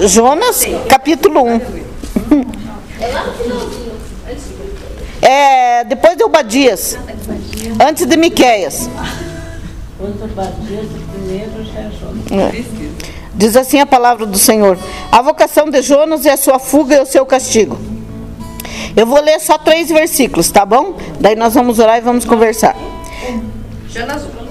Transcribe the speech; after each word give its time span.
Jonas, 0.00 0.64
capítulo 0.88 1.42
1. 1.42 1.60
É 5.22 5.84
depois 5.84 6.16
de 6.16 6.24
Obadias, 6.24 6.98
antes 7.80 8.06
de 8.06 8.16
Miqueias. 8.16 8.88
É. 12.30 12.64
Diz 13.34 13.56
assim 13.56 13.80
a 13.80 13.86
palavra 13.86 14.26
do 14.26 14.38
Senhor: 14.38 14.78
A 15.10 15.22
vocação 15.22 15.70
de 15.70 15.80
Jonas 15.82 16.26
é 16.26 16.32
a 16.32 16.36
sua 16.36 16.58
fuga 16.58 16.96
e 16.96 17.00
o 17.00 17.06
seu 17.06 17.24
castigo. 17.24 17.78
Eu 18.96 19.06
vou 19.06 19.20
ler 19.20 19.40
só 19.40 19.58
três 19.58 19.88
versículos, 19.88 20.50
tá 20.50 20.64
bom? 20.64 20.96
Daí 21.20 21.34
nós 21.34 21.54
vamos 21.54 21.78
orar 21.78 21.98
e 21.98 22.00
vamos 22.00 22.24
conversar. 22.24 22.76
Jonas 23.88 24.22
1. 24.22 24.43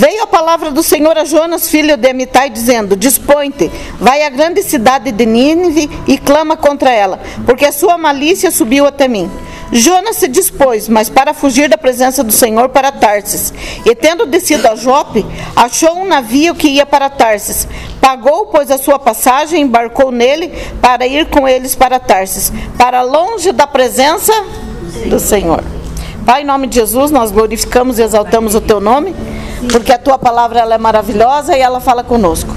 Veio 0.00 0.22
a 0.22 0.26
palavra 0.26 0.70
do 0.70 0.82
Senhor 0.82 1.18
a 1.18 1.26
Jonas, 1.26 1.68
filho 1.68 1.94
de 1.94 2.08
Amitai, 2.08 2.48
dizendo: 2.48 2.96
Dispõe-te, 2.96 3.70
vai 4.00 4.22
à 4.22 4.30
grande 4.30 4.62
cidade 4.62 5.12
de 5.12 5.26
Nínive 5.26 5.90
e 6.08 6.16
clama 6.16 6.56
contra 6.56 6.90
ela, 6.90 7.20
porque 7.44 7.66
a 7.66 7.70
sua 7.70 7.98
malícia 7.98 8.50
subiu 8.50 8.86
até 8.86 9.06
mim. 9.06 9.30
Jonas 9.70 10.16
se 10.16 10.26
dispôs, 10.26 10.88
mas 10.88 11.10
para 11.10 11.34
fugir 11.34 11.68
da 11.68 11.76
presença 11.76 12.24
do 12.24 12.32
Senhor 12.32 12.70
para 12.70 12.90
Tarsis. 12.90 13.52
E 13.84 13.94
tendo 13.94 14.24
descido 14.24 14.68
a 14.68 14.74
Jope, 14.74 15.22
achou 15.54 15.98
um 15.98 16.06
navio 16.06 16.54
que 16.54 16.68
ia 16.68 16.86
para 16.86 17.10
Tarsis. 17.10 17.68
Pagou, 18.00 18.46
pois, 18.46 18.70
a 18.70 18.78
sua 18.78 18.98
passagem, 18.98 19.60
embarcou 19.60 20.10
nele 20.10 20.50
para 20.80 21.06
ir 21.06 21.26
com 21.26 21.46
eles 21.46 21.74
para 21.74 22.00
Tarsis, 22.00 22.50
para 22.78 23.02
longe 23.02 23.52
da 23.52 23.66
presença 23.66 24.32
do 25.10 25.20
Senhor. 25.20 25.62
Pai, 26.24 26.40
em 26.40 26.46
nome 26.46 26.66
de 26.68 26.76
Jesus, 26.76 27.10
nós 27.10 27.30
glorificamos 27.30 27.98
e 27.98 28.02
exaltamos 28.02 28.54
o 28.54 28.60
teu 28.60 28.80
nome, 28.80 29.14
porque 29.70 29.92
a 29.92 29.98
tua 29.98 30.18
palavra 30.18 30.60
ela 30.60 30.74
é 30.74 30.78
maravilhosa 30.78 31.56
e 31.56 31.60
ela 31.60 31.80
fala 31.80 32.02
conosco. 32.02 32.54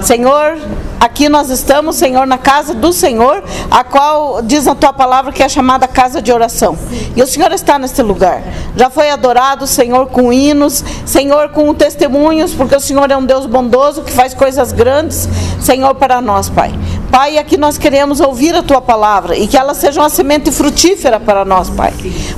Senhor, 0.00 0.56
aqui 0.98 1.28
nós 1.28 1.50
estamos, 1.50 1.96
Senhor, 1.96 2.26
na 2.26 2.38
casa 2.38 2.72
do 2.72 2.92
Senhor, 2.92 3.44
a 3.70 3.84
qual 3.84 4.40
diz 4.40 4.66
a 4.66 4.74
tua 4.74 4.92
palavra 4.92 5.32
que 5.32 5.42
é 5.42 5.48
chamada 5.48 5.86
casa 5.86 6.22
de 6.22 6.32
oração. 6.32 6.78
E 7.14 7.22
o 7.22 7.26
Senhor 7.26 7.52
está 7.52 7.78
neste 7.78 8.00
lugar. 8.00 8.42
Já 8.74 8.88
foi 8.88 9.10
adorado, 9.10 9.66
Senhor, 9.66 10.06
com 10.06 10.32
hinos, 10.32 10.82
Senhor, 11.04 11.50
com 11.50 11.74
testemunhos, 11.74 12.54
porque 12.54 12.74
o 12.74 12.80
Senhor 12.80 13.10
é 13.10 13.16
um 13.16 13.24
Deus 13.24 13.44
bondoso 13.44 14.02
que 14.02 14.12
faz 14.12 14.32
coisas 14.32 14.72
grandes, 14.72 15.28
Senhor, 15.60 15.94
para 15.94 16.20
nós, 16.20 16.48
Pai. 16.48 16.72
Pai, 17.12 17.36
aqui 17.36 17.58
nós 17.58 17.76
queremos 17.76 18.20
ouvir 18.20 18.54
a 18.54 18.62
tua 18.62 18.80
palavra 18.80 19.36
e 19.36 19.46
que 19.46 19.54
ela 19.54 19.74
seja 19.74 20.00
uma 20.00 20.08
semente 20.08 20.50
frutífera 20.50 21.20
para 21.20 21.44
nós, 21.44 21.68
Pai. 21.68 21.92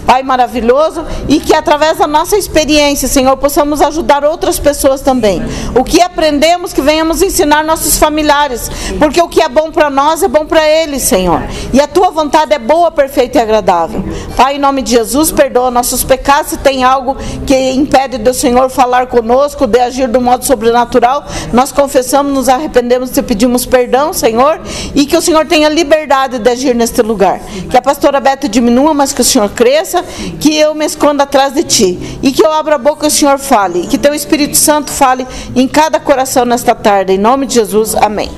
Pai 0.05 0.25
maravilhoso, 0.25 1.05
e 1.29 1.39
que 1.39 1.55
através 1.55 1.99
da 1.99 2.09
nossa 2.09 2.37
experiência, 2.37 3.07
Senhor, 3.07 3.37
possamos 3.37 3.81
ajudar 3.81 4.25
outras 4.25 4.59
pessoas 4.59 5.01
também. 5.01 5.41
O 5.77 5.85
que 5.85 6.03
aprendemos, 6.03 6.73
que 6.73 6.83
venhamos 6.83 7.23
ensinar 7.23 7.63
nossos 7.63 7.99
familiares, 7.99 8.69
porque 8.99 9.23
o 9.23 9.29
que 9.29 9.41
é 9.41 9.49
bom 9.49 9.71
para 9.71 9.89
nós 9.89 10.25
é 10.25 10.29
bom 10.29 10.45
para 10.45 10.69
eles, 10.69 11.03
Senhor. 11.03 11.41
E 11.73 11.81
a 11.81 11.87
tua 11.87 12.11
vontade 12.11 12.53
é 12.53 12.59
boa, 12.59 12.91
perfeita 12.91 13.39
e 13.39 13.41
agradável. 13.41 14.05
Pai, 14.37 14.57
em 14.57 14.59
nome 14.59 14.83
de 14.83 14.91
Jesus, 14.91 15.31
perdoa 15.31 15.71
nossos 15.71 16.03
pecados. 16.03 16.51
Se 16.51 16.57
tem 16.57 16.83
algo 16.83 17.17
que 17.47 17.71
impede 17.71 18.19
do 18.19 18.35
Senhor 18.35 18.69
falar 18.69 19.07
conosco, 19.07 19.69
de 19.69 19.79
agir 19.79 20.09
do 20.09 20.21
modo 20.21 20.45
sobrenatural, 20.45 21.25
nós 21.53 21.71
confessamos, 21.71 22.33
nos 22.33 22.49
arrependemos 22.49 23.17
e 23.17 23.23
pedimos 23.23 23.65
perdão, 23.65 24.13
Senhor, 24.13 24.64
e 24.95 25.07
que 25.07 25.17
o 25.17 25.21
Senhor 25.21 25.47
tenha 25.47 25.69
liberdade 25.69 26.39
de 26.39 26.51
agir 26.51 26.75
neste 26.75 27.03
lugar. 27.03 27.41
Que 27.71 27.77
a 27.77 27.83
pastora 27.83 28.21
Beta 28.21 28.49
diminua, 28.49 28.95
mas 28.95 29.13
que 29.13 29.21
o 29.21 29.25
Senhor 29.25 29.49
cresça, 29.51 30.05
que 30.41 30.57
eu 30.57 30.75
me 30.75 30.85
esconda 30.85 31.25
atrás 31.25 31.53
de 31.55 31.63
ti 31.63 32.19
e 32.23 32.33
que 32.33 32.45
eu 32.45 32.53
abra 32.53 32.77
a 32.77 32.79
boca 32.79 33.07
e 33.07 33.09
o 33.09 33.11
Senhor 33.11 33.39
fale, 33.39 33.83
e 33.83 33.87
que 33.87 33.99
teu 33.99 34.15
Espírito 34.15 34.57
Santo 34.57 34.91
fale 34.91 35.27
em 35.55 35.67
cada 35.67 35.99
coração 36.01 36.45
nesta 36.45 36.75
tarde. 36.75 37.13
Em 37.13 37.19
nome 37.19 37.47
de 37.47 37.55
Jesus, 37.55 37.95
amém. 37.95 38.31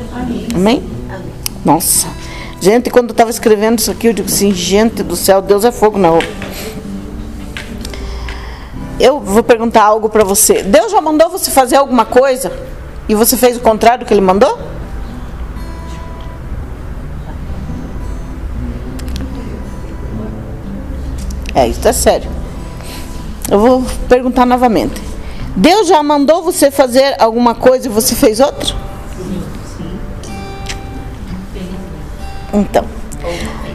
Amém? 0.54 0.82
Nossa. 1.64 2.06
Gente, 2.60 2.90
quando 2.90 3.08
eu 3.08 3.12
estava 3.12 3.30
escrevendo 3.30 3.78
isso 3.78 3.90
aqui, 3.90 4.08
eu 4.08 4.12
digo 4.12 4.28
assim, 4.28 4.52
gente 4.52 5.02
do 5.02 5.14
céu, 5.14 5.42
Deus 5.42 5.64
é 5.64 5.70
fogo 5.70 5.98
na 5.98 6.08
roupa. 6.08 6.26
Eu 8.98 9.20
vou 9.20 9.42
perguntar 9.42 9.84
algo 9.84 10.08
para 10.08 10.24
você. 10.24 10.62
Deus 10.62 10.90
já 10.90 11.00
mandou 11.00 11.28
você 11.28 11.50
fazer 11.50 11.76
alguma 11.76 12.06
coisa 12.06 12.50
e 13.08 13.14
você 13.14 13.36
fez 13.36 13.56
o 13.56 13.60
contrário 13.60 14.04
do 14.04 14.08
que 14.08 14.14
ele 14.14 14.22
mandou? 14.22 14.58
É, 21.56 21.66
isso 21.66 21.88
é 21.88 21.92
sério. 21.92 22.30
Eu 23.50 23.58
vou 23.58 23.84
perguntar 24.10 24.44
novamente. 24.44 25.00
Deus 25.56 25.88
já 25.88 26.02
mandou 26.02 26.42
você 26.42 26.70
fazer 26.70 27.16
alguma 27.18 27.54
coisa 27.54 27.86
e 27.86 27.90
você 27.90 28.14
fez 28.14 28.40
outra? 28.40 28.76
Então, 32.52 32.84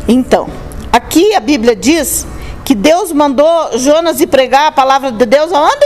então, 0.08 0.48
aqui 0.92 1.34
a 1.34 1.40
Bíblia 1.40 1.76
diz 1.76 2.28
que 2.64 2.76
Deus 2.76 3.12
mandou 3.12 3.76
Jonas 3.80 4.22
ir 4.22 4.28
pregar 4.28 4.68
a 4.68 4.72
palavra 4.72 5.12
de 5.12 5.26
Deus 5.26 5.52
aonde? 5.52 5.86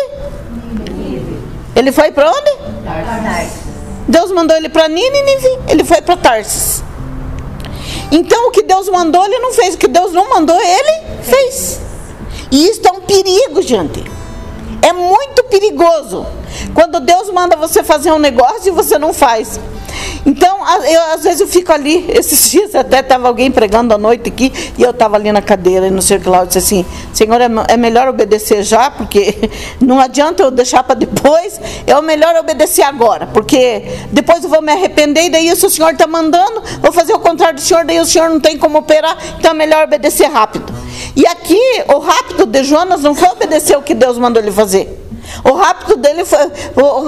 Ele 1.78 1.94
foi 1.94 2.11
para 2.11 2.29
onde? 2.29 2.51
Deus 4.05 4.31
mandou 4.31 4.55
ele 4.57 4.67
para 4.67 4.89
Nínive, 4.89 5.59
ele 5.69 5.85
foi 5.85 6.01
para 6.01 6.17
Tarsis. 6.17 6.84
Então 8.11 8.47
o 8.47 8.51
que 8.51 8.63
Deus 8.63 8.88
mandou, 8.89 9.23
ele 9.25 9.39
não 9.39 9.53
fez. 9.53 9.75
O 9.75 9.77
que 9.77 9.88
Deus 9.88 10.11
não 10.11 10.29
mandou, 10.29 10.59
ele 10.59 11.23
fez. 11.23 11.79
E 12.51 12.67
isso 12.67 12.81
é 12.88 12.91
um 12.91 13.01
perigo, 13.01 13.61
gente. 13.61 14.03
É 14.81 14.93
muito 14.93 15.43
perigoso. 15.45 16.25
Quando 16.73 16.99
Deus 16.99 17.29
manda 17.31 17.55
você 17.55 17.83
fazer 17.83 18.11
um 18.11 18.19
negócio 18.19 18.67
e 18.67 18.71
você 18.71 18.97
não 18.97 19.13
faz. 19.13 19.59
Então, 20.25 20.57
eu, 20.85 21.01
às 21.13 21.23
vezes 21.23 21.41
eu 21.41 21.47
fico 21.47 21.71
ali, 21.71 22.05
esses 22.09 22.49
dias 22.49 22.73
até 22.73 22.99
estava 22.99 23.27
alguém 23.27 23.51
pregando 23.51 23.93
à 23.93 23.97
noite 23.97 24.29
aqui, 24.29 24.51
e 24.77 24.81
eu 24.81 24.89
estava 24.89 25.16
ali 25.16 25.31
na 25.31 25.41
cadeira, 25.41 25.88
e 25.88 25.91
não 25.91 26.01
sei 26.01 26.17
o 26.17 26.21
que 26.21 26.27
lá, 26.27 26.39
eu 26.39 26.45
disse 26.47 26.57
assim, 26.57 26.85
Senhor, 27.13 27.39
é, 27.39 27.47
é 27.69 27.77
melhor 27.77 28.07
obedecer 28.07 28.63
já, 28.63 28.89
porque 28.89 29.35
não 29.79 29.99
adianta 29.99 30.43
eu 30.43 30.51
deixar 30.51 30.83
para 30.83 30.95
depois, 30.95 31.59
é 31.85 31.95
o 31.95 32.01
melhor 32.01 32.35
obedecer 32.35 32.81
agora, 32.81 33.27
porque 33.27 33.83
depois 34.11 34.43
eu 34.43 34.49
vou 34.49 34.61
me 34.61 34.72
arrepender, 34.72 35.25
e 35.25 35.29
daí 35.29 35.55
se 35.55 35.66
o 35.66 35.69
Senhor 35.69 35.91
está 35.91 36.07
mandando, 36.07 36.63
vou 36.81 36.91
fazer 36.91 37.13
o 37.13 37.19
contrário 37.19 37.55
do 37.55 37.61
Senhor, 37.61 37.85
daí 37.85 37.99
o 37.99 38.05
Senhor 38.05 38.29
não 38.29 38.39
tem 38.39 38.57
como 38.57 38.79
operar, 38.79 39.17
então 39.37 39.51
é 39.51 39.53
melhor 39.53 39.83
obedecer 39.83 40.27
rápido. 40.27 40.73
E 41.16 41.25
aqui, 41.27 41.61
o 41.93 41.99
rápido 41.99 42.45
de 42.45 42.63
Jonas 42.63 43.01
não 43.01 43.13
foi 43.13 43.29
obedecer 43.29 43.77
o 43.77 43.81
que 43.81 43.93
Deus 43.93 44.17
mandou 44.17 44.41
ele 44.41 44.51
fazer. 44.51 45.04
O 45.44 45.53
rápido 45.53 45.97
dele 45.97 46.25
foi, 46.25 46.40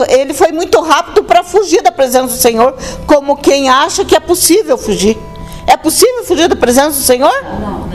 ele 0.09 0.33
foi 0.33 0.51
muito 0.51 0.79
rápido 0.81 1.23
para 1.23 1.43
fugir 1.43 1.81
da 1.81 1.91
presença 1.91 2.27
do 2.27 2.39
Senhor, 2.39 2.75
como 3.05 3.37
quem 3.37 3.69
acha 3.69 4.03
que 4.05 4.15
é 4.15 4.19
possível 4.19 4.77
fugir. 4.77 5.17
É 5.65 5.75
possível 5.75 6.23
fugir 6.23 6.47
da 6.47 6.55
presença 6.55 6.91
do 6.91 7.03
Senhor? 7.03 7.33
Não. 7.59 7.87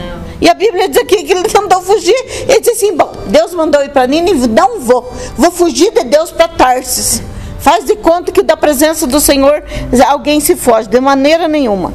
E 0.43 0.49
a 0.49 0.55
Bíblia 0.55 0.89
diz 0.89 1.01
aqui 1.01 1.23
que 1.23 1.33
ele 1.33 1.45
tentou 1.45 1.81
fugir. 1.83 2.17
Ele 2.49 2.59
disse 2.59 2.73
assim: 2.73 2.97
Bom, 2.97 3.13
Deus 3.27 3.55
mandou 3.55 3.81
ir 3.83 3.91
para 3.91 4.09
Nínive, 4.09 4.49
não 4.49 4.81
vou. 4.81 5.11
Vou 5.37 5.53
fugir 5.53 5.93
de 5.93 6.03
Deus 6.03 6.33
para 6.33 6.49
Tarsis. 6.49 7.23
Faz 7.61 7.85
de 7.85 7.95
conta 7.95 8.33
que 8.33 8.43
da 8.43 8.57
presença 8.57 9.07
do 9.07 9.21
Senhor 9.21 9.63
alguém 10.09 10.41
se 10.41 10.57
foge, 10.57 10.89
de 10.89 11.01
maneira 11.01 11.47
nenhuma. 11.47 11.95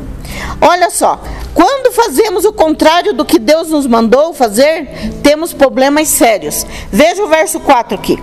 Olha 0.62 0.90
só, 0.90 1.20
quando 1.58 1.92
fazemos 1.92 2.46
o 2.46 2.54
contrário 2.54 3.14
do 3.14 3.26
que 3.26 3.40
Deus 3.40 3.70
nos 3.70 3.88
mandou 3.88 4.32
fazer, 4.32 4.88
temos 5.24 5.54
problemas 5.54 6.08
sérios. 6.08 6.64
Veja 6.92 7.24
o 7.24 7.28
verso 7.28 7.60
4 7.60 7.96
aqui. 7.96 8.22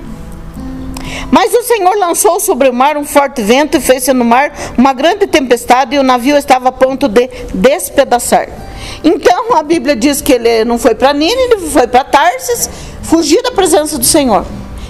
Mas 1.33 1.53
o 1.53 1.65
Senhor 1.65 1.97
lançou 1.97 2.39
sobre 2.39 2.69
o 2.69 2.73
mar 2.73 2.97
um 2.97 3.05
forte 3.05 3.43
vento 3.43 3.77
e 3.77 3.81
fez-se 3.81 4.13
no 4.13 4.25
mar 4.25 4.53
uma 4.79 4.93
grande 4.93 5.27
tempestade 5.27 5.97
e 5.97 5.99
o 5.99 6.05
navio 6.05 6.37
estava 6.37 6.69
a 6.69 6.73
ponto 6.73 7.09
de 7.09 7.29
despedaçar. 7.53 8.49
Então 9.03 9.57
a 9.57 9.65
Bíblia 9.65 9.97
diz 9.97 10.21
que 10.21 10.33
ele 10.33 10.65
não 10.65 10.79
foi 10.79 10.95
para 10.95 11.13
Nínive, 11.13 11.69
foi 11.71 11.89
para 11.89 12.05
Tarsis, 12.05 12.71
fugir 13.03 13.43
da 13.43 13.51
presença 13.51 13.99
do 13.99 14.05
Senhor. 14.05 14.47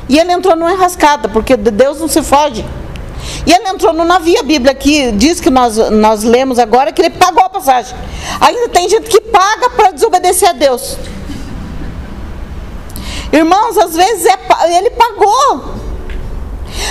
E 0.06 0.18
ele 0.18 0.32
entrou 0.32 0.54
numa 0.54 0.70
enrascada, 0.70 1.30
porque 1.30 1.56
de 1.56 1.70
Deus 1.70 1.98
não 1.98 2.08
se 2.08 2.22
foge. 2.22 2.62
E 3.46 3.52
ele 3.52 3.68
entrou 3.68 3.92
no 3.92 4.04
navio, 4.04 4.40
a 4.40 4.42
Bíblia 4.42 4.72
aqui 4.72 5.12
diz 5.12 5.40
que 5.40 5.50
nós, 5.50 5.76
nós 5.90 6.22
lemos 6.22 6.58
agora 6.58 6.92
que 6.92 7.00
ele 7.02 7.10
pagou 7.10 7.42
a 7.44 7.48
passagem. 7.48 7.96
Ainda 8.40 8.68
tem 8.68 8.88
gente 8.88 9.08
que 9.08 9.20
paga 9.20 9.70
para 9.70 9.90
desobedecer 9.90 10.48
a 10.48 10.52
Deus. 10.52 10.96
Irmãos, 13.32 13.76
às 13.76 13.94
vezes 13.96 14.26
é 14.26 14.38
ele 14.78 14.90
pagou. 14.90 15.74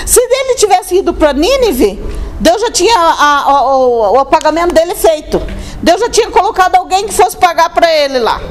Se 0.05 0.19
ele 0.19 0.55
tivesse 0.55 0.95
ido 0.97 1.13
para 1.13 1.33
Nínive, 1.33 2.01
Deus 2.39 2.61
já 2.61 2.71
tinha 2.71 2.97
a- 2.97 3.43
a- 3.47 3.75
o, 3.77 4.19
o 4.21 4.25
pagamento 4.25 4.73
dele 4.73 4.95
feito. 4.95 5.41
Deus 5.81 5.99
já 6.01 6.09
tinha 6.09 6.29
colocado 6.29 6.75
alguém 6.75 7.05
que 7.07 7.13
fosse 7.13 7.37
pagar 7.37 7.69
para 7.69 7.91
ele 7.91 8.19
lá. 8.19 8.41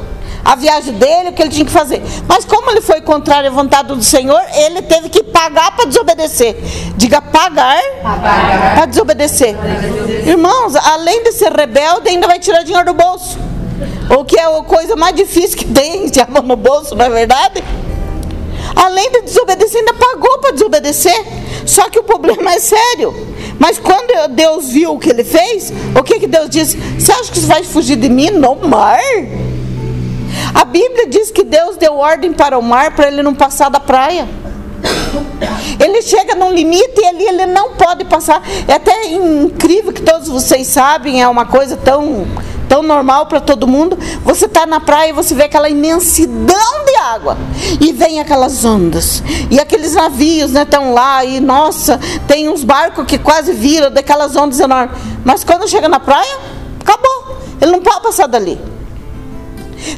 A 0.44 0.56
viagem 0.56 0.92
dele, 0.94 1.30
o 1.30 1.32
que 1.32 1.42
ele 1.42 1.50
tinha 1.50 1.64
que 1.64 1.70
fazer. 1.70 2.02
Mas 2.26 2.44
como 2.44 2.70
ele 2.70 2.80
foi 2.80 3.00
contrário 3.00 3.48
à 3.48 3.52
vontade 3.52 3.88
do 3.88 4.02
Senhor, 4.02 4.42
ele 4.54 4.82
teve 4.82 5.08
que 5.08 5.22
pagar 5.22 5.76
para 5.76 5.86
desobedecer. 5.86 6.56
Diga 6.96 7.22
pagar, 7.22 7.80
para 8.74 8.86
desobedecer. 8.86 9.54
Irmãos, 10.26 10.74
além 10.74 11.22
de 11.22 11.32
ser 11.32 11.52
rebelde, 11.52 12.08
ainda 12.08 12.26
vai 12.26 12.38
tirar 12.38 12.62
dinheiro 12.64 12.86
do 12.86 12.94
bolso. 12.94 13.38
O 14.10 14.24
que 14.24 14.38
é 14.38 14.44
a 14.44 14.62
coisa 14.62 14.96
mais 14.96 15.14
difícil 15.14 15.56
que 15.56 15.64
tem, 15.64 16.06
de 16.10 16.20
a 16.20 16.26
mão 16.26 16.42
no 16.42 16.56
bolso, 16.56 16.94
não 16.94 17.04
é 17.04 17.10
verdade? 17.10 17.62
Além 18.74 19.10
de 19.12 19.22
desobedecer, 19.22 19.80
ainda 19.80 19.94
pagou 19.94 20.38
para 20.38 20.52
desobedecer. 20.52 21.24
Só 21.64 21.88
que 21.88 21.98
o 21.98 22.02
problema 22.02 22.54
é 22.54 22.58
sério. 22.58 23.14
Mas 23.58 23.78
quando 23.78 24.28
Deus 24.34 24.70
viu 24.70 24.94
o 24.94 24.98
que 24.98 25.10
ele 25.10 25.22
fez, 25.22 25.72
o 25.98 26.02
que, 26.02 26.18
que 26.18 26.26
Deus 26.26 26.50
disse? 26.50 26.76
Você 26.76 27.12
acha 27.12 27.30
que 27.30 27.38
você 27.38 27.46
vai 27.46 27.62
fugir 27.62 27.96
de 27.96 28.08
mim 28.08 28.30
no 28.30 28.56
mar? 28.56 28.98
A 30.54 30.64
Bíblia 30.64 31.06
diz 31.08 31.30
que 31.30 31.44
Deus 31.44 31.76
deu 31.76 31.96
ordem 31.96 32.32
para 32.32 32.58
o 32.58 32.62
mar 32.62 32.94
para 32.94 33.08
ele 33.08 33.22
não 33.22 33.34
passar 33.34 33.68
da 33.68 33.80
praia. 33.80 34.28
Ele 35.78 36.02
chega 36.02 36.34
num 36.34 36.52
limite 36.52 37.00
e 37.00 37.06
ali 37.06 37.24
ele 37.24 37.46
não 37.46 37.74
pode 37.74 38.04
passar. 38.04 38.42
É 38.68 38.74
até 38.74 39.12
incrível 39.12 39.92
que 39.92 40.02
todos 40.02 40.28
vocês 40.28 40.66
sabem, 40.66 41.22
é 41.22 41.28
uma 41.28 41.46
coisa 41.46 41.76
tão, 41.76 42.26
tão 42.68 42.82
normal 42.82 43.26
para 43.26 43.40
todo 43.40 43.66
mundo. 43.66 43.98
Você 44.24 44.46
está 44.46 44.66
na 44.66 44.80
praia 44.80 45.10
e 45.10 45.12
você 45.12 45.34
vê 45.34 45.44
aquela 45.44 45.68
imensidão 45.68 46.84
de 46.86 46.96
água. 46.96 47.36
E 47.80 47.92
vem 47.92 48.20
aquelas 48.20 48.64
ondas. 48.64 49.22
E 49.50 49.58
aqueles 49.58 49.94
navios 49.94 50.54
estão 50.54 50.86
né, 50.86 50.92
lá. 50.92 51.24
E 51.24 51.40
nossa, 51.40 51.98
tem 52.26 52.48
uns 52.48 52.64
barcos 52.64 53.06
que 53.06 53.18
quase 53.18 53.52
viram 53.52 53.90
daquelas 53.90 54.36
ondas 54.36 54.60
enormes. 54.60 54.96
Mas 55.24 55.44
quando 55.44 55.68
chega 55.68 55.88
na 55.88 56.00
praia, 56.00 56.38
acabou. 56.80 57.38
Ele 57.60 57.72
não 57.72 57.80
pode 57.80 58.02
passar 58.02 58.26
dali. 58.26 58.58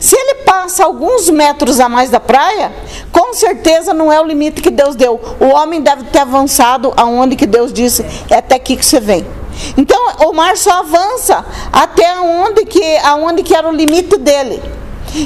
Se 0.00 0.16
ele 0.16 0.36
passa 0.44 0.84
alguns 0.84 1.28
metros 1.28 1.80
a 1.80 1.88
mais 1.88 2.10
da 2.10 2.20
praia, 2.20 2.72
com 3.12 3.34
certeza 3.34 3.92
não 3.92 4.12
é 4.12 4.20
o 4.20 4.24
limite 4.24 4.62
que 4.62 4.70
Deus 4.70 4.96
deu. 4.96 5.20
O 5.40 5.46
homem 5.46 5.80
deve 5.80 6.04
ter 6.04 6.20
avançado 6.20 6.92
aonde 6.96 7.36
que 7.36 7.46
Deus 7.46 7.72
disse, 7.72 8.04
é 8.30 8.36
até 8.36 8.56
aqui 8.56 8.76
que 8.76 8.84
você 8.84 9.00
vem. 9.00 9.26
Então 9.76 9.98
o 10.28 10.32
mar 10.32 10.56
só 10.56 10.80
avança 10.80 11.44
até 11.72 12.18
onde 12.20 12.64
que, 12.64 12.96
aonde 12.98 13.42
que 13.42 13.54
era 13.54 13.68
o 13.68 13.72
limite 13.72 14.16
dele. 14.16 14.62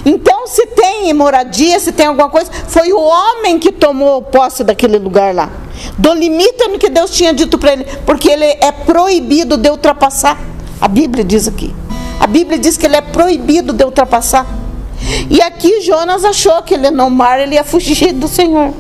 Então, 0.05 0.47
se 0.47 0.67
tem 0.67 1.13
moradia, 1.15 1.81
se 1.81 1.93
tem 1.93 2.07
alguma 2.07 2.29
coisa, 2.29 2.51
foi 2.67 2.93
o 2.93 3.01
homem 3.01 3.59
que 3.59 3.73
tomou 3.73 4.21
posse 4.21 4.63
daquele 4.63 4.99
lugar 4.99 5.35
lá. 5.35 5.51
Do 5.97 6.13
limite 6.13 6.69
no 6.69 6.79
que 6.79 6.91
Deus 6.91 7.11
tinha 7.11 7.33
dito 7.33 7.57
para 7.59 7.73
ele, 7.73 7.87
porque 8.05 8.29
ele 8.29 8.45
é 8.45 8.71
proibido 8.71 9.57
de 9.57 9.71
ultrapassar. 9.71 10.39
A 10.81 10.89
Bíblia 10.89 11.25
diz 11.25 11.49
aqui. 11.49 11.75
A 12.21 12.27
Bíblia 12.27 12.59
diz 12.59 12.77
que 12.77 12.87
ele 12.87 12.97
é 12.97 13.01
proibido 13.01 13.73
de 13.73 13.85
ultrapassar. 13.85 14.47
E 15.31 15.41
aqui 15.41 15.81
Jonas 15.83 16.25
achou 16.25 16.63
que 16.63 16.75
ele 16.75 16.91
no 16.91 17.09
mar 17.09 17.41
ele 17.41 17.55
ia 17.55 17.65
fugir 17.65 18.13
do 18.13 18.27
Senhor. 18.27 18.73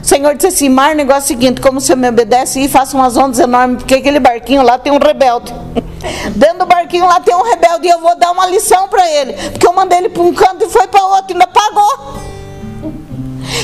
O 0.00 0.04
Senhor 0.04 0.34
disse 0.34 0.48
assim: 0.48 0.68
Mar, 0.68 0.94
negócio 0.94 1.24
é 1.24 1.26
seguinte: 1.26 1.60
como 1.60 1.80
você 1.80 1.94
me 1.94 2.08
obedece 2.08 2.60
e 2.60 2.68
faça 2.68 2.96
umas 2.96 3.16
ondas 3.16 3.38
enormes, 3.38 3.78
porque 3.78 3.94
aquele 3.94 4.18
barquinho 4.18 4.62
lá 4.62 4.78
tem 4.78 4.92
um 4.92 4.98
rebelde. 4.98 5.54
Dentro 6.34 6.60
do 6.60 6.66
barquinho 6.66 7.06
lá 7.06 7.20
tem 7.20 7.34
um 7.34 7.42
rebelde 7.42 7.86
e 7.86 7.90
eu 7.90 8.00
vou 8.00 8.16
dar 8.16 8.32
uma 8.32 8.46
lição 8.46 8.88
para 8.88 9.08
ele, 9.08 9.34
porque 9.50 9.66
eu 9.66 9.72
mandei 9.72 9.98
ele 9.98 10.08
para 10.08 10.22
um 10.22 10.32
canto 10.34 10.64
e 10.64 10.68
foi 10.68 10.86
para 10.88 11.04
outro, 11.04 11.32
ainda 11.32 11.46
pagou. 11.46 12.31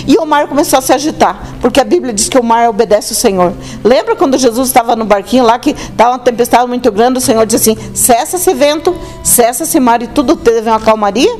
E 0.06 0.16
o 0.16 0.26
mar 0.26 0.46
começou 0.48 0.78
a 0.78 0.82
se 0.82 0.92
agitar, 0.92 1.56
porque 1.60 1.80
a 1.80 1.84
Bíblia 1.84 2.12
diz 2.12 2.28
que 2.28 2.38
o 2.38 2.42
mar 2.42 2.68
obedece 2.68 3.12
o 3.12 3.14
Senhor. 3.14 3.52
Lembra 3.84 4.16
quando 4.16 4.38
Jesus 4.38 4.68
estava 4.68 4.96
no 4.96 5.04
barquinho 5.04 5.44
lá, 5.44 5.58
que 5.58 5.70
estava 5.70 6.12
uma 6.12 6.18
tempestade 6.18 6.66
muito 6.66 6.90
grande, 6.90 7.18
o 7.18 7.20
Senhor 7.20 7.44
disse 7.46 7.70
assim: 7.70 7.94
cessa 7.94 8.36
esse 8.36 8.54
vento, 8.54 8.94
cessa 9.22 9.64
esse 9.64 9.78
mar 9.80 10.02
e 10.02 10.06
tudo 10.06 10.36
teve 10.36 10.68
uma 10.68 10.80
calmaria? 10.80 11.38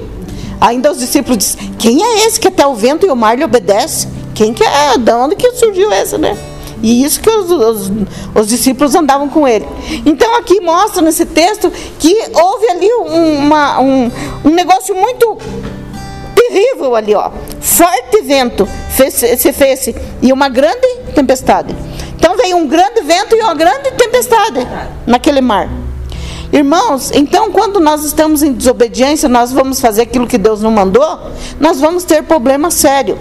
Ainda 0.60 0.90
os 0.90 0.98
discípulos 0.98 1.38
disseram: 1.38 1.72
quem 1.78 2.02
é 2.02 2.26
esse 2.26 2.38
que 2.38 2.48
até 2.48 2.66
o 2.66 2.74
vento 2.74 3.06
e 3.06 3.10
o 3.10 3.16
mar 3.16 3.36
lhe 3.36 3.44
obedece? 3.44 4.08
Quem 4.34 4.52
que 4.52 4.64
é? 4.64 4.96
De 4.98 5.12
onde 5.12 5.36
que 5.36 5.50
surgiu 5.52 5.90
essa, 5.92 6.16
né? 6.16 6.36
E 6.82 7.04
isso 7.04 7.20
que 7.20 7.28
os, 7.28 7.50
os, 7.50 7.92
os, 8.34 8.48
discípulos 8.48 8.94
andavam 8.94 9.28
com 9.28 9.48
ele. 9.48 9.66
Então 10.06 10.36
aqui 10.36 10.60
mostra 10.60 11.02
nesse 11.02 11.26
texto 11.26 11.72
que 11.98 12.14
houve 12.34 12.70
ali 12.70 12.88
uma, 13.40 13.80
um, 13.80 14.10
um 14.44 14.50
negócio 14.50 14.94
muito 14.94 15.38
terrível 16.38 16.94
ali, 16.94 17.14
ó. 17.14 17.31
Forte 17.61 18.23
vento 18.23 18.69
fez, 18.90 19.14
se 19.14 19.52
fez 19.52 19.90
e 20.23 20.32
uma 20.32 20.49
grande 20.49 20.87
tempestade. 21.14 21.75
Então 22.17 22.37
veio 22.37 22.56
um 22.56 22.67
grande 22.67 23.00
vento 23.02 23.35
e 23.35 23.40
uma 23.40 23.55
grande 23.55 23.90
tempestade 23.93 24.67
naquele 25.06 25.40
mar. 25.40 25.69
Irmãos, 26.50 27.11
então 27.12 27.52
quando 27.52 27.79
nós 27.79 28.05
estamos 28.05 28.43
em 28.43 28.52
desobediência, 28.52 29.29
nós 29.29 29.52
vamos 29.52 29.81
fazer 29.81 30.02
aquilo 30.02 30.26
que 30.26 30.38
Deus 30.38 30.62
não 30.62 30.70
mandou, 30.70 31.20
nós 31.61 31.79
vamos 31.79 32.05
ter 32.05 32.23
problema 32.23 32.70
sério. 32.70 33.19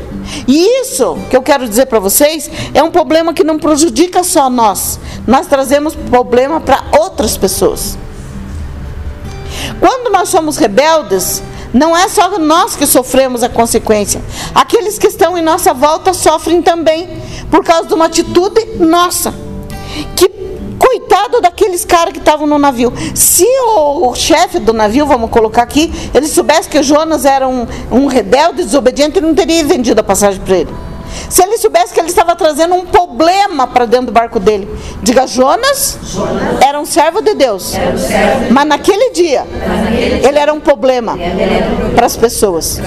E 0.48 0.81
isso 0.81 1.18
que 1.30 1.36
eu 1.36 1.42
quero 1.42 1.68
dizer 1.68 1.88
para 1.88 2.00
vocês 2.00 2.50
é 2.74 2.81
um 2.81 2.92
problema 2.92 3.34
que 3.34 3.44
não 3.44 3.60
prejudica 3.60 4.24
só 4.24 4.50
nós, 4.50 4.98
nós 5.28 5.46
trazemos 5.48 5.94
problema 5.94 6.62
para 6.62 6.84
outras 7.00 7.36
pessoas. 7.36 7.98
Quando 9.80 10.12
nós 10.12 10.30
somos 10.30 10.58
rebeldes, 10.58 11.44
não 11.77 11.95
é 11.95 12.07
só 12.07 12.38
nós 12.39 12.75
que 12.75 12.85
sofremos 12.85 13.44
a 13.44 13.50
consequência. 13.50 14.21
Aqueles 14.53 14.97
que 14.97 15.07
estão 15.07 15.38
em 15.38 15.41
nossa 15.41 15.74
volta 15.74 16.13
sofrem 16.13 16.62
também, 16.62 17.07
por 17.51 17.63
causa 17.63 17.88
de 17.88 17.94
uma 17.94 18.06
atitude 18.06 18.65
nossa. 18.79 19.33
Que 20.15 20.27
coitado 20.79 21.39
daqueles 21.39 21.85
caras 21.85 22.13
que 22.13 22.19
estavam 22.19 22.47
no 22.47 22.57
navio. 22.57 22.91
Se 23.13 23.45
o, 23.45 24.09
o 24.09 24.15
chefe 24.15 24.59
do 24.59 24.74
navio, 24.74 25.06
vamos 25.06 25.29
colocar 25.29 25.63
aqui, 25.63 25.91
ele 26.13 26.27
soubesse 26.27 26.68
que 26.68 26.81
Jonas 26.81 27.25
era 27.25 27.47
um, 27.47 27.68
um 27.91 28.07
rebelde, 28.07 28.63
desobediente, 28.63 29.19
ele 29.19 29.27
não 29.27 29.35
teria 29.35 29.63
vendido 29.63 30.01
a 30.01 30.03
passagem 30.03 30.41
para 30.41 30.57
ele. 30.57 30.87
Se 31.30 31.44
ele 31.44 31.57
soubesse 31.57 31.94
que 31.94 32.00
ele 32.00 32.09
estava 32.09 32.36
trazendo 32.36 32.75
um 32.75 32.86
problema 32.86 33.68
para 33.68 33.86
dentro 33.86 34.07
do 34.07 34.12
barco 34.12 34.39
dele, 34.39 34.68
diga: 35.01 35.27
Jonas, 35.27 35.98
Jonas 36.04 36.62
era 36.62 36.80
um 36.80 36.86
servo 36.86 37.21
de 37.21 37.33
Deus, 37.33 37.74
um 37.74 37.98
servo. 37.98 38.54
mas 38.54 38.65
naquele 38.65 39.12
dia, 39.12 39.45
mas 39.45 39.83
naquele 39.83 40.27
ele 40.27 40.39
era 40.39 40.54
um 40.54 40.59
problema 40.59 41.18
para 41.95 42.06
as 42.06 42.15
pessoas. 42.15 42.80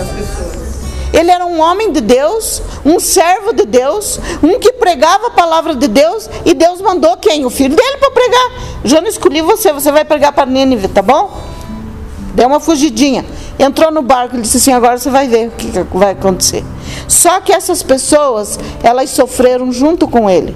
Ele 1.13 1.31
era 1.31 1.45
um 1.45 1.61
homem 1.61 1.93
de 1.93 2.01
Deus, 2.01 2.63
um 2.85 3.01
servo 3.01 3.53
de 3.53 3.67
Deus, 3.67 4.21
um 4.43 4.59
que 4.59 4.73
pregava 4.73 5.27
a 5.27 5.31
palavra 5.31 5.75
de 5.75 5.89
Deus, 5.89 6.31
e 6.45 6.55
Deus 6.55 6.81
mandou 6.81 7.17
quem? 7.17 7.45
O 7.45 7.51
filho 7.51 7.75
dele 7.75 7.97
para 7.99 8.11
pregar. 8.13 8.51
Jonas, 8.85 9.15
escolhi 9.15 9.43
você, 9.43 9.73
você 9.73 9.91
vai 9.91 10.05
pregar 10.05 10.33
para 10.33 10.47
Nínive, 10.47 10.87
tá 10.89 11.03
bom? 11.03 11.37
Deu 12.35 12.47
uma 12.47 12.61
fugidinha. 12.61 13.25
Entrou 13.59 13.91
no 13.91 14.03
barco 14.03 14.37
e 14.37 14.41
disse 14.41 14.59
assim: 14.59 14.73
agora 14.73 14.97
você 14.99 15.11
vai 15.11 15.27
ver 15.27 15.49
o 15.49 15.51
que 15.51 15.71
vai 15.93 16.13
acontecer. 16.13 16.65
Só 17.09 17.41
que 17.41 17.53
essas 17.53 17.83
pessoas, 17.83 18.59
elas 18.83 19.11
sofreram 19.11 19.73
junto 19.73 20.09
com 20.09 20.29
ele. 20.29 20.55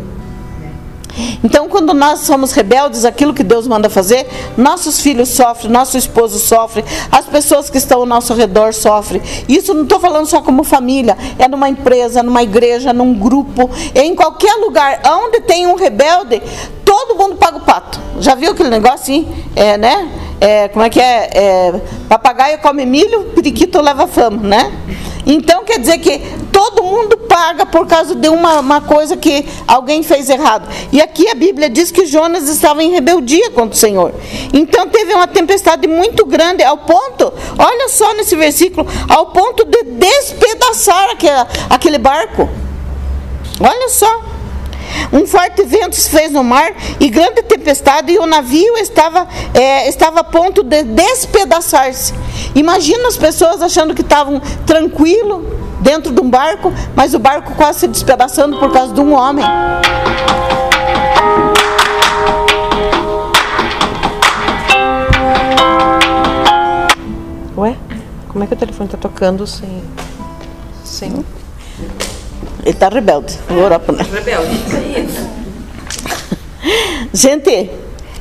Então, 1.43 1.69
quando 1.69 1.95
nós 1.95 2.21
somos 2.21 2.53
rebeldes, 2.53 3.05
aquilo 3.05 3.33
que 3.33 3.45
Deus 3.45 3.69
manda 3.69 3.89
fazer, 3.89 4.27
nossos 4.57 5.01
filhos 5.01 5.29
sofrem, 5.29 5.71
nosso 5.71 5.97
esposo 5.97 6.39
sofre, 6.39 6.85
as 7.11 7.27
pessoas 7.27 7.71
que 7.71 7.79
estão 7.79 8.01
ao 8.01 8.07
nosso 8.07 8.35
redor 8.35 8.75
sofrem. 8.75 9.23
Isso 9.49 9.73
não 9.73 9.85
estou 9.85 10.01
falando 10.01 10.27
só 10.27 10.43
como 10.43 10.65
família, 10.65 11.17
é 11.39 11.47
numa 11.47 11.69
empresa, 11.69 12.23
numa 12.23 12.43
igreja, 12.43 12.93
num 12.93 13.15
grupo, 13.15 13.71
em 13.95 14.15
qualquer 14.15 14.55
lugar 14.57 15.01
onde 15.07 15.41
tem 15.41 15.67
um 15.67 15.77
rebelde, 15.77 16.43
todo 16.85 17.17
mundo 17.17 17.37
paga 17.37 17.59
o 17.59 17.61
pato. 17.61 18.01
Já 18.19 18.35
viu 18.35 18.53
aquele 18.53 18.71
negócio 18.71 18.95
assim? 18.95 19.29
É, 19.55 19.77
né? 19.77 20.11
É, 20.41 20.69
como 20.69 20.85
é 20.85 20.91
que 20.91 21.01
é? 21.01 21.31
é? 21.33 21.81
Papagaio 22.09 22.59
come 22.59 22.85
milho, 22.85 23.25
periquito 23.35 23.81
leva 23.81 24.07
fama, 24.07 24.43
né? 24.43 24.73
Então 25.27 25.65
quer 25.65 25.79
dizer 25.79 25.99
que 25.99 26.21
todo 26.53 26.83
mundo 26.83 27.17
paga 27.17 27.67
por 27.67 27.87
causa 27.87 28.15
de 28.15 28.29
uma, 28.29 28.61
uma 28.61 28.81
coisa 28.81 29.17
que 29.17 29.47
alguém 29.67 30.03
fez 30.03 30.29
errado. 30.29 30.69
E 30.93 31.01
aqui 31.01 31.29
a 31.29 31.35
Bíblia 31.35 31.69
diz 31.69 31.91
que 31.91 32.07
Jonas 32.07 32.49
estava 32.49 32.83
em 32.83 32.91
rebeldia 32.91 33.51
contra 33.51 33.75
o 33.75 33.79
Senhor. 33.79 34.13
Então 34.53 34.89
teve 34.89 35.15
uma 35.15 35.27
tempestade 35.27 35.87
muito 35.87 36.25
grande, 36.27 36.63
ao 36.63 36.79
ponto, 36.79 37.33
olha 37.59 37.89
só 37.89 38.13
nesse 38.15 38.37
versículo, 38.37 38.87
ao 39.09 39.27
ponto 39.27 39.65
de 39.65 39.83
despedaçar 39.85 41.11
aquele, 41.11 41.47
aquele 41.71 41.99
barco. 41.99 42.49
Olha 43.61 43.89
só. 43.89 44.34
Um 45.13 45.27
forte 45.27 45.63
vento 45.65 45.97
se 45.97 46.11
fez 46.11 46.33
no 46.33 46.43
mar 46.43 46.73
e 46.99 47.09
grande 47.09 47.43
tempestade, 47.43 48.13
e 48.13 48.19
o 48.19 48.27
navio 48.27 48.77
estava, 48.77 49.27
é, 49.55 49.89
estava 49.89 50.21
a 50.21 50.25
ponto 50.25 50.63
de 50.63 50.83
despedaçar-se. 50.83 52.15
Imagina 52.55 53.09
as 53.09 53.17
pessoas 53.17 53.63
achando 53.63 53.95
que 53.95 54.03
estavam 54.03 54.41
tranquilo 54.67 55.65
dentro 55.81 56.13
de 56.13 56.21
um 56.21 56.31
barco, 56.31 56.73
mas 56.95 57.15
o 57.15 57.19
barco 57.19 57.55
quase 57.55 57.81
se 57.81 57.89
despedaçando 57.89 58.59
por 58.59 58.73
causa 58.73 58.95
de 58.95 59.01
um 59.01 59.13
homem. 59.13 59.45
Ué? 67.57 67.77
Como 68.29 68.43
é 68.43 68.47
que 68.47 68.55
o 68.55 68.57
telefone 68.57 68.89
está 68.89 68.99
tocando 68.99 69.47
sem. 69.47 69.83
sem. 70.85 71.25
Ele 72.65 72.71
está 72.71 72.89
rebelde. 72.89 73.39
É, 73.49 73.53
Europa, 73.53 73.93
né? 73.93 74.07
Rebelde, 74.11 74.55
isso 75.05 75.29
Gente, 77.13 77.71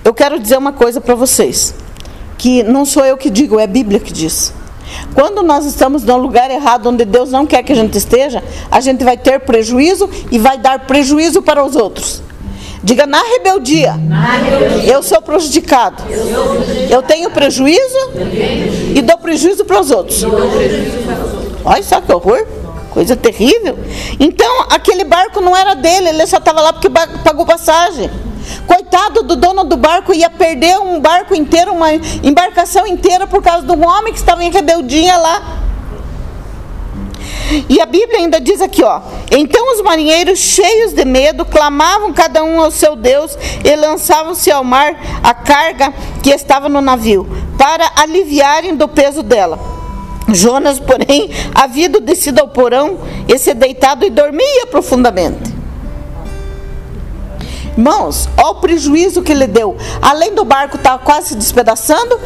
eu 0.04 0.14
quero 0.14 0.38
dizer 0.38 0.58
uma 0.58 0.74
coisa 0.74 1.00
para 1.00 1.16
vocês. 1.16 1.74
Que 2.38 2.62
não 2.62 2.86
sou 2.86 3.06
eu 3.06 3.16
que 3.16 3.30
digo, 3.30 3.58
é 3.58 3.64
a 3.64 3.68
Bíblia 3.68 4.02
que 4.02 4.12
diz. 4.12 4.54
Quando 5.16 5.42
nós 5.42 5.66
estamos 5.66 6.04
no 6.04 6.18
lugar 6.18 6.52
errado, 6.52 6.90
onde 6.90 7.06
Deus 7.06 7.32
não 7.32 7.46
quer 7.46 7.64
que 7.64 7.72
a 7.72 7.76
gente 7.76 7.98
esteja, 7.98 8.44
a 8.70 8.82
gente 8.82 9.02
vai 9.02 9.16
ter 9.16 9.40
prejuízo 9.40 10.10
e 10.30 10.38
vai 10.38 10.58
dar 10.58 10.86
prejuízo 10.86 11.42
para 11.42 11.64
os 11.64 11.78
outros. 11.78 12.22
Diga 12.84 13.08
na 13.08 13.22
rebeldia. 13.24 13.94
Na 13.94 14.34
rebeldia. 14.34 14.92
Eu 14.92 15.02
sou 15.02 15.22
prejudicado. 15.22 16.04
Eu, 16.10 16.36
sou 16.36 16.56
prejudicado. 16.56 16.92
eu 16.92 17.02
tenho 17.02 17.32
prejuízo, 17.32 17.98
eu 18.14 18.30
tenho. 18.30 18.98
e 18.98 19.02
dou 19.02 19.18
prejuízo 19.18 19.64
para 19.64 19.80
os 19.80 19.90
outros. 19.90 20.22
Olha 21.64 21.84
só 21.84 22.02
que 22.02 22.12
horror. 22.12 22.46
Coisa 22.94 23.16
terrível. 23.16 23.76
Então, 24.20 24.68
aquele 24.70 25.04
barco 25.04 25.42
não 25.42 25.58
era 25.58 25.74
dele, 25.74 26.10
ele 26.10 26.28
só 26.28 26.38
estava 26.38 26.62
lá 26.62 26.72
porque 26.72 26.90
pagou 26.90 27.44
passagem. 27.44 28.08
Coitado 28.68 29.24
do 29.24 29.36
dono 29.36 29.64
do 29.64 29.76
barco, 29.76 30.14
ia 30.14 30.30
perder 30.30 30.78
um 30.78 31.00
barco 31.00 31.34
inteiro, 31.34 31.72
uma 31.72 31.92
embarcação 31.92 32.86
inteira 32.86 33.26
por 33.26 33.42
causa 33.42 33.66
de 33.66 33.72
um 33.72 33.84
homem 33.84 34.14
que 34.14 34.20
estava 34.20 34.44
em 34.44 34.52
rebeldia 34.52 35.18
lá. 35.18 35.42
E 37.68 37.82
a 37.82 37.86
Bíblia 37.88 38.20
ainda 38.20 38.40
diz 38.40 38.62
aqui, 38.62 38.84
ó. 38.84 39.02
Então 39.32 39.74
os 39.74 39.82
marinheiros, 39.82 40.38
cheios 40.38 40.94
de 40.94 41.04
medo, 41.04 41.46
clamavam 41.46 42.14
cada 42.14 42.44
um 42.44 42.62
ao 42.62 42.70
seu 42.70 42.96
Deus 42.96 43.36
e 43.64 43.76
lançavam-se 43.76 44.52
ao 44.52 44.64
mar 44.64 44.94
a 45.24 45.34
carga 45.34 45.92
que 46.22 46.30
estava 46.30 46.70
no 46.70 46.80
navio, 46.80 47.28
para 47.58 47.92
aliviarem 47.96 48.76
do 48.76 48.88
peso 48.88 49.24
dela. 49.24 49.73
Jonas, 50.34 50.80
porém, 50.80 51.30
havia 51.54 51.88
descido 51.90 52.42
ao 52.42 52.48
porão 52.48 53.00
e 53.28 53.38
se 53.38 53.54
deitado 53.54 54.06
e 54.06 54.10
dormia 54.10 54.68
profundamente. 54.68 55.54
Irmãos, 57.78 58.30
olha 58.38 58.50
o 58.50 58.56
prejuízo 58.56 59.24
que 59.24 59.32
ele 59.32 59.48
deu. 59.48 59.76
Além 60.02 60.36
do 60.36 60.46
barco 60.46 60.78
estar 60.78 60.98
quase 61.00 61.30
se 61.30 61.36
despedaçando, 61.36 62.20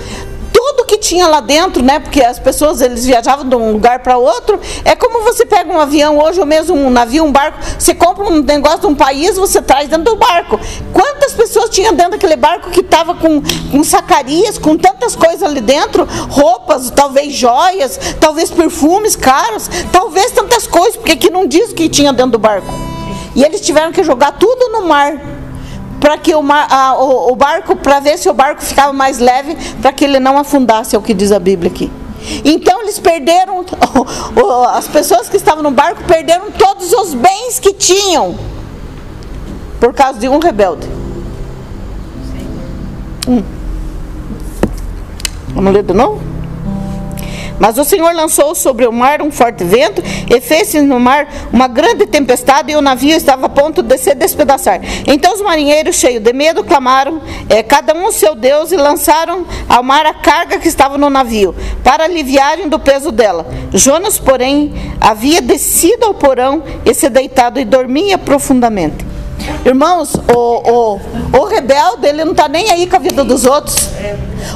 tudo 0.57 0.85
que 0.85 0.97
tinha 0.97 1.27
lá 1.27 1.39
dentro, 1.39 1.83
né? 1.83 1.99
Porque 1.99 2.19
as 2.19 2.39
pessoas 2.39 2.81
eles 2.81 3.05
viajavam 3.05 3.47
de 3.47 3.55
um 3.55 3.73
lugar 3.73 3.99
para 3.99 4.17
outro. 4.17 4.59
É 4.83 4.95
como 4.95 5.23
você 5.23 5.45
pega 5.45 5.71
um 5.71 5.79
avião 5.79 6.17
hoje, 6.17 6.39
ou 6.39 6.47
mesmo 6.47 6.75
um 6.75 6.89
navio, 6.89 7.23
um 7.23 7.31
barco. 7.31 7.59
Você 7.77 7.93
compra 7.93 8.23
um 8.23 8.41
negócio 8.41 8.79
de 8.79 8.87
um 8.87 8.95
país, 8.95 9.37
você 9.37 9.61
traz 9.61 9.87
dentro 9.87 10.05
do 10.05 10.15
barco. 10.15 10.59
Quantas 10.91 11.33
pessoas 11.33 11.69
tinham 11.69 11.93
dentro 11.93 12.13
daquele 12.13 12.35
barco 12.35 12.71
que 12.71 12.79
estava 12.79 13.13
com, 13.13 13.39
com 13.71 13.83
sacarias, 13.83 14.57
com 14.57 14.75
tantas 14.75 15.15
coisas 15.15 15.43
ali 15.43 15.61
dentro, 15.61 16.07
roupas, 16.27 16.89
talvez 16.89 17.35
joias, 17.35 17.99
talvez 18.19 18.49
perfumes 18.49 19.15
caros, 19.15 19.69
talvez 19.91 20.31
tantas 20.31 20.65
coisas, 20.65 20.95
porque 20.95 21.11
aqui 21.11 21.29
não 21.29 21.45
diz 21.45 21.71
que 21.71 21.87
tinha 21.87 22.11
dentro 22.11 22.31
do 22.31 22.39
barco. 22.39 22.73
E 23.35 23.43
eles 23.43 23.61
tiveram 23.61 23.91
que 23.91 24.03
jogar 24.03 24.31
tudo 24.31 24.71
no 24.71 24.87
mar 24.87 25.36
para 25.99 26.17
que 26.17 26.33
o, 26.35 26.41
mar, 26.41 26.67
a, 26.69 26.95
o, 26.95 27.31
o 27.31 27.35
barco, 27.35 27.75
para 27.75 27.99
ver 27.99 28.17
se 28.17 28.29
o 28.29 28.33
barco 28.33 28.61
ficava 28.63 28.93
mais 28.93 29.19
leve, 29.19 29.55
para 29.81 29.91
que 29.91 30.03
ele 30.03 30.19
não 30.19 30.37
afundasse, 30.37 30.95
é 30.95 30.99
o 30.99 31.01
que 31.01 31.13
diz 31.13 31.31
a 31.31 31.39
Bíblia 31.39 31.71
aqui. 31.71 31.91
Então 32.43 32.81
eles 32.81 32.99
perderam, 32.99 33.63
as 34.73 34.87
pessoas 34.87 35.29
que 35.29 35.37
estavam 35.37 35.63
no 35.63 35.71
barco 35.71 36.03
perderam 36.03 36.51
todos 36.51 36.91
os 36.93 37.13
bens 37.13 37.59
que 37.59 37.73
tinham, 37.73 38.37
por 39.79 39.93
causa 39.93 40.19
de 40.19 40.27
um 40.27 40.39
rebelde. 40.39 40.87
Hum. 43.27 43.43
Vamos 45.49 45.73
ler 45.73 45.83
de 45.83 45.93
novo? 45.93 46.36
Mas 47.59 47.77
o 47.77 47.83
Senhor 47.83 48.13
lançou 48.13 48.53
sobre 48.53 48.85
o 48.85 48.91
mar 48.91 49.21
um 49.21 49.31
forte 49.31 49.63
vento 49.63 50.01
e 50.29 50.39
fez-se 50.39 50.81
no 50.81 50.99
mar 50.99 51.27
uma 51.51 51.67
grande 51.67 52.05
tempestade 52.05 52.71
e 52.71 52.75
o 52.75 52.81
navio 52.81 53.15
estava 53.15 53.47
a 53.47 53.49
ponto 53.49 53.81
de 53.81 53.97
se 53.97 54.13
despedaçar. 54.13 54.81
Então 55.05 55.33
os 55.33 55.41
marinheiros, 55.41 55.95
cheios 55.95 56.23
de 56.23 56.33
medo, 56.33 56.63
clamaram, 56.63 57.21
eh, 57.49 57.63
cada 57.63 57.93
um 57.95 58.11
seu 58.11 58.35
Deus, 58.35 58.71
e 58.71 58.77
lançaram 58.77 59.45
ao 59.67 59.83
mar 59.83 60.05
a 60.05 60.13
carga 60.13 60.59
que 60.59 60.67
estava 60.67 60.97
no 60.97 61.09
navio, 61.09 61.55
para 61.83 62.03
aliviarem 62.03 62.69
do 62.69 62.79
peso 62.79 63.11
dela. 63.11 63.47
Jonas, 63.73 64.19
porém, 64.19 64.73
havia 65.01 65.41
descido 65.41 66.05
ao 66.05 66.13
porão 66.13 66.63
e 66.85 66.93
se 66.93 67.09
deitado 67.09 67.59
e 67.59 67.65
dormia 67.65 68.17
profundamente. 68.17 69.16
Irmãos, 69.65 70.13
o, 70.33 70.37
o, 70.37 71.39
o 71.39 71.45
rebelde, 71.45 72.07
ele 72.07 72.23
não 72.23 72.31
está 72.31 72.47
nem 72.47 72.69
aí 72.71 72.87
com 72.87 72.95
a 72.95 72.99
vida 72.99 73.23
dos 73.23 73.45
outros. 73.45 73.89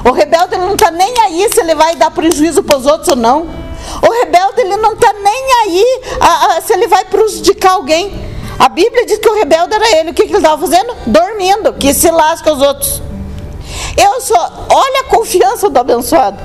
O 0.05 0.11
rebelde, 0.11 0.55
ele 0.55 0.65
não 0.65 0.73
está 0.73 0.91
nem 0.91 1.13
aí 1.19 1.49
se 1.51 1.59
ele 1.59 1.75
vai 1.75 1.95
dar 1.95 2.11
prejuízo 2.11 2.63
para 2.63 2.77
os 2.77 2.85
outros 2.85 3.09
ou 3.09 3.15
não. 3.15 3.47
O 4.01 4.11
rebelde, 4.11 4.61
ele 4.61 4.77
não 4.77 4.93
está 4.93 5.13
nem 5.13 5.53
aí 5.63 6.01
a, 6.19 6.57
a, 6.57 6.61
se 6.61 6.73
ele 6.73 6.87
vai 6.87 7.05
prejudicar 7.05 7.73
alguém. 7.73 8.31
A 8.59 8.69
Bíblia 8.69 9.05
diz 9.05 9.17
que 9.17 9.27
o 9.27 9.35
rebelde 9.35 9.73
era 9.73 9.97
ele. 9.97 10.11
O 10.11 10.13
que, 10.13 10.23
que 10.23 10.29
ele 10.29 10.37
estava 10.37 10.61
fazendo? 10.61 10.95
Dormindo, 11.07 11.73
que 11.73 11.93
se 11.93 12.09
lasca 12.11 12.53
os 12.53 12.61
outros. 12.61 13.01
Eu 13.97 14.21
só, 14.21 14.67
olha 14.69 15.01
a 15.01 15.03
confiança 15.05 15.69
do 15.69 15.79
abençoado. 15.79 16.37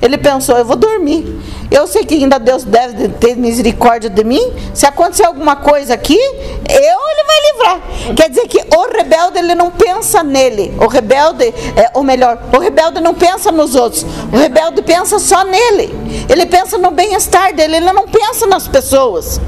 Ele 0.00 0.18
pensou, 0.18 0.56
eu 0.56 0.64
vou 0.64 0.76
dormir. 0.76 1.40
Eu 1.70 1.86
sei 1.86 2.04
que 2.04 2.14
ainda 2.14 2.38
Deus 2.38 2.64
deve 2.64 3.08
ter 3.08 3.36
misericórdia 3.36 4.08
de 4.08 4.24
mim. 4.24 4.52
Se 4.72 4.86
acontecer 4.86 5.24
alguma 5.24 5.56
coisa 5.56 5.94
aqui, 5.94 6.18
eu 6.18 7.06
ele 7.10 7.24
vai 7.26 7.52
livrar. 7.52 8.14
Quer 8.14 8.28
dizer 8.30 8.46
que 8.48 8.58
o 8.58 8.96
rebelde 8.96 9.38
ele 9.38 9.54
não 9.54 9.70
pensa 9.70 10.22
nele. 10.22 10.74
O 10.80 10.86
rebelde, 10.86 11.46
é, 11.76 11.90
ou 11.94 12.02
melhor, 12.02 12.38
o 12.52 12.58
rebelde 12.58 13.00
não 13.00 13.14
pensa 13.14 13.50
nos 13.50 13.74
outros. 13.74 14.04
O 14.32 14.36
rebelde 14.36 14.82
pensa 14.82 15.18
só 15.18 15.44
nele. 15.44 15.94
Ele 16.28 16.46
pensa 16.46 16.78
no 16.78 16.90
bem-estar 16.90 17.54
dele. 17.54 17.76
Ele 17.76 17.92
não 17.92 18.06
pensa 18.06 18.46
nas 18.46 18.68
pessoas. 18.68 19.40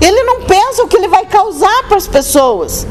Ele 0.00 0.22
não 0.24 0.42
pensa 0.42 0.82
o 0.82 0.88
que 0.88 0.96
ele 0.96 1.08
vai 1.08 1.26
causar 1.26 1.84
para 1.88 1.96
as 1.96 2.06
pessoas. 2.06 2.86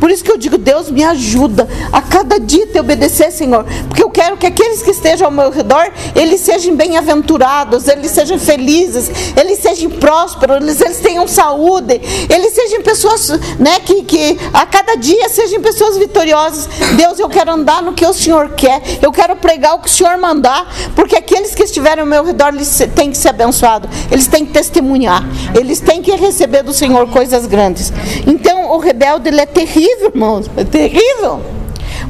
Por 0.00 0.10
isso 0.10 0.24
que 0.24 0.32
eu 0.32 0.38
digo, 0.38 0.56
Deus 0.56 0.90
me 0.90 1.04
ajuda 1.04 1.68
a 1.92 2.00
cada 2.00 2.40
dia 2.40 2.66
te 2.66 2.80
obedecer, 2.80 3.30
Senhor. 3.30 3.66
Porque 3.86 4.02
eu 4.02 4.10
quero 4.10 4.36
que 4.38 4.46
aqueles 4.46 4.82
que 4.82 4.90
estejam 4.90 5.26
ao 5.26 5.32
meu 5.32 5.50
redor, 5.50 5.92
eles 6.16 6.40
sejam 6.40 6.74
bem-aventurados, 6.74 7.86
eles 7.86 8.10
sejam 8.10 8.38
felizes, 8.38 9.10
eles 9.36 9.58
sejam 9.58 9.90
prósperos, 9.90 10.56
eles, 10.56 10.80
eles 10.80 11.00
tenham 11.00 11.28
saúde, 11.28 12.00
eles 12.28 12.52
sejam 12.54 12.82
pessoas, 12.82 13.28
né, 13.58 13.78
que, 13.80 14.02
que 14.04 14.38
a 14.54 14.64
cada 14.64 14.94
dia 14.96 15.28
sejam 15.28 15.60
pessoas 15.60 15.98
vitoriosas. 15.98 16.66
Deus, 16.96 17.18
eu 17.18 17.28
quero 17.28 17.52
andar 17.52 17.82
no 17.82 17.92
que 17.92 18.06
o 18.06 18.14
Senhor 18.14 18.50
quer, 18.50 18.80
eu 19.02 19.12
quero 19.12 19.36
pregar 19.36 19.74
o 19.74 19.80
que 19.80 19.88
o 19.88 19.90
Senhor 19.90 20.16
mandar, 20.16 20.66
porque 20.96 21.16
aqueles 21.16 21.54
que 21.54 21.64
estiverem 21.64 22.00
ao 22.00 22.06
meu 22.06 22.24
redor, 22.24 22.48
eles 22.48 22.80
têm 22.94 23.10
que 23.10 23.18
ser 23.18 23.28
abençoados, 23.28 23.90
eles 24.10 24.26
têm 24.26 24.46
que 24.46 24.52
testemunhar, 24.52 25.22
eles 25.54 25.78
têm 25.80 26.00
que 26.00 26.12
receber 26.12 26.62
do 26.62 26.72
Senhor 26.72 27.06
coisas 27.10 27.46
grandes. 27.46 27.92
Então, 28.26 28.70
o 28.72 28.78
rebelde, 28.78 29.28
ele 29.28 29.40
é 29.40 29.46
terrível 29.46 29.89
terrível, 29.90 30.10
irmãos, 30.14 30.50
é 30.56 30.64
terrível. 30.64 31.40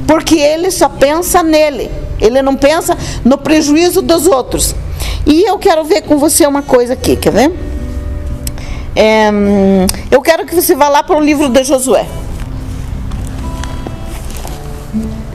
Porque 0.06 0.36
ele 0.36 0.70
só 0.70 0.88
pensa 0.88 1.42
nele, 1.42 1.90
ele 2.20 2.42
não 2.42 2.56
pensa 2.56 2.96
no 3.24 3.38
prejuízo 3.38 4.02
dos 4.02 4.26
outros. 4.26 4.74
E 5.26 5.42
eu 5.42 5.58
quero 5.58 5.84
ver 5.84 6.02
com 6.02 6.18
você 6.18 6.46
uma 6.46 6.62
coisa 6.62 6.92
aqui, 6.92 7.16
quer 7.16 7.32
ver? 7.32 7.52
É, 8.94 9.30
eu 10.10 10.20
quero 10.20 10.44
que 10.44 10.54
você 10.54 10.74
vá 10.74 10.88
lá 10.88 11.02
para 11.02 11.16
o 11.16 11.20
livro 11.20 11.48
de 11.48 11.62
Josué. 11.64 12.06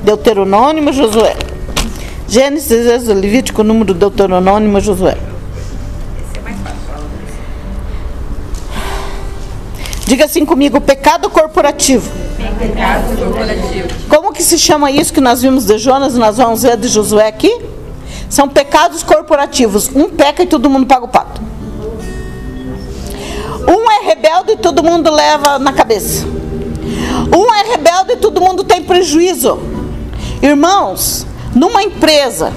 Deuteronômio, 0.04 0.94
Josué. 0.94 1.36
Gênesis, 2.28 3.08
Levítico, 3.08 3.64
número 3.64 3.94
Deuteronômio, 3.94 4.80
Josué. 4.82 5.18
Diga 10.06 10.26
assim 10.26 10.46
comigo, 10.46 10.80
pecado 10.80 11.30
corporativo. 11.32 12.12
Pecado 12.60 13.18
corporativo. 13.18 13.88
Como 14.08 14.32
que 14.32 14.44
se 14.44 14.58
chama 14.58 14.92
isso 14.92 15.12
que 15.12 15.20
nós 15.20 15.42
vimos 15.42 15.66
de 15.66 15.80
Jonas 15.80 16.16
e 16.16 16.20
nós 16.20 16.38
vamos 16.38 16.62
ver 16.62 16.78
de 16.78 16.88
Josué 16.88 17.28
aqui? 17.28 17.60
São 18.30 18.48
pecados 18.48 19.02
corporativos. 19.02 19.90
Um 19.96 20.10
peca 20.10 20.44
e 20.44 20.46
todo 20.46 20.70
mundo 20.70 20.86
paga 20.86 21.06
o 21.06 21.08
pato. 21.08 21.42
Um 23.68 23.92
é 23.92 24.06
rebelde 24.06 24.52
e 24.52 24.58
todo 24.58 24.84
mundo 24.84 25.12
leva 25.12 25.58
na 25.58 25.74
cabeça. 25.74 26.28
Um 27.36 27.52
é 27.52 27.72
rebelde 27.72 28.14
e 28.14 28.18
todo 28.18 28.40
mundo 28.40 28.64
tem 28.64 28.84
prejuízo. 28.84 29.60
Irmãos, 30.40 31.26
numa 31.56 31.82
empresa, 31.82 32.54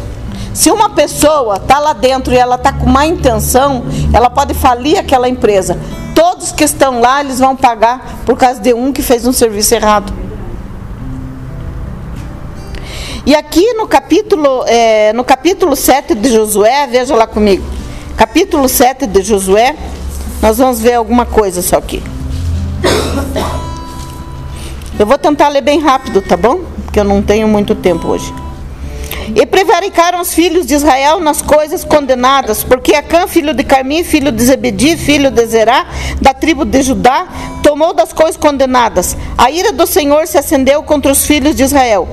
se 0.52 0.70
uma 0.70 0.90
pessoa 0.90 1.56
está 1.56 1.78
lá 1.78 1.94
dentro 1.94 2.34
e 2.34 2.36
ela 2.36 2.56
está 2.56 2.72
com 2.72 2.86
má 2.86 3.06
intenção, 3.06 3.86
ela 4.12 4.28
pode 4.28 4.52
falir 4.52 4.98
aquela 4.98 5.28
empresa. 5.28 5.78
Todos 6.38 6.52
que 6.52 6.62
estão 6.62 7.00
lá, 7.00 7.20
eles 7.20 7.40
vão 7.40 7.56
pagar 7.56 8.20
por 8.24 8.36
causa 8.36 8.60
de 8.60 8.72
um 8.72 8.92
que 8.92 9.02
fez 9.02 9.26
um 9.26 9.32
serviço 9.32 9.74
errado. 9.74 10.12
E 13.26 13.34
aqui 13.34 13.72
no 13.74 13.88
capítulo, 13.88 14.62
é, 14.68 15.12
no 15.14 15.24
capítulo 15.24 15.74
7 15.74 16.14
de 16.14 16.30
Josué, 16.30 16.86
veja 16.86 17.16
lá 17.16 17.26
comigo. 17.26 17.64
Capítulo 18.16 18.68
7 18.68 19.04
de 19.08 19.20
Josué, 19.20 19.74
nós 20.40 20.58
vamos 20.58 20.80
ver 20.80 20.94
alguma 20.94 21.26
coisa 21.26 21.60
só 21.60 21.76
aqui. 21.78 22.00
Eu 24.96 25.06
vou 25.06 25.18
tentar 25.18 25.48
ler 25.48 25.62
bem 25.62 25.80
rápido, 25.80 26.22
tá 26.22 26.36
bom? 26.36 26.60
Porque 26.84 27.00
eu 27.00 27.04
não 27.04 27.20
tenho 27.20 27.48
muito 27.48 27.74
tempo 27.74 28.06
hoje. 28.06 28.32
E 29.34 29.44
prevaricaram 29.46 30.20
os 30.20 30.32
filhos 30.34 30.66
de 30.66 30.74
Israel 30.74 31.20
nas 31.20 31.42
coisas 31.42 31.84
condenadas, 31.84 32.64
porque 32.64 32.94
Acã, 32.94 33.26
filho 33.26 33.54
de 33.54 33.64
Carmi, 33.64 34.02
filho 34.04 34.32
de 34.32 34.42
Zebedi, 34.42 34.96
filho 34.96 35.30
de 35.30 35.46
Zerá, 35.46 35.86
da 36.20 36.32
tribo 36.32 36.64
de 36.64 36.82
Judá, 36.82 37.26
tomou 37.62 37.92
das 37.92 38.12
coisas 38.12 38.36
condenadas. 38.36 39.16
A 39.36 39.50
ira 39.50 39.72
do 39.72 39.86
Senhor 39.86 40.26
se 40.26 40.38
acendeu 40.38 40.82
contra 40.82 41.12
os 41.12 41.26
filhos 41.26 41.54
de 41.54 41.62
Israel. 41.62 42.08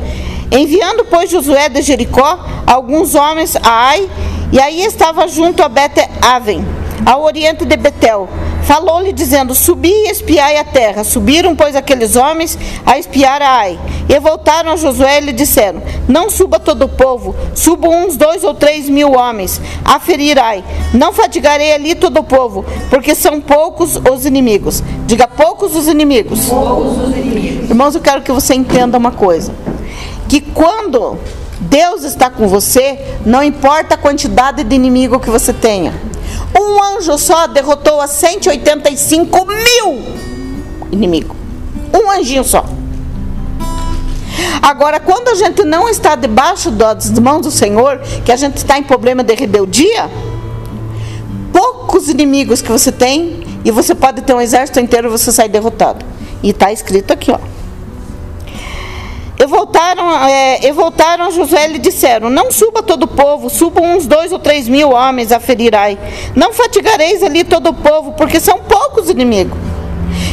Enviando, 0.52 1.06
pois, 1.06 1.30
Josué 1.30 1.70
de 1.70 1.82
Jericó 1.82 2.40
alguns 2.66 3.16
homens 3.16 3.56
a 3.56 3.88
Ai, 3.88 4.10
e 4.52 4.60
aí 4.60 4.84
estava 4.84 5.28
junto 5.28 5.62
a 5.62 5.70
Bete-Aven, 5.70 6.66
ao 7.06 7.24
oriente 7.24 7.66
de 7.66 7.78
Betel. 7.78 8.28
Falou-lhe 8.66 9.14
dizendo: 9.14 9.54
Subi 9.54 9.92
e 9.92 10.10
espiai 10.10 10.58
a 10.58 10.64
terra. 10.64 11.04
Subiram, 11.04 11.56
pois, 11.56 11.76
aqueles 11.76 12.16
homens 12.16 12.58
a 12.86 12.98
espiar 12.98 13.42
a 13.42 13.60
Ai. 13.60 13.80
E 14.10 14.20
voltaram 14.20 14.72
a 14.72 14.76
Josué 14.76 15.20
e 15.20 15.26
lhe 15.26 15.32
disseram: 15.32 15.82
Não 16.08 16.30
suba 16.30 16.60
todo 16.60 16.86
o 16.86 16.90
povo, 16.90 17.36
subam 17.54 18.06
uns 18.06 18.18
dois 18.18 18.44
ou 18.44 18.54
três 18.54 18.90
mil 18.90 19.14
homens 19.14 19.62
a 19.84 20.00
ferir 20.00 20.40
Ai. 20.40 20.64
Não 20.94 21.14
fatigarei 21.14 21.74
ali 21.74 21.94
todo 21.94 22.20
o 22.20 22.24
povo, 22.24 22.66
porque 22.90 23.14
são 23.14 23.40
poucos 23.40 23.98
os 23.98 24.26
inimigos. 24.26 24.84
Diga 25.06 25.28
poucos 25.28 25.76
os 25.76 25.88
inimigos. 25.88 26.46
Poucos 26.46 26.98
os 26.98 27.16
inimigos. 27.16 27.70
Irmãos, 27.70 27.94
eu 27.94 28.02
quero 28.02 28.24
que 28.24 28.32
você 28.32 28.56
entenda 28.56 28.98
uma 28.98 29.12
coisa: 29.12 29.54
que 30.28 30.42
quando 30.42 31.20
Deus 31.60 32.04
está 32.04 32.32
com 32.32 32.48
você, 32.48 33.00
não 33.24 33.44
importa 33.44 33.94
a 33.94 33.98
quantidade 33.98 34.64
de 34.64 34.76
inimigo 34.76 35.20
que 35.20 35.30
você 35.30 35.54
tenha. 35.54 35.94
Um 36.58 36.82
anjo 36.82 37.18
só 37.18 37.48
derrotou 37.48 38.00
a 38.00 38.08
185 38.08 39.46
mil 39.46 40.04
inimigos. 40.92 41.36
Um 41.94 42.10
anjinho 42.10 42.44
só. 42.44 42.66
Agora, 44.62 45.00
quando 45.00 45.30
a 45.30 45.36
gente 45.36 45.64
não 45.64 45.88
está 45.88 46.16
debaixo 46.16 46.72
das 46.72 47.12
mãos 47.20 47.42
do 47.42 47.52
Senhor, 47.52 48.00
que 48.24 48.32
a 48.32 48.36
gente 48.36 48.58
está 48.58 48.78
em 48.78 48.84
problema 48.84 49.24
de 49.24 49.36
rebeldia, 49.36 50.10
poucos 51.54 52.10
inimigos 52.10 52.62
que 52.62 52.72
você 52.72 52.92
tem, 52.92 53.44
e 53.64 53.72
você 53.72 53.94
pode 53.94 54.22
ter 54.22 54.34
um 54.34 54.42
exército 54.42 54.80
inteiro 54.80 55.08
e 55.08 55.12
você 55.12 55.32
sai 55.32 55.50
derrotado. 55.50 56.06
E 56.42 56.50
está 56.50 56.72
escrito 56.72 57.12
aqui, 57.12 57.32
ó. 57.32 57.40
Voltaram, 59.48 60.26
é, 60.26 60.68
e 60.68 60.72
voltaram 60.72 61.26
a 61.26 61.30
José 61.30 61.68
e 61.68 61.74
lhe 61.74 61.80
disseram: 61.80 62.30
Não 62.30 62.52
suba 62.52 62.82
todo 62.82 63.04
o 63.04 63.08
povo, 63.08 63.50
subam 63.50 63.96
uns 63.96 64.06
dois 64.06 64.32
ou 64.32 64.40
três 64.40 64.68
mil 64.68 64.92
homens 64.92 65.32
a 65.32 65.40
ferirai. 65.40 65.98
Não 66.36 66.54
fatigareis 66.54 67.24
ali 67.24 67.44
todo 67.44 67.70
o 67.70 67.74
povo, 67.74 68.14
porque 68.14 68.40
são 68.40 68.60
poucos 68.60 69.10
inimigos. 69.10 69.58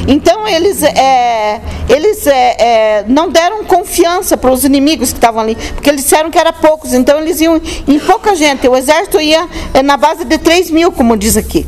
Então 0.06 0.48
eles, 0.48 0.82
é, 0.82 1.60
eles 1.88 2.26
é, 2.26 2.56
é, 2.58 3.04
não 3.06 3.28
deram 3.28 3.64
confiança 3.64 4.36
para 4.36 4.50
os 4.50 4.64
inimigos 4.64 5.10
que 5.10 5.18
estavam 5.18 5.40
ali, 5.40 5.54
porque 5.74 5.88
eles 5.88 6.02
disseram 6.02 6.30
que 6.30 6.38
era 6.38 6.52
poucos, 6.52 6.92
então 6.92 7.18
eles 7.18 7.40
iam 7.40 7.60
em 7.86 7.98
pouca 7.98 8.34
gente. 8.34 8.66
O 8.68 8.76
exército 8.76 9.20
ia 9.20 9.48
é, 9.72 9.82
na 9.82 9.96
base 9.96 10.24
de 10.24 10.38
3 10.38 10.70
mil, 10.70 10.90
como 10.90 11.16
diz 11.16 11.36
aqui. 11.36 11.66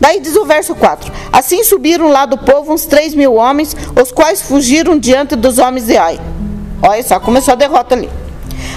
Daí 0.00 0.20
diz 0.20 0.36
o 0.36 0.44
verso 0.44 0.74
4: 0.74 1.12
Assim 1.32 1.64
subiram 1.64 2.08
lá 2.08 2.26
do 2.26 2.38
povo 2.38 2.72
uns 2.72 2.86
3 2.86 3.14
mil 3.14 3.34
homens, 3.34 3.76
os 4.00 4.12
quais 4.12 4.42
fugiram 4.42 4.98
diante 4.98 5.34
dos 5.34 5.58
homens 5.58 5.86
de 5.86 5.96
Ai. 5.96 6.20
Olha 6.82 7.02
só, 7.02 7.18
começou 7.18 7.52
a 7.52 7.56
derrota 7.56 7.94
ali. 7.94 8.10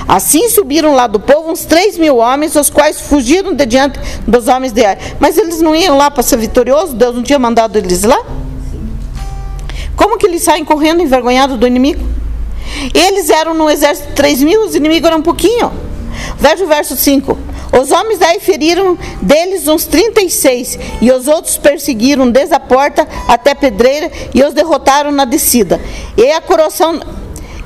Assim 0.08 0.50
subiram 0.50 0.96
lá 0.96 1.08
do 1.08 1.20
povo 1.20 1.52
uns 1.52 1.66
3 1.66 1.98
mil 1.98 2.18
homens, 2.18 2.56
os 2.56 2.70
quais 2.70 3.00
fugiram 3.00 3.54
de 3.54 3.66
diante 3.66 4.00
dos 4.28 4.48
homens 4.48 4.74
de 4.74 4.84
Ai. 4.84 4.98
Mas 5.20 5.38
eles 5.38 5.62
não 5.62 5.76
iam 5.76 5.98
lá 5.98 6.10
para 6.10 6.24
ser 6.24 6.38
vitoriosos? 6.38 6.96
Deus 6.96 7.16
não 7.16 7.24
tinha 7.24 7.40
mandado 7.40 7.78
eles 7.78 8.04
lá? 8.04 8.20
Como 9.96 10.18
que 10.18 10.26
eles 10.26 10.42
saem 10.42 10.66
correndo 10.66 11.02
envergonhados 11.02 11.58
do 11.58 11.68
inimigo? 11.68 12.04
Eles 12.94 13.30
eram 13.30 13.54
no 13.54 13.70
exército 13.70 14.14
3 14.14 14.44
mil, 14.44 14.66
os 14.66 14.76
inimigos 14.76 15.08
eram 15.08 15.20
um 15.20 15.24
pouquinho. 15.24 15.72
Veja 16.38 16.64
o 16.64 16.68
verso 16.68 16.96
5. 16.96 17.38
Os 17.80 17.92
homens 17.92 18.18
daí 18.18 18.40
feriram 18.40 18.98
deles 19.22 19.68
uns 19.68 19.86
36, 19.86 20.80
e 21.02 21.12
os 21.12 21.28
outros 21.28 21.58
perseguiram 21.58 22.30
desde 22.30 22.56
a 22.56 22.60
porta 22.60 23.08
até 23.28 23.52
a 23.52 23.56
pedreira 23.56 24.12
e 24.34 24.44
os 24.44 24.54
derrotaram 24.54 25.12
na 25.12 25.26
descida. 25.26 25.80
E 26.18 26.32
a 26.32 26.42
coração 26.42 27.00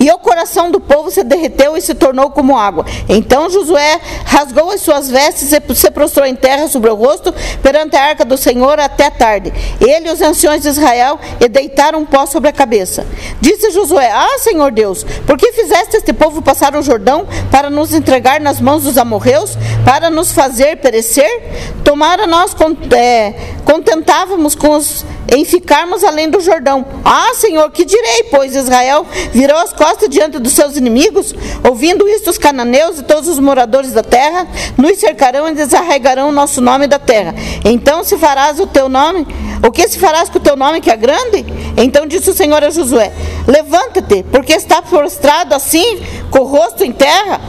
e 0.03 0.11
o 0.11 0.17
coração 0.17 0.69
do 0.69 0.81
povo 0.81 1.09
se 1.09 1.23
derreteu 1.23 1.77
e 1.77 1.81
se 1.81 1.95
tornou 1.95 2.29
como 2.29 2.57
água. 2.57 2.85
Então 3.07 3.49
Josué 3.49 4.01
rasgou 4.25 4.69
as 4.69 4.81
suas 4.81 5.09
vestes 5.09 5.53
e 5.53 5.75
se 5.75 5.89
prostrou 5.91 6.25
em 6.25 6.35
terra 6.35 6.67
sobre 6.67 6.89
o 6.89 6.95
rosto 6.95 7.33
perante 7.61 7.95
a 7.95 8.03
arca 8.03 8.25
do 8.25 8.35
Senhor 8.35 8.81
até 8.81 9.09
tarde. 9.09 9.53
Ele 9.79 10.09
e 10.09 10.11
os 10.11 10.21
anciões 10.21 10.63
de 10.63 10.67
Israel 10.67 11.17
e 11.39 11.47
deitaram 11.47 11.99
um 11.99 12.05
pó 12.05 12.25
sobre 12.25 12.49
a 12.49 12.51
cabeça. 12.51 13.07
Disse 13.39 13.71
Josué: 13.71 14.11
Ah, 14.11 14.37
Senhor 14.39 14.73
Deus, 14.73 15.05
por 15.25 15.37
que 15.37 15.53
fizeste 15.53 15.95
este 15.95 16.11
povo 16.11 16.41
passar 16.41 16.75
o 16.75 16.81
Jordão 16.81 17.25
para 17.49 17.69
nos 17.69 17.93
entregar 17.93 18.41
nas 18.41 18.59
mãos 18.59 18.83
dos 18.83 18.97
amorreus, 18.97 19.57
para 19.85 20.09
nos 20.09 20.33
fazer 20.33 20.79
perecer? 20.79 21.71
Tomara 21.81 22.27
nós 22.27 22.53
é, 22.91 23.33
contentávamos 23.63 24.53
com 24.53 24.75
os 24.75 25.05
em 25.31 25.45
ficarmos 25.45 26.03
além 26.03 26.29
do 26.29 26.39
Jordão. 26.39 26.85
Ah, 27.03 27.31
Senhor, 27.35 27.69
que 27.71 27.85
direi, 27.85 28.23
pois 28.29 28.55
Israel 28.55 29.05
virou 29.31 29.57
as 29.57 29.73
costas 29.73 30.09
diante 30.09 30.39
dos 30.39 30.53
seus 30.53 30.77
inimigos? 30.77 31.33
Ouvindo 31.67 32.07
isto, 32.07 32.29
os 32.29 32.37
cananeus 32.37 32.99
e 32.99 33.03
todos 33.03 33.27
os 33.29 33.39
moradores 33.39 33.91
da 33.91 34.03
terra 34.03 34.47
nos 34.77 34.97
cercarão 34.97 35.47
e 35.47 35.53
desarregarão 35.53 36.29
o 36.29 36.31
nosso 36.31 36.61
nome 36.61 36.87
da 36.87 36.99
terra. 36.99 37.33
Então 37.65 38.03
se 38.03 38.17
farás 38.17 38.59
o 38.59 38.67
teu 38.67 38.89
nome, 38.89 39.25
o 39.65 39.71
que 39.71 39.87
se 39.87 39.97
farás 39.97 40.29
com 40.29 40.37
o 40.37 40.41
teu 40.41 40.55
nome 40.55 40.81
que 40.81 40.91
é 40.91 40.97
grande? 40.97 41.45
Então 41.77 42.05
disse 42.05 42.29
o 42.29 42.33
Senhor 42.33 42.63
a 42.63 42.69
Josué: 42.69 43.11
Levanta-te, 43.47 44.23
porque 44.31 44.53
está 44.53 44.81
prostrado 44.81 45.55
assim, 45.55 46.01
com 46.29 46.39
o 46.39 46.45
rosto 46.45 46.83
em 46.83 46.91
terra. 46.91 47.39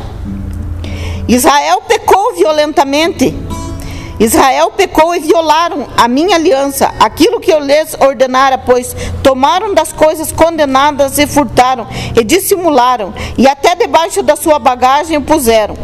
Israel 1.27 1.83
pecou 1.89 2.35
violentamente 2.35 3.35
Israel 4.18 4.70
pecou 4.70 5.14
e 5.14 5.20
violaram 5.20 5.88
a 5.96 6.07
minha 6.07 6.37
aliança, 6.37 6.92
aquilo 7.00 7.40
que 7.40 7.53
eu 7.53 7.59
lhes 7.59 7.96
ordenara, 7.98 8.57
pois 8.59 8.94
tomaram 9.22 9.74
das 9.74 9.92
coisas 9.92 10.31
condenadas 10.31 11.18
e 11.18 11.27
furtaram, 11.27 11.87
e 12.18 12.22
dissimularam, 12.22 13.12
e 13.37 13.48
até 13.48 13.74
debaixo 13.74 14.22
da 14.22 14.37
sua 14.37 14.59
bagagem 14.59 15.16
o 15.16 15.22
puseram. 15.22 15.77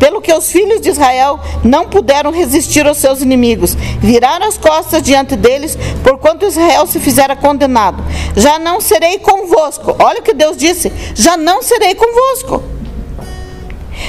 Pelo 0.00 0.20
que 0.20 0.32
os 0.32 0.50
filhos 0.50 0.80
de 0.80 0.90
Israel 0.90 1.38
não 1.62 1.88
puderam 1.88 2.30
resistir 2.30 2.86
aos 2.86 2.98
seus 2.98 3.22
inimigos, 3.22 3.74
viraram 4.00 4.46
as 4.46 4.58
costas 4.58 5.02
diante 5.02 5.36
deles, 5.36 5.78
porquanto 6.02 6.44
Israel 6.44 6.86
se 6.86 6.98
fizera 6.98 7.36
condenado. 7.36 8.02
Já 8.34 8.58
não 8.58 8.80
serei 8.80 9.18
convosco. 9.18 9.94
Olha 9.98 10.20
o 10.20 10.22
que 10.22 10.34
Deus 10.34 10.56
disse: 10.56 10.92
já 11.14 11.36
não 11.36 11.62
serei 11.62 11.94
convosco. 11.94 12.62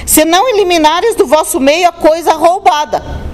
Se 0.05 0.25
não 0.25 0.47
eliminares 0.49 1.15
do 1.15 1.25
vosso 1.25 1.59
meio 1.59 1.87
a 1.87 1.91
coisa 1.93 2.33
roubada 2.33 3.26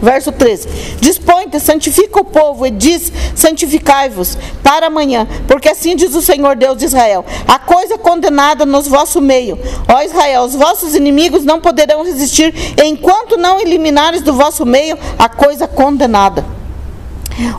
Verso 0.00 0.30
13: 0.30 0.68
Dispõe-te, 1.00 1.58
santifica 1.58 2.20
o 2.20 2.24
povo 2.24 2.66
e 2.66 2.70
diz: 2.70 3.12
Santificai-vos 3.34 4.38
para 4.62 4.86
amanhã, 4.86 5.26
porque 5.46 5.68
assim 5.68 5.96
diz 5.96 6.14
o 6.14 6.22
Senhor 6.22 6.56
Deus 6.56 6.78
de 6.78 6.84
Israel: 6.84 7.24
A 7.46 7.58
coisa 7.58 7.98
condenada 7.98 8.64
nos 8.64 8.86
vosso 8.86 9.20
meio, 9.20 9.58
ó 9.88 10.02
Israel, 10.02 10.42
os 10.42 10.54
vossos 10.54 10.94
inimigos 10.94 11.44
não 11.44 11.60
poderão 11.60 12.04
resistir 12.04 12.54
enquanto 12.82 13.36
não 13.36 13.60
eliminares 13.60 14.22
do 14.22 14.32
vosso 14.32 14.64
meio 14.64 14.96
a 15.18 15.28
coisa 15.28 15.66
condenada. 15.66 16.44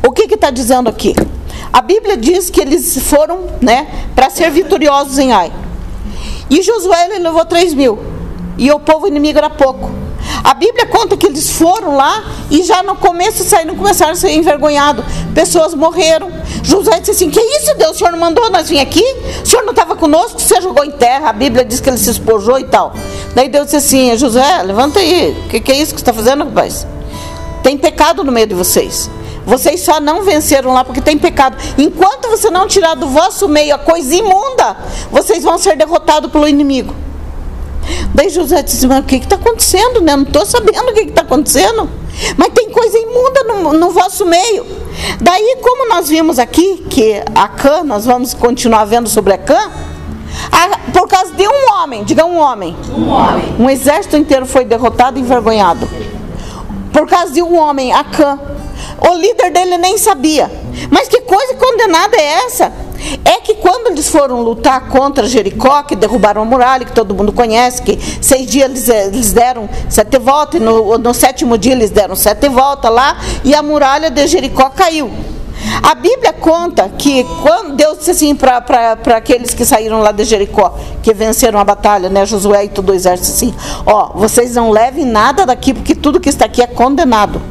O 0.06 0.12
que 0.12 0.34
está 0.34 0.49
dizendo 0.49 0.89
aqui? 0.89 1.15
A 1.71 1.82
Bíblia 1.82 2.17
diz 2.17 2.49
que 2.49 2.60
eles 2.60 2.97
foram 3.04 3.47
né, 3.62 3.88
para 4.15 4.30
ser 4.30 4.49
vitoriosos 4.49 5.17
em 5.19 5.32
Ai. 5.32 5.52
E 6.49 6.62
Josué 6.62 7.08
levou 7.19 7.45
3 7.45 7.73
mil. 7.73 7.99
E 8.58 8.71
o 8.71 8.80
povo 8.80 9.08
inimigo 9.08 9.38
era 9.38 9.49
pouco. 9.49 9.89
A 10.43 10.53
Bíblia 10.53 10.85
conta 10.85 11.17
que 11.17 11.27
eles 11.27 11.51
foram 11.51 11.95
lá 11.95 12.23
e 12.49 12.63
já 12.63 12.81
no 12.83 12.95
começo 12.95 13.43
saíram, 13.43 13.75
começaram 13.75 14.13
a 14.13 14.15
ser 14.15 14.31
envergonhados. 14.31 15.03
Pessoas 15.33 15.73
morreram. 15.73 16.31
José 16.63 16.99
disse 16.99 17.11
assim: 17.11 17.29
Que 17.29 17.39
isso, 17.39 17.75
Deus? 17.75 17.95
O 17.95 17.99
senhor 17.99 18.11
não 18.11 18.19
mandou 18.19 18.49
nós 18.49 18.69
vir 18.69 18.79
aqui? 18.79 19.03
O 19.43 19.45
senhor 19.45 19.63
não 19.63 19.71
estava 19.71 19.95
conosco? 19.95 20.39
Você 20.39 20.61
jogou 20.61 20.83
em 20.85 20.91
terra? 20.91 21.29
A 21.29 21.33
Bíblia 21.33 21.65
diz 21.65 21.79
que 21.79 21.89
ele 21.89 21.97
se 21.97 22.09
espojou 22.09 22.59
e 22.59 22.63
tal. 22.63 22.93
Daí 23.35 23.49
Deus 23.49 23.65
disse 23.65 23.77
assim: 23.77 24.17
José, 24.17 24.63
levanta 24.63 24.99
aí. 24.99 25.37
O 25.45 25.49
que, 25.49 25.59
que 25.59 25.71
é 25.71 25.75
isso 25.75 25.93
que 25.93 25.99
você 25.99 26.09
está 26.09 26.13
fazendo, 26.13 26.45
rapaz? 26.45 26.87
Tem 27.63 27.77
pecado 27.77 28.23
no 28.23 28.31
meio 28.31 28.47
de 28.47 28.55
vocês. 28.55 29.09
Vocês 29.45 29.81
só 29.81 29.99
não 29.99 30.23
venceram 30.23 30.73
lá 30.73 30.83
porque 30.83 31.01
tem 31.01 31.17
pecado. 31.17 31.57
Enquanto 31.77 32.29
você 32.29 32.49
não 32.49 32.67
tirar 32.67 32.95
do 32.95 33.07
vosso 33.07 33.47
meio 33.47 33.73
a 33.75 33.79
coisa 33.79 34.13
imunda, 34.15 34.77
vocês 35.11 35.43
vão 35.43 35.57
ser 35.57 35.75
derrotados 35.75 36.31
pelo 36.31 36.47
inimigo. 36.47 36.93
Daí 38.13 38.30
José 38.30 38.62
disse, 38.62 38.88
mas 38.88 38.99
o 38.99 39.04
que 39.04 39.15
está 39.15 39.36
acontecendo? 39.36 40.02
Né? 40.02 40.15
Não 40.15 40.23
estou 40.23 40.45
sabendo 40.45 40.89
o 40.89 40.93
que 40.93 41.02
está 41.02 41.21
acontecendo. 41.21 41.89
Mas 42.38 42.49
tem 42.49 42.69
coisa 42.69 42.97
imunda 42.97 43.43
no, 43.43 43.73
no, 43.73 43.91
vosso 43.91 44.25
meio. 44.25 44.65
Daí, 45.21 45.58
como 45.62 45.88
nós 45.88 46.10
vimos 46.10 46.38
aqui, 46.38 46.86
que 46.89 47.23
a 47.34 47.47
Cã, 47.47 47.84
nós 47.84 48.06
vamos 48.06 48.34
continuar 48.34 48.86
vendo 48.86 49.08
sobre 49.08 49.34
a 49.34 49.38
Cã, 49.38 49.71
a, 50.52 50.91
por 50.91 51.08
causa 51.08 51.34
de 51.34 51.47
um 51.47 51.73
homem, 51.73 52.04
diga 52.04 52.25
um 52.25 52.38
homem. 52.38 52.75
Um 52.95 53.10
homem. 53.10 53.56
Um 53.60 53.69
exército 53.69 54.17
inteiro 54.17 54.45
foi 54.45 54.65
derrotado 54.65 55.17
e 55.17 55.21
envergonhado. 55.21 55.88
Por 56.91 57.08
causa 57.08 57.32
de 57.32 57.41
um 57.41 57.58
homem, 57.58 57.93
a 57.93 58.04
Cã. 58.04 58.39
O 59.10 59.13
líder 59.15 59.52
dele 59.52 59.78
nem 59.78 59.97
sabia. 59.97 60.52
Mas 60.89 61.08
que 61.08 61.21
coisa 61.21 61.56
condenada 61.56 62.17
é 62.17 62.45
essa? 62.45 62.71
É 63.23 63.39
que 63.41 63.55
quando 63.55 63.88
eles 63.88 64.09
foram 64.09 64.41
lutar 64.41 64.88
contra 64.88 65.27
Jericó, 65.27 65.83
que 65.83 65.95
derrubaram 65.95 66.41
a 66.41 66.45
muralha, 66.45 66.85
que 66.85 66.91
todo 66.91 67.15
mundo 67.15 67.31
conhece, 67.31 67.81
que 67.81 67.97
seis 68.21 68.49
dias 68.49 68.69
eles, 68.69 68.89
eles 68.89 69.33
deram 69.33 69.69
sete 69.89 70.17
voltas, 70.17 70.59
e 70.59 70.63
no, 70.63 70.97
no 70.97 71.13
sétimo 71.13 71.57
dia 71.57 71.71
eles 71.73 71.89
deram 71.89 72.15
sete 72.15 72.49
voltas 72.49 72.91
lá, 72.91 73.17
e 73.43 73.55
a 73.55 73.63
muralha 73.63 74.09
de 74.09 74.27
Jericó 74.27 74.69
caiu. 74.69 75.09
A 75.83 75.93
Bíblia 75.93 76.33
conta 76.33 76.89
que 76.97 77.25
quando 77.41 77.75
Deus 77.75 77.99
disse 77.99 78.12
assim 78.12 78.35
para 78.35 78.97
aqueles 79.15 79.53
que 79.53 79.65
saíram 79.65 79.99
lá 80.01 80.12
de 80.12 80.23
Jericó, 80.23 80.77
que 81.03 81.13
venceram 81.13 81.59
a 81.59 81.63
batalha, 81.63 82.09
né, 82.09 82.25
Josué 82.25 82.65
e 82.65 82.69
todo 82.69 82.91
o 82.91 82.93
exército 82.93 83.29
assim, 83.29 83.55
ó, 83.85 84.12
vocês 84.15 84.55
não 84.55 84.71
levem 84.71 85.05
nada 85.05 85.45
daqui, 85.45 85.73
porque 85.73 85.95
tudo 85.95 86.19
que 86.19 86.29
está 86.29 86.45
aqui 86.45 86.62
é 86.62 86.67
condenado. 86.67 87.41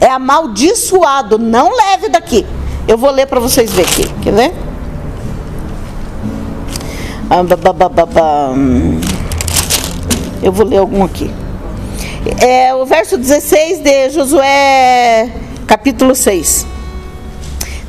É 0.00 0.08
amaldiçoado, 0.08 1.38
não 1.38 1.76
leve 1.76 2.08
daqui. 2.08 2.46
Eu 2.88 2.96
vou 2.96 3.10
ler 3.10 3.26
para 3.26 3.38
vocês 3.38 3.70
verem 3.70 3.90
aqui. 3.90 4.08
Quer 4.22 4.32
ver? 4.32 4.52
Ah, 7.28 7.44
Eu 10.42 10.50
vou 10.50 10.66
ler 10.66 10.78
algum 10.78 11.04
aqui. 11.04 11.30
É 12.40 12.74
o 12.74 12.86
verso 12.86 13.18
16 13.18 13.80
de 13.80 14.10
Josué, 14.10 15.30
capítulo 15.66 16.14
6. 16.14 16.66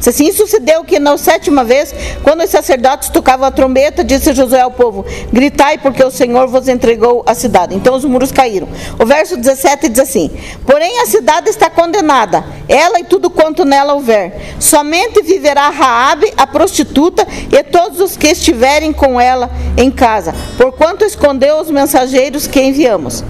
Assim, 0.07 0.31
sucedeu 0.31 0.83
que 0.83 0.97
na 0.97 1.17
sétima 1.17 1.63
vez, 1.63 1.93
quando 2.23 2.43
os 2.43 2.49
sacerdotes 2.49 3.09
tocavam 3.09 3.47
a 3.47 3.51
trombeta, 3.51 4.03
disse 4.03 4.33
Josué 4.33 4.62
ao 4.62 4.71
povo: 4.71 5.05
Gritai, 5.31 5.77
porque 5.77 6.03
o 6.03 6.09
Senhor 6.09 6.47
vos 6.47 6.67
entregou 6.67 7.23
a 7.27 7.35
cidade. 7.35 7.75
Então 7.75 7.95
os 7.95 8.05
muros 8.05 8.31
caíram. 8.31 8.67
O 8.97 9.05
verso 9.05 9.38
17 9.38 9.89
diz 9.89 9.99
assim: 9.99 10.31
Porém 10.65 11.01
a 11.01 11.05
cidade 11.05 11.49
está 11.49 11.69
condenada, 11.69 12.43
ela 12.67 12.99
e 12.99 13.03
tudo 13.03 13.29
quanto 13.29 13.65
nela 13.65 13.93
houver. 13.93 14.55
Somente 14.59 15.21
viverá 15.21 15.69
Raabe, 15.69 16.33
a 16.38 16.47
prostituta, 16.47 17.27
e 17.51 17.63
todos 17.63 17.99
os 17.99 18.17
que 18.17 18.27
estiverem 18.27 18.91
com 18.91 19.19
ela 19.19 19.49
em 19.77 19.91
casa, 19.91 20.33
porquanto 20.57 21.05
escondeu 21.05 21.59
os 21.59 21.69
mensageiros 21.69 22.47
que 22.47 22.62
enviamos. 22.62 23.23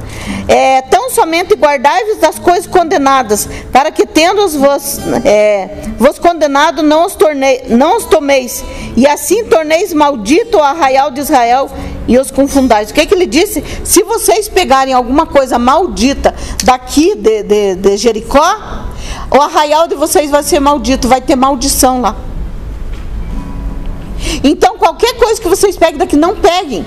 É, 0.47 0.81
tão 0.83 1.09
somente 1.11 1.53
guardai-vos 1.55 2.17
das 2.17 2.39
coisas 2.39 2.65
condenadas, 2.65 3.47
para 3.71 3.91
que 3.91 4.05
tendo-os 4.05 4.55
vos, 4.55 4.99
é, 5.23 5.69
vos 5.97 6.17
não 6.83 7.05
os, 7.05 7.15
tornei, 7.15 7.63
não 7.69 7.97
os 7.97 8.05
tomeis, 8.05 8.63
e 8.95 9.07
assim 9.07 9.45
torneis 9.45 9.93
maldito 9.93 10.57
o 10.57 10.63
arraial 10.63 11.11
de 11.11 11.19
Israel 11.21 11.69
e 12.07 12.17
os 12.17 12.31
confundais. 12.31 12.89
O 12.89 12.93
que, 12.93 13.05
que 13.05 13.13
ele 13.13 13.25
disse? 13.25 13.63
Se 13.83 14.03
vocês 14.03 14.47
pegarem 14.49 14.93
alguma 14.93 15.25
coisa 15.25 15.59
maldita 15.59 16.33
daqui 16.63 17.15
de, 17.15 17.43
de, 17.43 17.75
de 17.75 17.97
Jericó, 17.97 18.85
o 19.31 19.41
arraial 19.41 19.87
de 19.87 19.95
vocês 19.95 20.29
vai 20.29 20.43
ser 20.43 20.59
maldito, 20.59 21.07
vai 21.07 21.21
ter 21.21 21.35
maldição 21.35 22.01
lá. 22.01 22.15
Então, 24.43 24.77
qualquer 24.77 25.13
coisa 25.15 25.39
que 25.39 25.47
vocês 25.47 25.77
peguem 25.77 25.97
daqui, 25.97 26.15
não 26.15 26.35
peguem. 26.35 26.85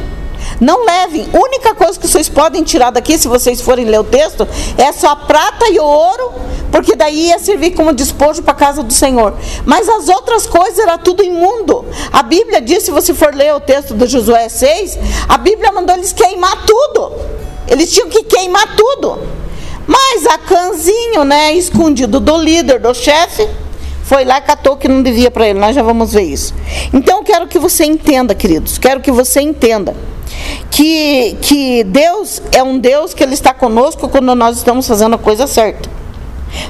Não 0.61 0.85
levem. 0.85 1.29
Única 1.33 1.75
coisa 1.75 1.99
que 1.99 2.07
vocês 2.07 2.29
podem 2.29 2.63
tirar 2.63 2.91
daqui, 2.91 3.19
se 3.19 3.29
vocês 3.29 3.61
forem 3.61 3.85
ler 3.85 4.01
o 4.01 4.05
texto, 4.05 4.47
é 4.79 4.93
só 4.93 5.09
a 5.09 5.17
prata 5.17 5.69
e 5.69 5.79
o 5.79 5.85
ouro, 5.85 6.33
porque 6.71 6.95
daí 6.95 7.29
ia 7.29 7.39
servir 7.39 7.73
como 7.73 7.93
despojo 7.93 8.43
para 8.43 8.53
a 8.53 8.57
casa 8.57 8.83
do 8.83 8.93
Senhor. 8.93 9.35
Mas 9.67 9.89
as 9.89 10.09
outras 10.09 10.47
coisas 10.47 10.79
era 10.79 10.99
tudo 10.99 11.23
imundo. 11.23 11.85
A 12.13 12.23
Bíblia 12.23 12.61
diz, 12.61 12.85
se 12.85 12.91
você 12.91 13.13
for 13.13 13.35
ler 13.35 13.55
o 13.55 13.61
texto 13.61 13.95
de 13.95 14.07
Josué 14.07 14.49
6, 14.49 14.99
a 15.29 15.37
Bíblia 15.39 15.73
mandou 15.73 15.97
eles 15.97 16.13
queimar 16.13 16.65
tudo. 16.65 17.13
Eles 17.69 17.93
tinham 17.93 18.09
que 18.09 18.23
queimar 18.25 18.77
tudo. 18.77 19.19
Mas 19.87 20.27
a 20.27 20.39
canzinho, 20.39 21.25
né, 21.25 21.53
escondido 21.55 22.21
do 22.21 22.37
líder, 22.37 22.79
do 22.79 22.95
chefe, 22.95 23.49
foi 24.05 24.25
lá 24.25 24.39
e 24.39 24.43
catou 24.43 24.77
que 24.77 24.87
não 24.87 25.03
devia 25.03 25.31
para 25.31 25.49
ele. 25.49 25.59
Nós 25.59 25.75
já 25.75 25.83
vamos 25.83 26.13
ver 26.13 26.23
isso. 26.23 26.55
Então 26.93 27.25
quero 27.25 27.49
que 27.49 27.59
você 27.59 27.85
entenda, 27.85 28.35
queridos. 28.35 28.79
Quero 28.79 29.01
que 29.01 29.11
você 29.11 29.41
entenda 29.41 29.95
que, 30.71 31.37
que 31.41 31.85
Deus 31.85 32.43
é 32.53 32.63
um 32.63 32.79
Deus 32.79 33.15
que 33.15 33.23
Ele 33.23 33.35
está 33.35 33.53
conosco 33.53 34.09
quando 34.09 34.35
nós 34.35 34.57
estamos 34.57 34.87
fazendo 34.87 35.15
a 35.15 35.19
coisa 35.19 35.47
certa. 35.47 35.91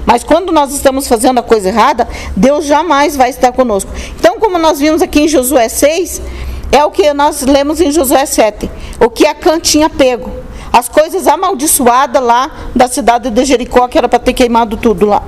Mas 0.07 0.23
quando 0.23 0.53
nós 0.53 0.73
estamos 0.73 1.09
fazendo 1.09 1.39
a 1.39 1.43
coisa 1.43 1.69
errada, 1.69 2.09
Deus 2.37 2.65
jamais 2.65 3.17
vai 3.17 3.31
estar 3.31 3.53
conosco. 3.53 3.91
Então, 4.19 4.39
como 4.39 4.59
nós 4.59 4.79
vimos 4.79 5.03
aqui 5.03 5.23
em 5.23 5.29
Josué 5.29 5.69
6, 5.69 6.23
é 6.71 6.85
o 6.85 6.91
que 6.91 7.13
nós 7.13 7.43
lemos 7.43 7.81
em 7.81 7.91
Josué 7.91 8.25
7, 8.25 8.71
o 9.01 9.11
que 9.11 9.27
Acã 9.27 9.59
tinha 9.61 9.91
pego. 9.91 10.31
As 10.73 10.89
coisas 10.89 11.27
amaldiçoadas 11.27 12.23
lá 12.23 12.51
da 12.75 12.89
cidade 12.89 13.31
de 13.31 13.45
Jericó, 13.45 13.87
que 13.89 13.99
era 13.99 14.09
para 14.09 14.19
ter 14.19 14.33
queimado 14.33 14.77
tudo 14.77 15.07
lá. 15.07 15.23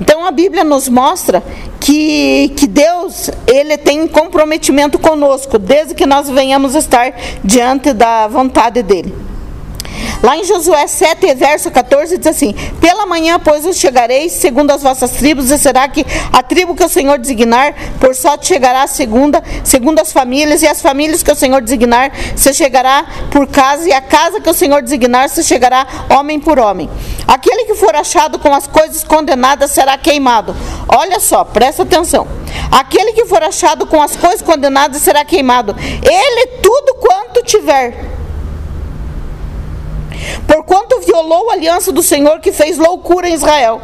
Então 0.00 0.24
a 0.24 0.30
Bíblia 0.30 0.64
nos 0.64 0.88
mostra 0.88 1.42
que, 1.80 2.52
que 2.56 2.66
Deus 2.66 3.30
ele 3.46 3.76
tem 3.76 4.06
comprometimento 4.06 4.98
conosco, 4.98 5.58
desde 5.58 5.94
que 5.94 6.06
nós 6.06 6.28
venhamos 6.28 6.74
estar 6.74 7.14
diante 7.42 7.92
da 7.92 8.26
vontade 8.26 8.82
dele. 8.82 9.14
Lá 10.24 10.38
em 10.38 10.44
Josué 10.44 10.86
7, 10.86 11.34
verso 11.34 11.70
14, 11.70 12.16
diz 12.16 12.26
assim: 12.26 12.54
Pela 12.80 13.04
manhã, 13.04 13.38
pois, 13.38 13.66
os 13.66 13.76
chegareis 13.76 14.32
segundo 14.32 14.70
as 14.70 14.82
vossas 14.82 15.10
tribos, 15.10 15.50
e 15.50 15.58
será 15.58 15.86
que 15.86 16.02
a 16.32 16.42
tribo 16.42 16.74
que 16.74 16.82
o 16.82 16.88
Senhor 16.88 17.18
designar, 17.18 17.74
por 18.00 18.14
sorte 18.14 18.46
chegará 18.46 18.84
a 18.84 18.86
segunda, 18.86 19.44
segundo 19.62 19.98
as 20.00 20.14
famílias, 20.14 20.62
e 20.62 20.66
as 20.66 20.80
famílias 20.80 21.22
que 21.22 21.30
o 21.30 21.34
Senhor 21.34 21.60
designar, 21.60 22.10
se 22.34 22.54
chegará 22.54 23.04
por 23.30 23.46
casa, 23.46 23.86
e 23.86 23.92
a 23.92 24.00
casa 24.00 24.40
que 24.40 24.48
o 24.48 24.54
Senhor 24.54 24.80
designar, 24.80 25.28
se 25.28 25.44
chegará 25.44 25.86
homem 26.08 26.40
por 26.40 26.58
homem. 26.58 26.88
Aquele 27.28 27.66
que 27.66 27.74
for 27.74 27.94
achado 27.94 28.38
com 28.38 28.54
as 28.54 28.66
coisas 28.66 29.04
condenadas 29.04 29.72
será 29.72 29.98
queimado. 29.98 30.56
Olha 30.88 31.20
só, 31.20 31.44
presta 31.44 31.82
atenção. 31.82 32.26
Aquele 32.70 33.12
que 33.12 33.26
for 33.26 33.42
achado 33.42 33.86
com 33.86 34.00
as 34.00 34.16
coisas 34.16 34.40
condenadas 34.40 35.02
será 35.02 35.22
queimado. 35.22 35.76
Ele 35.78 36.46
tudo 36.62 36.94
quanto 36.94 37.42
tiver 37.42 38.13
porquanto 40.46 41.00
violou 41.00 41.50
a 41.50 41.54
aliança 41.54 41.92
do 41.92 42.02
Senhor 42.02 42.40
que 42.40 42.52
fez 42.52 42.78
loucura 42.78 43.28
em 43.28 43.34
Israel. 43.34 43.80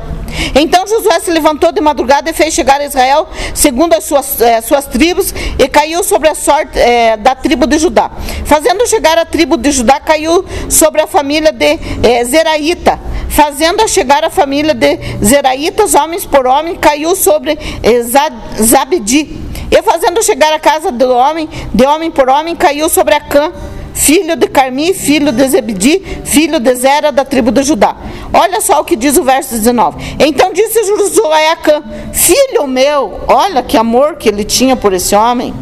Então 0.54 0.86
Josué 0.86 1.20
se 1.20 1.30
levantou 1.30 1.72
de 1.72 1.80
madrugada 1.80 2.30
e 2.30 2.32
fez 2.32 2.54
chegar 2.54 2.80
a 2.80 2.84
Israel, 2.84 3.28
segundo 3.54 3.94
as 3.94 4.04
suas, 4.04 4.40
eh, 4.40 4.60
suas 4.60 4.86
tribos, 4.86 5.34
e 5.58 5.68
caiu 5.68 6.02
sobre 6.02 6.28
a 6.28 6.34
sorte 6.34 6.78
eh, 6.78 7.16
da 7.16 7.34
tribo 7.34 7.66
de 7.66 7.78
Judá. 7.78 8.10
Fazendo 8.44 8.86
chegar 8.86 9.18
a 9.18 9.24
tribo 9.24 9.56
de 9.56 9.70
Judá, 9.70 10.00
caiu 10.00 10.44
sobre 10.68 11.00
a 11.00 11.06
família 11.06 11.52
de 11.52 11.78
eh, 12.02 12.24
Zeraíta. 12.24 12.98
Fazendo 13.28 13.86
chegar 13.88 14.24
a 14.24 14.30
família 14.30 14.74
de 14.74 14.98
Zeraítas, 15.22 15.94
homens 15.94 16.24
por 16.26 16.46
homem, 16.46 16.76
caiu 16.76 17.14
sobre 17.14 17.58
eh, 17.82 18.02
Zabdi. 18.02 19.40
E 19.70 19.82
fazendo 19.82 20.20
chegar 20.22 20.52
a 20.52 20.58
casa 20.58 20.90
do 20.90 21.12
homem, 21.14 21.48
de 21.72 21.86
homem 21.86 22.10
por 22.10 22.28
homem, 22.28 22.56
caiu 22.56 22.88
sobre 22.88 23.14
Acã 23.14 23.52
filho 23.94 24.36
de 24.36 24.46
Carmi, 24.46 24.94
filho 24.94 25.32
de 25.32 25.48
Zebedi, 25.48 26.02
filho 26.24 26.58
de 26.58 26.74
Zera, 26.74 27.12
da 27.12 27.24
tribo 27.24 27.50
de 27.50 27.62
Judá. 27.62 27.96
Olha 28.32 28.60
só 28.60 28.80
o 28.80 28.84
que 28.84 28.96
diz 28.96 29.16
o 29.16 29.24
verso 29.24 29.50
19. 29.50 30.16
Então 30.18 30.52
disse 30.52 30.84
Josué 30.84 31.48
a 31.48 31.52
Acã, 31.52 31.82
filho 32.12 32.66
meu, 32.66 33.20
olha 33.26 33.62
que 33.62 33.76
amor 33.76 34.16
que 34.16 34.28
ele 34.28 34.44
tinha 34.44 34.76
por 34.76 34.92
esse 34.92 35.14
homem. 35.14 35.52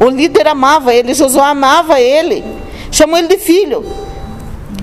O 0.00 0.08
líder 0.08 0.48
amava 0.48 0.94
ele, 0.94 1.14
Josué 1.14 1.42
amava 1.42 2.00
ele, 2.00 2.44
chamou 2.90 3.18
ele 3.18 3.28
de 3.28 3.38
filho. 3.38 3.84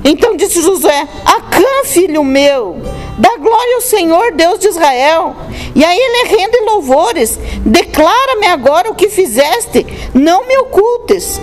Então 0.03 0.35
disse 0.35 0.61
Josué: 0.61 1.07
Acã, 1.25 1.85
filho 1.85 2.23
meu, 2.23 2.77
dá 3.17 3.37
glória 3.37 3.75
ao 3.75 3.81
Senhor, 3.81 4.31
Deus 4.33 4.59
de 4.59 4.67
Israel. 4.67 5.35
E 5.75 5.85
a 5.85 5.95
ele 5.95 6.27
rende 6.27 6.59
louvores. 6.65 7.39
Declara-me 7.65 8.47
agora 8.47 8.89
o 8.89 8.95
que 8.95 9.09
fizeste, 9.09 9.85
não 10.13 10.47
me 10.47 10.57
ocultes. 10.57 11.39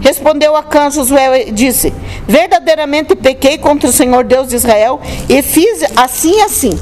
Respondeu 0.00 0.56
Acã 0.56 0.90
Josué 0.90 1.48
e 1.48 1.52
disse: 1.52 1.92
Verdadeiramente 2.26 3.14
pequei 3.14 3.58
contra 3.58 3.88
o 3.88 3.92
Senhor 3.92 4.24
Deus 4.24 4.48
de 4.48 4.56
Israel 4.56 5.00
e 5.28 5.42
fiz 5.42 5.82
assim 5.96 6.40
assim. 6.42 6.78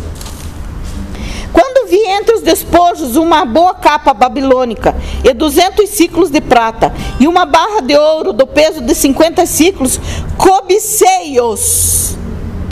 Quando 1.53 1.89
vi 1.89 1.99
entre 2.07 2.35
os 2.35 2.43
despojos 2.43 3.17
uma 3.17 3.45
boa 3.45 3.75
capa 3.75 4.13
babilônica 4.15 4.95
e 5.25 5.33
duzentos 5.33 5.91
ciclos 5.91 6.31
de 6.31 6.41
prata 6.41 6.93
e 7.19 7.27
uma 7.27 7.45
barra 7.45 7.81
de 7.81 7.97
ouro 7.97 8.33
do 8.33 8.47
peso 8.47 8.81
de 8.81 8.95
cinquenta 8.95 9.47
ciclos, 9.47 9.99
cobicei-os. 10.37 12.17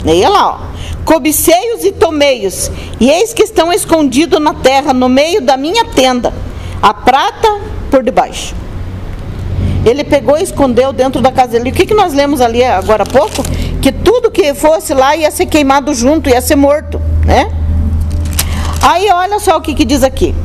Leia 0.05 0.29
lá, 0.29 0.49
ó. 0.49 0.77
Cobicei-os 1.03 1.85
e 1.85 1.93
tomei-os, 1.93 2.69
e 2.99 3.09
eis 3.09 3.33
que 3.33 3.43
estão 3.43 3.71
escondidos 3.71 4.41
na 4.41 4.53
terra, 4.53 4.93
no 4.93 5.07
meio 5.07 5.41
da 5.41 5.55
minha 5.55 5.85
tenda, 5.85 6.33
a 6.81 6.93
prata 6.93 7.61
por 7.89 8.03
debaixo. 8.03 8.53
Ele 9.87 10.03
pegou 10.03 10.37
e 10.37 10.43
escondeu 10.43 10.91
dentro 10.91 11.21
da 11.21 11.31
casa 11.31 11.53
dele. 11.53 11.69
O 11.69 11.73
que, 11.73 11.85
que 11.85 11.93
nós 11.93 12.13
lemos 12.13 12.41
ali 12.41 12.61
agora 12.63 13.03
há 13.03 13.05
pouco? 13.05 13.41
Que 13.81 13.91
tudo 13.91 14.29
que 14.29 14.53
fosse 14.53 14.93
lá 14.93 15.15
ia 15.15 15.31
ser 15.31 15.45
queimado 15.45 15.93
junto, 15.93 16.29
ia 16.29 16.41
ser 16.41 16.57
morto, 16.57 17.01
né? 17.25 17.49
Aí 18.81 19.09
olha 19.09 19.39
só 19.39 19.55
o 19.55 19.61
que, 19.61 19.73
que 19.73 19.85
diz 19.85 20.03
aqui. 20.03 20.35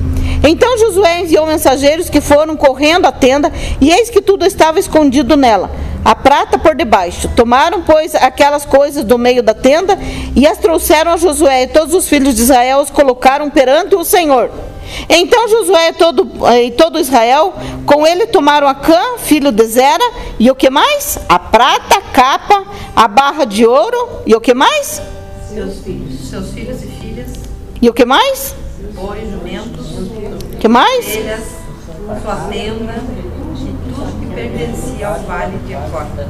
Então 0.44 0.78
Josué 0.78 1.20
enviou 1.20 1.46
mensageiros 1.46 2.09
que 2.09 2.20
foram 2.20 2.57
correndo 2.57 3.07
à 3.07 3.12
tenda, 3.12 3.52
e 3.81 3.90
eis 3.90 4.11
que 4.11 4.20
tudo 4.20 4.44
estava 4.44 4.78
escondido 4.78 5.37
nela, 5.37 5.70
a 6.05 6.14
prata 6.14 6.59
por 6.59 6.74
debaixo. 6.74 7.28
Tomaram, 7.35 7.83
pois, 7.83 8.14
aquelas 8.14 8.64
coisas 8.64 9.05
do 9.05 9.18
meio 9.18 9.42
da 9.42 9.55
tenda 9.55 9.98
e 10.37 10.46
as 10.46 10.59
trouxeram 10.59 11.12
a 11.12 11.16
Josué, 11.16 11.64
e 11.64 11.66
todos 11.68 11.94
os 11.94 12.09
filhos 12.09 12.35
de 12.35 12.42
Israel 12.42 12.78
os 12.78 12.90
colocaram 12.90 13.50
perante 13.50 13.96
o 13.96 14.05
Senhor. 14.05 14.50
Então 15.09 15.48
Josué 15.48 15.88
e 15.88 15.92
todo, 15.92 16.28
e 16.64 16.70
todo 16.72 16.98
Israel, 16.98 17.55
com 17.87 18.07
ele 18.07 18.26
tomaram 18.26 18.66
a 18.68 18.74
Cã, 18.74 19.18
filho 19.18 19.52
de 19.52 19.64
Zera, 19.64 20.05
e 20.38 20.50
o 20.50 20.55
que 20.55 20.70
mais? 20.70 21.18
A 21.28 21.38
prata, 21.38 21.98
a 21.98 22.00
capa, 22.00 22.64
a 22.94 23.09
barra 23.09 23.44
de 23.44 23.66
ouro, 23.66 24.20
e 24.26 24.35
o 24.35 24.40
que 24.40 24.55
mais? 24.55 25.02
Seus 25.52 25.81
filhos. 25.81 26.28
Seus 26.28 26.50
filhos 26.50 26.83
e 26.83 26.87
filhas. 26.87 27.31
E 27.81 27.88
o 27.88 27.92
que 27.92 28.05
mais? 28.05 28.55
Boi, 28.94 29.20
jumentos. 29.31 29.87
O 29.90 30.57
que 30.59 30.68
mais? 30.68 31.07
Ovelhas. 31.07 31.44
Sua 32.22 32.37
tenda. 32.50 32.94
E 33.59 33.94
tudo 33.94 34.20
que 34.20 34.35
pertencia 34.35 35.09
ao 35.09 35.20
vale 35.20 35.59
de 35.66 35.74
Acota. 35.74 36.28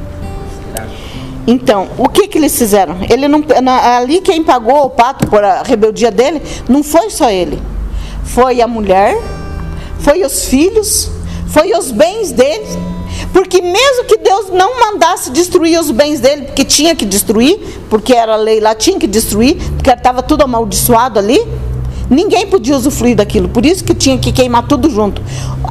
Então, 1.45 1.89
o 1.97 2.09
que 2.09 2.27
que 2.27 2.37
eles 2.37 2.57
fizeram? 2.57 2.97
Ele 3.09 3.27
não, 3.27 3.43
ali 3.95 4.21
quem 4.21 4.43
pagou 4.43 4.85
o 4.85 4.89
pato 4.89 5.27
por 5.27 5.43
a 5.43 5.61
rebeldia 5.61 6.09
dele, 6.09 6.41
não 6.67 6.81
foi 6.81 7.09
só 7.09 7.29
ele 7.29 7.61
foi 8.23 8.61
a 8.61 8.67
mulher, 8.67 9.17
foi 9.99 10.23
os 10.23 10.45
filhos, 10.45 11.09
foi 11.47 11.73
os 11.77 11.91
bens 11.91 12.31
dele. 12.31 12.65
Porque 13.31 13.61
mesmo 13.61 14.05
que 14.05 14.17
Deus 14.17 14.49
não 14.49 14.79
mandasse 14.79 15.31
destruir 15.31 15.79
os 15.79 15.89
bens 15.91 16.19
dele, 16.19 16.43
porque 16.45 16.63
tinha 16.63 16.95
que 16.95 17.05
destruir, 17.05 17.59
porque 17.89 18.13
era 18.13 18.35
lei 18.35 18.59
lá, 18.59 18.75
tinha 18.75 18.99
que 18.99 19.07
destruir, 19.07 19.55
porque 19.75 19.89
estava 19.89 20.21
tudo 20.21 20.43
amaldiçoado 20.43 21.19
ali. 21.19 21.41
Ninguém 22.09 22.45
podia 22.47 22.75
usufruir 22.75 23.15
daquilo, 23.15 23.47
por 23.49 23.65
isso 23.65 23.83
que 23.83 23.93
tinha 23.93 24.17
que 24.17 24.31
queimar 24.31 24.67
tudo 24.67 24.89
junto. 24.89 25.21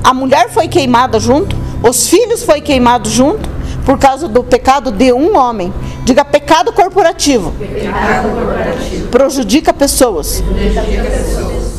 A 0.03 0.15
mulher 0.15 0.51
foi 0.51 0.67
queimada 0.67 1.21
junto, 1.21 1.55
os 1.83 2.09
filhos 2.09 2.43
foi 2.43 2.61
queimado 2.61 3.09
junto, 3.09 3.49
por 3.85 3.99
causa 3.99 4.29
do 4.29 4.43
pecado 4.43 4.91
de 4.91 5.13
um 5.13 5.37
homem. 5.37 5.73
Diga 6.05 6.25
pecado 6.25 6.73
corporativo. 6.73 7.53
Pecado 7.53 8.29
corporativo. 8.35 9.09
Prejudica 9.09 9.73
pessoas. 9.73 10.41
Prejudica 10.41 11.03
pessoas. 11.03 11.72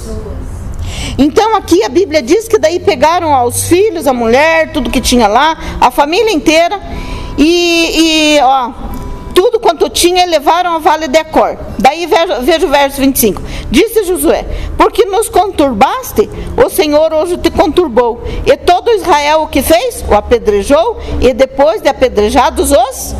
Então 1.17 1.56
aqui 1.56 1.84
a 1.84 1.89
Bíblia 1.89 2.21
diz 2.21 2.47
que 2.47 2.58
daí 2.58 2.80
pegaram 2.80 3.45
os 3.45 3.67
filhos, 3.67 4.08
a 4.08 4.13
mulher, 4.13 4.71
tudo 4.71 4.89
que 4.89 5.02
tinha 5.02 5.28
lá, 5.28 5.58
a 5.80 5.91
família 5.91 6.32
inteira, 6.32 6.80
e, 7.38 8.38
e 8.38 8.39
ó, 8.41 8.71
tudo 9.34 9.60
quanto 9.60 9.89
tinha 9.89 10.26
levaram 10.26 10.73
ao 10.73 10.80
vale 10.80 11.08
de 11.08 11.17
Acor. 11.17 11.58
Daí 11.78 12.06
veja, 12.06 12.39
veja 12.39 12.65
o 12.65 12.69
verso 12.69 13.02
25. 13.02 13.41
Disse 13.69 14.04
Josué: 14.04 14.45
Porque 14.78 15.06
nos 15.06 15.30
conturbaste, 15.30 16.30
o 16.58 16.69
Senhor 16.69 17.13
hoje 17.13 17.38
te 17.38 17.52
conturbou. 17.52 18.23
E 18.45 18.56
todo 18.58 18.91
Israel 18.91 19.43
o 19.43 19.47
que 19.47 19.62
fez? 19.62 20.04
O 20.08 20.13
apedrejou, 20.13 20.99
e 21.21 21.34
depois 21.34 21.82
de 21.82 21.89
apedrejados 21.89 22.71
os 22.71 23.15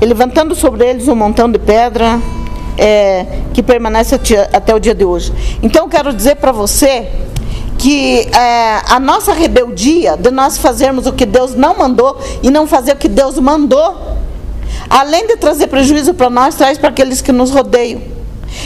e 0.00 0.06
levantando 0.06 0.54
sobre 0.54 0.88
eles 0.88 1.08
um 1.08 1.14
montão 1.14 1.50
de 1.50 1.58
pedra 1.58 2.18
é, 2.76 3.26
que 3.52 3.62
permanece 3.62 4.14
até 4.52 4.74
o 4.74 4.78
dia 4.78 4.94
de 4.94 5.04
hoje. 5.04 5.32
Então, 5.62 5.88
quero 5.88 6.12
dizer 6.12 6.36
para 6.36 6.52
você 6.52 7.08
que 7.78 8.28
é, 8.36 8.82
a 8.88 9.00
nossa 9.00 9.32
rebeldia 9.32 10.16
de 10.16 10.30
nós 10.30 10.58
fazermos 10.58 11.06
o 11.06 11.12
que 11.12 11.24
Deus 11.24 11.54
não 11.54 11.76
mandou 11.78 12.18
e 12.42 12.50
não 12.50 12.66
fazer 12.66 12.92
o 12.92 12.96
que 12.96 13.08
Deus 13.08 13.38
mandou, 13.38 13.96
além 14.88 15.26
de 15.26 15.36
trazer 15.36 15.66
prejuízo 15.68 16.12
para 16.12 16.28
nós, 16.28 16.54
traz 16.54 16.76
para 16.76 16.90
aqueles 16.90 17.22
que 17.22 17.32
nos 17.32 17.50
rodeiam. 17.50 18.02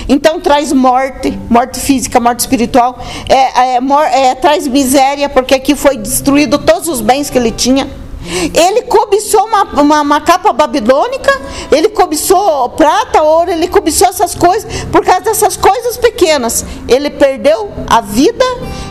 Então 0.09 0.40
traz 0.40 0.73
morte, 0.73 1.38
morte 1.49 1.79
física, 1.79 2.19
morte 2.19 2.40
espiritual, 2.40 2.99
é, 3.29 3.77
é, 3.77 4.29
é, 4.29 4.35
traz 4.35 4.67
miséria, 4.67 5.29
porque 5.29 5.55
aqui 5.55 5.75
foi 5.77 5.97
destruído 5.97 6.59
todos 6.59 6.88
os 6.88 7.01
bens 7.01 7.31
que 7.31 7.38
ele 7.38 7.51
tinha. 7.51 7.88
Ele 8.24 8.82
cobiçou 8.82 9.44
uma, 9.44 9.64
uma, 9.82 10.00
uma, 10.00 10.20
capa 10.20 10.52
babilônica, 10.52 11.30
ele 11.70 11.90
cobiçou 11.90 12.70
prata, 12.70 13.22
ouro, 13.22 13.50
ele 13.50 13.68
cobiçou 13.68 14.08
essas 14.08 14.34
coisas, 14.34 14.84
por 14.84 15.04
causa 15.04 15.22
dessas 15.22 15.56
coisas 15.56 15.98
pequenas. 15.98 16.64
Ele 16.88 17.10
perdeu 17.10 17.70
a 17.87 18.00
vida, 18.00 18.44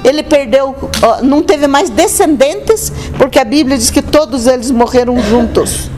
ele 0.04 0.22
perdeu, 0.22 0.76
não 1.24 1.42
teve 1.42 1.66
mais 1.66 1.90
descendentes, 1.90 2.92
porque 3.18 3.40
a 3.40 3.46
Bíblia 3.46 3.78
diz 3.78 3.90
que 3.90 4.04
todos 4.04 4.46
eles 4.46 4.70
morreram 4.70 5.20
juntos. 5.20 5.90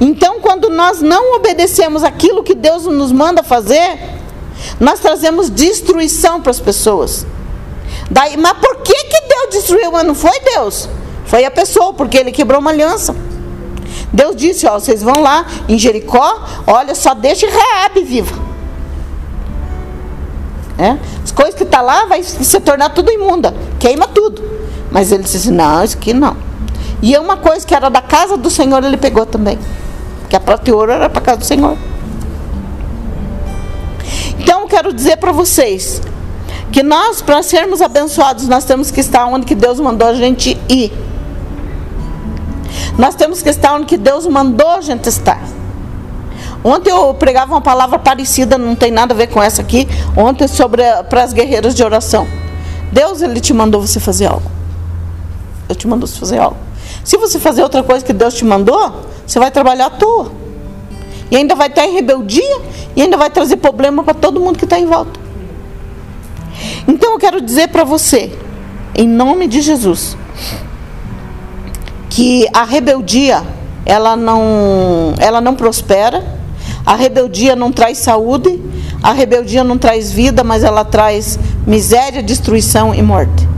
Então, 0.00 0.40
quando 0.40 0.68
nós 0.68 1.00
não 1.00 1.36
obedecemos 1.36 2.02
aquilo 2.02 2.42
que 2.42 2.56
Deus 2.56 2.86
nos 2.86 3.12
manda 3.12 3.44
fazer, 3.44 4.00
nós 4.80 4.98
trazemos 4.98 5.48
destruição 5.48 6.40
para 6.40 6.50
as 6.50 6.58
pessoas. 6.58 7.24
Daí, 8.10 8.36
mas 8.36 8.54
por 8.58 8.78
que, 8.78 9.04
destruiu? 9.52 9.92
Mas 9.92 10.04
não 10.04 10.14
foi 10.14 10.38
Deus. 10.40 10.88
Foi 11.24 11.44
a 11.44 11.50
pessoa, 11.50 11.92
porque 11.94 12.16
ele 12.16 12.32
quebrou 12.32 12.60
uma 12.60 12.70
aliança. 12.70 13.14
Deus 14.12 14.36
disse, 14.36 14.66
ó, 14.66 14.78
vocês 14.78 15.02
vão 15.02 15.22
lá 15.22 15.46
em 15.68 15.78
Jericó, 15.78 16.44
olha, 16.66 16.94
só 16.94 17.14
deixe 17.14 17.46
Raabe 17.46 18.02
viva. 18.02 18.34
É? 20.78 20.96
As 21.22 21.30
coisas 21.30 21.54
que 21.54 21.62
está 21.62 21.80
lá 21.80 22.06
vai 22.06 22.22
se 22.22 22.60
tornar 22.60 22.90
tudo 22.90 23.10
imunda. 23.10 23.54
Queima 23.78 24.06
tudo. 24.08 24.42
Mas 24.90 25.12
ele 25.12 25.22
disse 25.22 25.36
assim, 25.38 25.50
não, 25.50 25.82
isso 25.82 25.96
aqui 25.96 26.12
não. 26.12 26.36
E 27.00 27.14
é 27.14 27.20
uma 27.20 27.36
coisa 27.36 27.66
que 27.66 27.74
era 27.74 27.88
da 27.88 28.00
casa 28.00 28.36
do 28.36 28.50
Senhor, 28.50 28.82
ele 28.84 28.96
pegou 28.96 29.24
também. 29.24 29.58
Que 30.28 30.36
a 30.36 30.42
e 30.64 30.72
ouro 30.72 30.92
era 30.92 31.10
para 31.10 31.20
casa 31.20 31.38
do 31.38 31.44
Senhor. 31.44 31.76
Então 34.38 34.62
eu 34.62 34.66
quero 34.66 34.92
dizer 34.92 35.16
para 35.16 35.32
vocês, 35.32 36.00
que 36.72 36.82
nós, 36.82 37.20
para 37.20 37.42
sermos 37.42 37.82
abençoados, 37.82 38.48
nós 38.48 38.64
temos 38.64 38.90
que 38.90 38.98
estar 38.98 39.26
onde 39.26 39.44
que 39.44 39.54
Deus 39.54 39.78
mandou 39.78 40.08
a 40.08 40.14
gente 40.14 40.58
ir. 40.70 40.90
Nós 42.98 43.14
temos 43.14 43.42
que 43.42 43.50
estar 43.50 43.74
onde 43.74 43.84
que 43.84 43.98
Deus 43.98 44.26
mandou 44.26 44.68
a 44.68 44.80
gente 44.80 45.06
estar. 45.06 45.40
Ontem 46.64 46.90
eu 46.90 47.12
pregava 47.14 47.52
uma 47.52 47.60
palavra 47.60 47.98
parecida, 47.98 48.56
não 48.56 48.74
tem 48.74 48.90
nada 48.90 49.12
a 49.12 49.16
ver 49.16 49.26
com 49.26 49.42
essa 49.42 49.60
aqui. 49.60 49.86
Ontem 50.16 50.48
sobre 50.48 50.82
para 51.10 51.22
as 51.22 51.34
guerreiras 51.34 51.74
de 51.74 51.84
oração. 51.84 52.26
Deus 52.90 53.20
ele 53.20 53.40
te 53.40 53.52
mandou 53.52 53.80
você 53.80 54.00
fazer 54.00 54.26
algo. 54.26 54.50
Ele 55.68 55.78
te 55.78 55.86
mandou 55.86 56.06
você 56.06 56.18
fazer 56.18 56.38
algo. 56.38 56.56
Se 57.04 57.18
você 57.18 57.38
fazer 57.38 57.62
outra 57.62 57.82
coisa 57.82 58.04
que 58.04 58.12
Deus 58.12 58.32
te 58.34 58.44
mandou, 58.44 59.02
você 59.26 59.38
vai 59.38 59.50
trabalhar 59.50 59.86
à 59.86 59.90
toa. 59.90 60.32
E 61.30 61.36
ainda 61.36 61.54
vai 61.54 61.68
estar 61.68 61.84
em 61.84 61.92
rebeldia 61.92 62.60
e 62.96 63.02
ainda 63.02 63.16
vai 63.16 63.28
trazer 63.28 63.56
problema 63.56 64.02
para 64.02 64.14
todo 64.14 64.40
mundo 64.40 64.58
que 64.58 64.64
está 64.64 64.78
em 64.78 64.86
volta. 64.86 65.21
Então 66.86 67.12
eu 67.12 67.18
quero 67.18 67.40
dizer 67.40 67.68
para 67.68 67.84
você, 67.84 68.32
em 68.94 69.06
nome 69.06 69.46
de 69.46 69.60
Jesus, 69.60 70.16
que 72.10 72.46
a 72.52 72.64
rebeldia 72.64 73.42
ela 73.84 74.16
não, 74.16 75.14
ela 75.18 75.40
não 75.40 75.54
prospera, 75.54 76.22
a 76.84 76.94
rebeldia 76.94 77.56
não 77.56 77.72
traz 77.72 77.98
saúde, 77.98 78.60
a 79.02 79.12
rebeldia 79.12 79.64
não 79.64 79.78
traz 79.78 80.12
vida, 80.12 80.44
mas 80.44 80.62
ela 80.62 80.84
traz 80.84 81.38
miséria, 81.66 82.22
destruição 82.22 82.94
e 82.94 83.02
morte. 83.02 83.48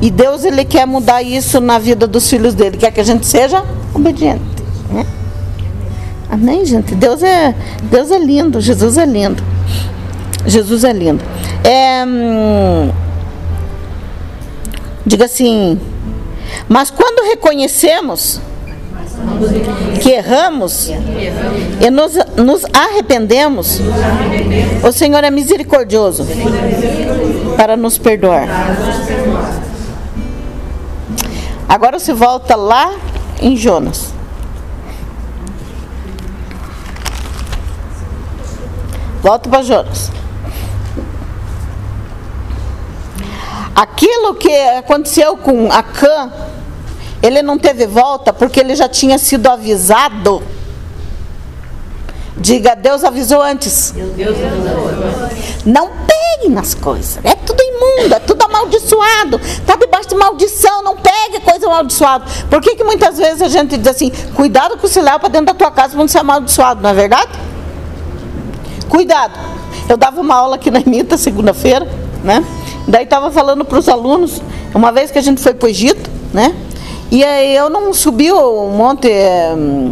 E 0.00 0.10
Deus 0.10 0.44
ele 0.44 0.64
quer 0.64 0.86
mudar 0.86 1.22
isso 1.22 1.60
na 1.60 1.78
vida 1.78 2.06
dos 2.06 2.28
filhos 2.28 2.54
dele, 2.54 2.76
quer 2.76 2.90
que 2.90 3.00
a 3.00 3.04
gente 3.04 3.26
seja 3.26 3.64
obediente. 3.94 4.42
Né? 4.90 5.06
Amém, 6.28 6.64
gente? 6.64 6.94
Deus 6.94 7.22
é, 7.22 7.54
Deus 7.84 8.10
é 8.10 8.18
lindo, 8.18 8.60
Jesus 8.60 8.96
é 8.96 9.04
lindo. 9.04 9.42
Jesus 10.46 10.84
é 10.84 10.92
lindo. 10.92 11.22
É, 11.64 12.04
hum, 12.06 12.90
diga 15.06 15.24
assim, 15.24 15.80
mas 16.68 16.90
quando 16.90 17.28
reconhecemos 17.28 18.40
que 20.00 20.10
erramos 20.10 20.90
e 21.80 21.90
nos, 21.90 22.14
nos 22.36 22.64
arrependemos, 22.72 23.80
o 24.82 24.92
Senhor 24.92 25.22
é 25.22 25.30
misericordioso 25.30 26.26
para 27.56 27.76
nos 27.76 27.98
perdoar. 27.98 28.48
Agora 31.68 31.98
se 31.98 32.12
volta 32.12 32.56
lá 32.56 32.94
em 33.40 33.56
Jonas. 33.56 34.12
Volta 39.22 39.48
para 39.48 39.62
Jonas. 39.62 40.10
Aquilo 43.74 44.34
que 44.34 44.52
aconteceu 44.52 45.36
com 45.36 45.72
Acã, 45.72 46.30
ele 47.22 47.42
não 47.42 47.58
teve 47.58 47.86
volta 47.86 48.32
porque 48.32 48.60
ele 48.60 48.74
já 48.74 48.88
tinha 48.88 49.18
sido 49.18 49.48
avisado. 49.48 50.42
Diga, 52.36 52.74
Deus 52.74 53.04
avisou 53.04 53.40
antes. 53.40 53.92
Deus 53.92 54.36
avisou. 54.36 55.30
Não 55.64 55.90
pegue 56.06 56.48
nas 56.48 56.74
coisas. 56.74 57.18
É 57.24 57.34
tudo 57.34 57.62
imundo, 57.62 58.14
é 58.14 58.18
tudo 58.18 58.42
amaldiçoado. 58.42 59.36
Está 59.36 59.76
debaixo 59.76 60.08
de 60.08 60.16
maldição. 60.16 60.82
Não 60.82 60.96
pegue 60.96 61.40
coisa 61.40 61.66
amaldiçoada. 61.66 62.24
Por 62.50 62.60
que, 62.60 62.74
que 62.74 62.84
muitas 62.84 63.16
vezes 63.16 63.42
a 63.42 63.48
gente 63.48 63.76
diz 63.78 63.86
assim: 63.86 64.10
cuidado 64.34 64.76
com 64.76 64.86
o 64.86 64.90
celular 64.90 65.18
para 65.18 65.28
dentro 65.28 65.46
da 65.46 65.54
tua 65.54 65.70
casa 65.70 65.90
para 65.90 65.98
não 65.98 66.08
ser 66.08 66.18
amaldiçoado, 66.18 66.82
não 66.82 66.90
é 66.90 66.94
verdade? 66.94 67.30
Cuidado. 68.88 69.38
Eu 69.88 69.96
dava 69.96 70.20
uma 70.20 70.34
aula 70.34 70.56
aqui 70.56 70.70
na 70.70 70.80
Imita, 70.80 71.16
segunda-feira, 71.16 71.86
né? 72.24 72.44
Daí 72.86 73.04
estava 73.04 73.30
falando 73.30 73.64
para 73.64 73.78
os 73.78 73.88
alunos, 73.88 74.42
uma 74.74 74.90
vez 74.90 75.10
que 75.10 75.18
a 75.18 75.22
gente 75.22 75.40
foi 75.40 75.54
para 75.54 75.66
o 75.66 75.70
Egito, 75.70 76.10
né? 76.32 76.54
E 77.10 77.22
aí 77.22 77.54
eu 77.54 77.68
não 77.68 77.92
subi 77.92 78.32
o 78.32 78.68
Monte, 78.68 79.10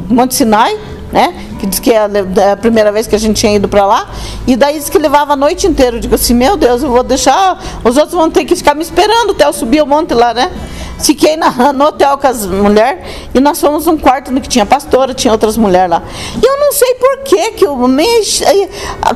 Monte 0.09 0.35
Sinai, 0.35 0.77
né? 1.13 1.35
Que 1.59 1.67
diz 1.67 1.79
que 1.79 1.93
é 1.93 2.07
a 2.53 2.57
primeira 2.57 2.91
vez 2.91 3.07
que 3.07 3.15
a 3.15 3.19
gente 3.19 3.37
tinha 3.39 3.55
ido 3.55 3.69
para 3.69 3.85
lá. 3.85 4.09
E 4.47 4.57
daí 4.57 4.79
disse 4.79 4.91
que 4.91 4.99
levava 4.99 5.35
a 5.35 5.37
noite 5.37 5.67
inteira. 5.67 5.97
Eu 5.97 6.01
digo 6.01 6.15
assim, 6.15 6.35
meu 6.35 6.57
Deus, 6.57 6.83
eu 6.83 6.91
vou 6.91 7.03
deixar. 7.03 7.63
Os 7.85 7.97
outros 7.97 8.15
vão 8.15 8.31
ter 8.31 8.45
que 8.45 8.57
ficar 8.57 8.75
me 8.75 8.83
esperando 8.83 9.33
até 9.33 9.45
eu 9.45 9.53
subir 9.53 9.83
o 9.83 9.87
monte 9.87 10.15
lá, 10.15 10.33
né? 10.33 10.51
Fiquei 10.99 11.37
na, 11.37 11.51
no 11.75 11.85
hotel 11.87 12.17
com 12.17 12.27
as 12.27 12.47
mulheres 12.47 13.01
e 13.35 13.41
nós 13.41 13.61
fomos 13.61 13.87
um 13.87 13.99
quarto 13.99 14.31
no 14.31 14.41
que 14.41 14.49
tinha 14.49 14.65
pastora, 14.65 15.13
tinha 15.13 15.33
outras 15.33 15.57
mulheres 15.57 15.91
lá. 15.91 16.03
E 16.43 16.47
eu 16.47 16.59
não 16.59 16.73
sei 16.73 16.95
por 16.95 17.19
que 17.25 17.53
que 17.53 17.67
eu 17.67 17.77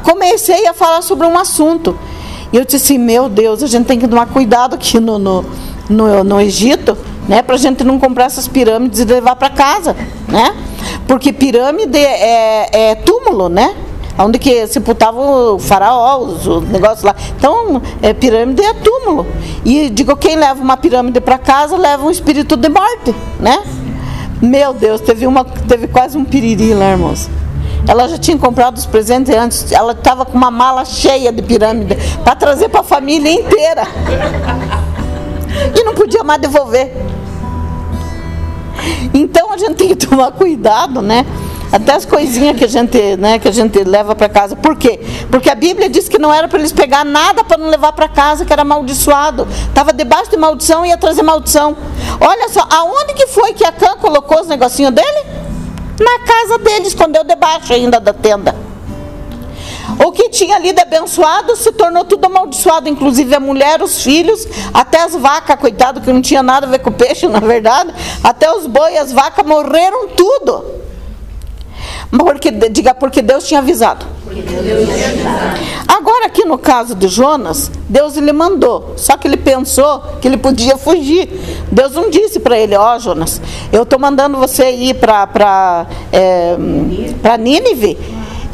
comecei 0.02 0.66
a 0.66 0.74
falar 0.74 1.02
sobre 1.02 1.26
um 1.26 1.38
assunto. 1.38 1.98
E 2.54 2.56
eu 2.56 2.64
disse 2.64 2.76
assim, 2.76 2.98
meu 2.98 3.28
Deus, 3.28 3.64
a 3.64 3.66
gente 3.66 3.84
tem 3.84 3.98
que 3.98 4.06
tomar 4.06 4.26
cuidado 4.26 4.74
aqui 4.74 5.00
no, 5.00 5.18
no, 5.18 5.44
no, 5.90 6.22
no 6.22 6.40
Egito, 6.40 6.96
né? 7.28 7.42
Para 7.42 7.56
a 7.56 7.58
gente 7.58 7.82
não 7.82 7.98
comprar 7.98 8.26
essas 8.26 8.46
pirâmides 8.46 9.00
e 9.00 9.04
levar 9.04 9.34
para 9.34 9.50
casa, 9.50 9.96
né? 10.28 10.54
Porque 11.08 11.32
pirâmide 11.32 11.98
é, 11.98 12.90
é 12.90 12.94
túmulo, 12.94 13.48
né? 13.48 13.74
Onde 14.16 14.38
que 14.38 14.68
sepultavam 14.68 15.56
o 15.56 15.58
faraó, 15.58 16.18
os, 16.18 16.46
os 16.46 16.68
negócios 16.68 17.02
lá. 17.02 17.16
Então, 17.36 17.82
é, 18.00 18.14
pirâmide 18.14 18.62
é 18.62 18.72
túmulo. 18.72 19.26
E 19.64 19.90
digo, 19.90 20.14
quem 20.14 20.36
leva 20.36 20.62
uma 20.62 20.76
pirâmide 20.76 21.20
para 21.20 21.38
casa 21.38 21.76
leva 21.76 22.06
um 22.06 22.10
espírito 22.12 22.56
de 22.56 22.68
morte, 22.68 23.12
né? 23.40 23.64
Meu 24.40 24.72
Deus, 24.72 25.00
teve, 25.00 25.26
uma, 25.26 25.44
teve 25.44 25.88
quase 25.88 26.16
um 26.16 26.24
piriri 26.24 26.72
lá, 26.72 26.92
irmãos. 26.92 27.28
Ela 27.86 28.08
já 28.08 28.18
tinha 28.18 28.38
comprado 28.38 28.76
os 28.76 28.86
presentes 28.86 29.34
antes. 29.34 29.70
Ela 29.72 29.92
estava 29.92 30.24
com 30.24 30.36
uma 30.36 30.50
mala 30.50 30.84
cheia 30.84 31.30
de 31.30 31.42
pirâmide 31.42 31.96
para 32.22 32.34
trazer 32.34 32.68
para 32.68 32.80
a 32.80 32.84
família 32.84 33.32
inteira. 33.32 33.86
E 35.78 35.84
não 35.84 35.94
podia 35.94 36.24
mais 36.24 36.40
devolver. 36.40 36.92
Então 39.12 39.52
a 39.52 39.56
gente 39.56 39.74
tem 39.74 39.88
que 39.88 40.06
tomar 40.06 40.32
cuidado, 40.32 41.00
né? 41.00 41.24
Até 41.72 41.92
as 41.92 42.04
coisinhas 42.04 42.56
que 42.56 42.64
a 42.64 42.68
gente, 42.68 43.16
né, 43.16 43.38
que 43.38 43.48
a 43.48 43.52
gente 43.52 43.82
leva 43.82 44.14
para 44.14 44.28
casa. 44.28 44.54
Por 44.54 44.76
quê? 44.76 45.00
Porque 45.30 45.50
a 45.50 45.54
Bíblia 45.54 45.88
diz 45.88 46.08
que 46.08 46.18
não 46.18 46.32
era 46.32 46.46
para 46.46 46.58
eles 46.58 46.72
pegar 46.72 47.04
nada 47.04 47.42
para 47.42 47.58
não 47.58 47.68
levar 47.68 47.92
para 47.92 48.06
casa, 48.06 48.44
que 48.44 48.52
era 48.52 48.62
amaldiçoado. 48.62 49.46
Estava 49.68 49.92
debaixo 49.92 50.30
de 50.30 50.36
maldição 50.36 50.84
e 50.84 50.90
ia 50.90 50.96
trazer 50.96 51.22
maldição. 51.22 51.76
Olha 52.20 52.48
só, 52.48 52.64
aonde 52.70 53.14
que 53.14 53.26
foi 53.26 53.54
que 53.54 53.64
a 53.64 53.72
Cã 53.72 53.96
colocou 54.00 54.40
os 54.40 54.46
negocinhos 54.46 54.92
dele? 54.92 55.43
Na 55.98 56.18
casa 56.26 56.58
dele, 56.58 56.88
escondeu 56.88 57.24
debaixo 57.24 57.72
ainda 57.72 58.00
da 58.00 58.12
tenda. 58.12 58.54
O 60.04 60.10
que 60.10 60.28
tinha 60.30 60.56
ali 60.56 60.72
de 60.72 60.80
abençoado 60.80 61.54
se 61.56 61.70
tornou 61.72 62.04
tudo 62.04 62.24
amaldiçoado, 62.24 62.88
inclusive 62.88 63.34
a 63.34 63.40
mulher, 63.40 63.82
os 63.82 64.02
filhos, 64.02 64.46
até 64.72 65.02
as 65.02 65.14
vacas, 65.14 65.58
coitado, 65.60 66.00
que 66.00 66.12
não 66.12 66.22
tinha 66.22 66.42
nada 66.42 66.66
a 66.66 66.70
ver 66.70 66.78
com 66.80 66.90
o 66.90 66.92
peixe, 66.92 67.26
na 67.28 67.40
verdade, 67.40 67.94
até 68.22 68.50
os 68.52 68.66
boi, 68.66 68.96
as 68.96 69.12
vacas 69.12 69.46
morreram 69.46 70.08
tudo. 70.08 70.82
Porque, 72.10 72.50
diga, 72.50 72.94
porque 72.94 73.20
Deus 73.20 73.46
tinha 73.46 73.60
avisado. 73.60 74.06
Agora, 75.86 76.26
aqui 76.26 76.44
no 76.44 76.58
caso 76.58 76.94
de 76.94 77.08
Jonas, 77.08 77.70
Deus 77.88 78.16
lhe 78.16 78.32
mandou. 78.32 78.94
Só 78.96 79.16
que 79.16 79.28
ele 79.28 79.36
pensou 79.36 80.00
que 80.20 80.28
ele 80.28 80.36
podia 80.36 80.76
fugir. 80.76 81.28
Deus 81.70 81.92
não 81.92 82.10
disse 82.10 82.40
para 82.40 82.58
ele: 82.58 82.76
Ó, 82.76 82.94
oh, 82.94 82.98
Jonas, 82.98 83.40
eu 83.72 83.82
estou 83.84 83.98
mandando 83.98 84.38
você 84.38 84.70
ir 84.70 84.94
para 84.94 85.86
é, 86.12 86.56
Nínive, 87.38 87.98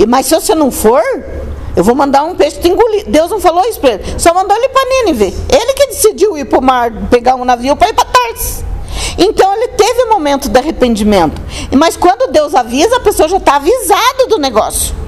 mas 0.08 0.26
se 0.26 0.34
você 0.34 0.54
não 0.54 0.70
for, 0.70 1.02
eu 1.76 1.84
vou 1.84 1.94
mandar 1.94 2.24
um 2.24 2.34
peixe 2.34 2.60
te 2.60 2.68
engolir. 2.68 3.04
Deus 3.08 3.30
não 3.30 3.40
falou 3.40 3.64
isso 3.64 3.80
para 3.80 3.94
ele, 3.94 4.04
só 4.18 4.34
mandou 4.34 4.56
ele 4.56 4.68
para 4.68 4.88
Nínive. 4.88 5.34
Ele 5.48 5.72
que 5.74 5.86
decidiu 5.86 6.36
ir 6.36 6.44
para 6.44 6.58
o 6.58 6.62
mar, 6.62 6.90
pegar 7.10 7.36
um 7.36 7.44
navio 7.44 7.76
para 7.76 7.88
ir 7.88 7.94
para 7.94 8.04
Tarsis. 8.04 8.64
Então 9.16 9.54
ele 9.54 9.68
teve 9.68 10.04
um 10.04 10.10
momento 10.10 10.48
de 10.48 10.58
arrependimento. 10.58 11.40
Mas 11.76 11.96
quando 11.96 12.30
Deus 12.32 12.54
avisa, 12.54 12.96
a 12.96 13.00
pessoa 13.00 13.28
já 13.28 13.36
está 13.36 13.56
avisada 13.56 14.26
do 14.28 14.38
negócio. 14.38 14.99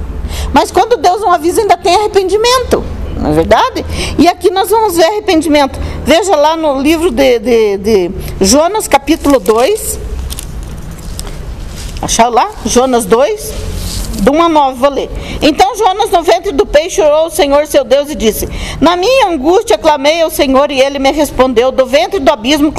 Mas 0.53 0.71
quando 0.71 0.97
Deus 0.97 1.21
não 1.21 1.33
avisa, 1.33 1.61
ainda 1.61 1.77
tem 1.77 1.95
arrependimento. 1.95 2.85
Não 3.17 3.31
é 3.31 3.33
verdade? 3.33 3.85
E 4.19 4.27
aqui 4.29 4.51
nós 4.51 4.71
vamos 4.71 4.97
ver 4.97 5.05
arrependimento. 5.05 5.79
Veja 6.05 6.35
lá 6.37 6.57
no 6.57 6.81
livro 6.81 7.11
de, 7.11 7.39
de, 7.39 7.77
de 7.79 8.11
Jonas, 8.41 8.89
capítulo 8.89 9.39
2. 9.39 9.99
Achar 12.03 12.29
lá? 12.29 12.51
Jonas 12.67 13.05
2 13.07 13.73
do 14.21 14.33
1 14.33 14.43
a 14.43 14.49
9, 14.49 14.79
vou 14.79 14.91
ler. 14.91 15.11
Então 15.41 15.77
Jonas, 15.77 16.11
no 16.11 16.23
ventre 16.23 16.53
do 16.53 16.67
peixe, 16.67 17.01
orou 17.01 17.25
ao 17.25 17.31
Senhor 17.31 17.67
seu 17.67 17.85
Deus 17.85 18.11
e 18.11 18.15
disse: 18.15 18.49
Na 18.81 18.97
minha 18.97 19.29
angústia 19.29 19.79
clamei 19.79 20.23
ao 20.23 20.31
Senhor 20.31 20.71
e 20.71 20.81
ele 20.81 20.99
me 20.99 21.11
respondeu. 21.11 21.73
Do 21.73 21.87
ventre 21.87 22.21
do 22.21 22.31
abismo 22.31 22.73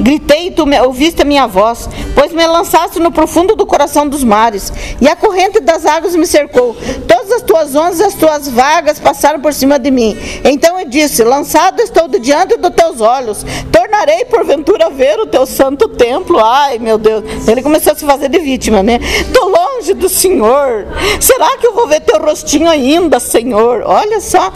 gritei 0.00 0.48
e 0.48 0.50
tu 0.50 0.66
me, 0.66 0.80
ouviste 0.80 1.22
a 1.22 1.24
minha 1.24 1.46
voz, 1.46 1.88
pois 2.14 2.32
me 2.32 2.46
lançaste 2.46 2.98
no 2.98 3.10
profundo 3.10 3.54
do 3.54 3.66
coração 3.66 4.08
dos 4.08 4.24
mares, 4.24 4.72
e 5.00 5.08
a 5.08 5.16
corrente 5.16 5.60
das 5.60 5.86
águas 5.86 6.14
me 6.14 6.26
cercou. 6.26 6.76
Todas 7.06 7.32
as 7.32 7.42
tuas 7.42 7.74
ondas 7.74 8.00
as 8.00 8.14
tuas 8.14 8.48
vagas 8.48 8.98
passaram 8.98 9.40
por 9.40 9.52
cima 9.52 9.78
de 9.78 9.90
mim. 9.90 10.16
Então 10.44 10.78
eu 10.78 10.88
disse: 10.88 11.24
Lançado 11.24 11.80
estou 11.80 12.08
de 12.08 12.18
diante 12.18 12.56
dos 12.56 12.70
teus 12.70 13.00
olhos, 13.00 13.44
tornarei 13.72 14.24
porventura 14.24 14.90
ver 14.90 15.18
o 15.18 15.26
teu 15.26 15.46
santo 15.46 15.88
templo. 15.88 16.38
Ai, 16.38 16.78
meu 16.78 16.98
Deus. 16.98 17.48
Ele 17.48 17.62
começou 17.62 17.92
a 17.92 17.96
se 17.96 18.04
fazer 18.04 18.28
de 18.28 18.38
vítima, 18.38 18.82
né? 18.82 19.00
Estou 19.20 19.48
longe 19.48 19.94
do 19.94 20.08
Senhor. 20.08 20.79
Será 21.20 21.56
que 21.58 21.66
eu 21.66 21.74
vou 21.74 21.86
ver 21.86 22.00
teu 22.00 22.20
rostinho 22.20 22.68
ainda, 22.68 23.20
Senhor? 23.20 23.82
Olha 23.84 24.20
só. 24.20 24.52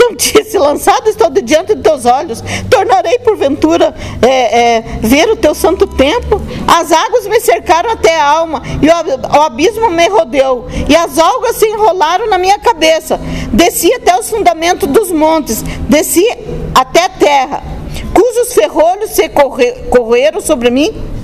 Então 0.00 0.14
disse: 0.16 0.56
Lançado 0.56 1.08
estou 1.08 1.28
de 1.28 1.42
diante 1.42 1.74
de 1.74 1.82
teus 1.82 2.06
olhos, 2.06 2.42
tornarei 2.70 3.18
porventura 3.18 3.94
é, 4.22 4.76
é, 4.76 4.80
ver 5.00 5.28
o 5.30 5.36
teu 5.36 5.54
santo 5.54 5.86
templo. 5.86 6.40
As 6.66 6.90
águas 6.90 7.26
me 7.26 7.38
cercaram 7.40 7.90
até 7.90 8.18
a 8.18 8.26
alma, 8.26 8.62
e 8.80 8.88
o, 8.88 9.38
o 9.38 9.42
abismo 9.42 9.90
me 9.90 10.08
rodeou, 10.08 10.66
e 10.88 10.96
as 10.96 11.18
algas 11.18 11.56
se 11.56 11.66
enrolaram 11.66 12.28
na 12.28 12.38
minha 12.38 12.58
cabeça. 12.58 13.20
Desci 13.52 13.92
até 13.92 14.18
os 14.18 14.30
fundamentos 14.30 14.88
dos 14.88 15.12
montes, 15.12 15.62
desci 15.88 16.26
até 16.74 17.04
a 17.04 17.08
terra, 17.10 17.62
cujos 18.14 18.54
ferrolhos 18.54 19.10
se 19.10 19.28
correram 19.90 20.40
sobre 20.40 20.70
mim 20.70 21.19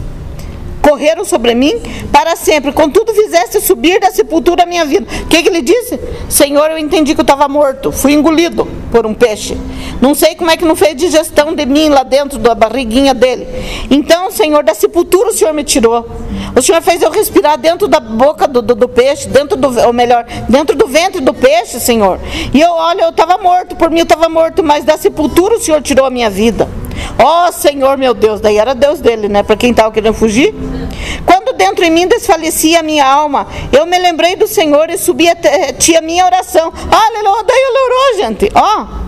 correram 0.82 1.24
sobre 1.24 1.54
mim 1.54 1.80
para 2.12 2.36
sempre. 2.36 2.72
Contudo, 2.72 3.12
fizeste 3.12 3.60
subir 3.60 4.00
da 4.00 4.10
sepultura 4.10 4.62
a 4.62 4.66
minha 4.66 4.84
vida. 4.84 5.06
O 5.22 5.26
que, 5.26 5.42
que 5.42 5.48
ele 5.48 5.62
disse? 5.62 5.98
Senhor, 6.28 6.70
eu 6.70 6.78
entendi 6.78 7.14
que 7.14 7.20
eu 7.20 7.22
estava 7.24 7.48
morto. 7.48 7.90
Fui 7.90 8.12
engolido 8.12 8.66
por 8.90 9.06
um 9.06 9.14
peixe. 9.14 9.56
Não 10.00 10.14
sei 10.14 10.34
como 10.34 10.50
é 10.50 10.56
que 10.56 10.64
não 10.64 10.76
fez 10.76 10.96
digestão 10.96 11.54
de 11.54 11.66
mim 11.66 11.88
lá 11.88 12.02
dentro 12.02 12.38
da 12.38 12.54
barriguinha 12.54 13.14
dele. 13.14 13.46
Então, 13.90 14.30
Senhor, 14.30 14.62
da 14.62 14.74
sepultura 14.74 15.30
o 15.30 15.32
Senhor 15.32 15.52
me 15.52 15.64
tirou. 15.64 16.06
O 16.54 16.62
Senhor 16.62 16.80
fez 16.82 17.02
eu 17.02 17.10
respirar 17.10 17.58
dentro 17.58 17.88
da 17.88 18.00
boca 18.00 18.46
do, 18.46 18.62
do, 18.62 18.74
do 18.74 18.88
peixe, 18.88 19.28
dentro 19.28 19.56
do, 19.56 19.68
ou 19.86 19.92
melhor, 19.92 20.24
dentro 20.48 20.76
do 20.76 20.86
ventre 20.86 21.20
do 21.20 21.34
peixe, 21.34 21.80
Senhor. 21.80 22.18
E 22.52 22.60
eu, 22.60 22.70
olha, 22.70 23.02
eu 23.02 23.10
estava 23.10 23.38
morto, 23.38 23.76
por 23.76 23.90
mim 23.90 23.98
eu 23.98 24.04
estava 24.04 24.28
morto, 24.28 24.62
mas 24.62 24.84
da 24.84 24.96
sepultura 24.96 25.56
o 25.56 25.60
Senhor 25.60 25.82
tirou 25.82 26.06
a 26.06 26.10
minha 26.10 26.30
vida. 26.30 26.68
Ó 27.18 27.48
oh, 27.48 27.52
Senhor 27.52 27.96
meu 27.96 28.14
Deus, 28.14 28.40
daí 28.40 28.58
era 28.58 28.74
Deus 28.74 29.00
dele, 29.00 29.28
né? 29.28 29.42
Para 29.42 29.56
quem 29.56 29.70
estava 29.70 29.90
querendo 29.92 30.14
fugir. 30.14 30.54
Quando 31.24 31.56
dentro 31.56 31.84
em 31.84 31.90
mim 31.90 32.06
desfalecia 32.06 32.80
a 32.80 32.82
minha 32.82 33.06
alma, 33.06 33.46
eu 33.72 33.86
me 33.86 33.98
lembrei 33.98 34.36
do 34.36 34.46
Senhor 34.46 34.90
e 34.90 34.98
subi 34.98 35.28
a 35.28 35.36
ti 35.72 35.96
a 35.96 36.00
minha 36.00 36.24
oração. 36.24 36.72
Aleluia, 36.90 37.44
daí 37.44 37.58
ele 37.58 37.78
orou, 37.78 38.26
gente. 38.26 38.52
Ó. 38.54 38.82
Oh. 38.82 39.06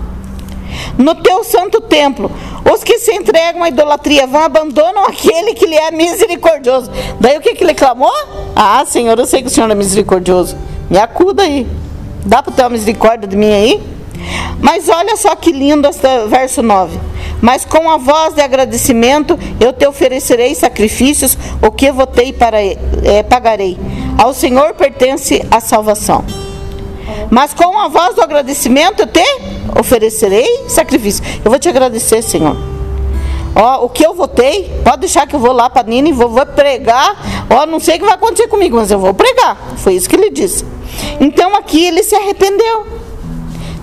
No 0.97 1.15
teu 1.15 1.45
santo 1.45 1.81
templo, 1.81 2.31
os 2.71 2.83
que 2.83 2.99
se 2.99 3.13
entregam 3.13 3.63
à 3.63 3.69
idolatria 3.69 4.27
vão 4.27 4.43
abandonam 4.43 5.05
aquele 5.07 5.55
que 5.55 5.67
lhe 5.67 5.77
é 5.77 5.91
misericordioso. 5.91 6.91
Daí 7.21 7.39
o 7.39 7.41
que, 7.41 7.55
que 7.55 7.65
ele 7.65 7.75
clamou? 7.75 8.13
Ah, 8.55 8.85
Senhor, 8.85 9.19
eu 9.19 9.27
sei 9.27 9.41
que 9.43 9.49
o 9.49 9.51
Senhor 9.51 9.71
é 9.71 9.75
misericordioso. 9.75 10.57
Me 10.91 10.99
acuda 10.99 11.45
aí. 11.45 11.67
Dá 12.25 12.43
para 12.43 12.53
ter 12.53 12.63
uma 12.63 12.71
misericórdia 12.71 13.29
de 13.29 13.37
mim 13.37 13.53
aí? 13.53 13.83
Mas 14.61 14.89
olha 14.89 15.17
só 15.17 15.35
que 15.37 15.53
lindo 15.53 15.87
este 15.89 16.27
verso 16.29 16.63
9. 16.63 16.99
Mas 17.41 17.65
com 17.65 17.91
a 17.91 17.97
voz 17.97 18.35
de 18.35 18.41
agradecimento 18.41 19.39
eu 19.61 19.73
te 19.73 19.87
oferecerei 19.87 20.55
sacrifícios, 20.55 21.37
o 21.63 21.71
que 21.71 21.91
votei 21.93 22.33
para 22.33 22.61
é, 22.61 23.23
pagarei. 23.29 23.79
Ao 24.17 24.35
Senhor 24.35 24.75
pertence 24.75 25.45
a 25.51 25.61
salvação. 25.61 26.25
Mas 27.31 27.55
com 27.55 27.79
a 27.79 27.89
voz 27.89 28.15
do 28.15 28.23
agradecimento 28.23 29.01
eu 29.01 29.07
te 29.07 29.25
oferecerei 29.79 30.65
sacrifício. 30.69 31.25
Eu 31.45 31.51
vou 31.51 31.59
te 31.59 31.69
agradecer, 31.69 32.23
Senhor. 32.23 32.57
Ó, 33.55 33.87
o 33.87 33.89
que 33.89 34.05
eu 34.05 34.15
votei, 34.15 34.71
pode 34.85 34.99
deixar 34.99 35.27
que 35.27 35.35
eu 35.35 35.41
vou 35.41 35.53
lá 35.53 35.69
para 35.69 35.87
Nina 35.87 36.09
e 36.09 36.13
vou, 36.13 36.29
vou 36.29 36.47
pregar. 36.47 37.47
Ó, 37.51 37.67
não 37.67 37.81
sei 37.81 37.97
o 37.97 37.99
que 37.99 38.05
vai 38.05 38.15
acontecer 38.15 38.49
comigo, 38.49 38.77
mas 38.77 38.91
eu 38.91 38.99
vou 38.99 39.15
pregar. 39.15 39.57
Foi 39.79 39.95
isso 39.95 40.09
que 40.09 40.17
ele 40.17 40.31
disse. 40.31 40.65
Então 41.21 41.55
aqui 41.57 41.87
ele 41.87 42.03
se 42.03 42.15
arrependeu. 42.15 42.98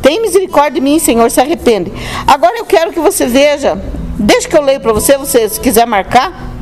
Tem 0.06 0.22
misericórdia 0.22 0.74
de 0.74 0.82
mim, 0.82 1.00
Senhor, 1.00 1.32
se 1.32 1.42
arrepende. 1.42 1.92
Agora 2.28 2.60
eu 2.60 2.66
quero 2.66 2.94
que 2.94 3.00
você 3.00 3.26
veja, 3.26 3.76
deixa 4.20 4.48
que 4.48 4.56
eu 4.56 4.62
leio 4.62 4.80
para 4.80 4.94
você, 4.94 5.18
você 5.18 5.50
se 5.50 5.60
quiser 5.60 5.88
marcar. 5.88 6.54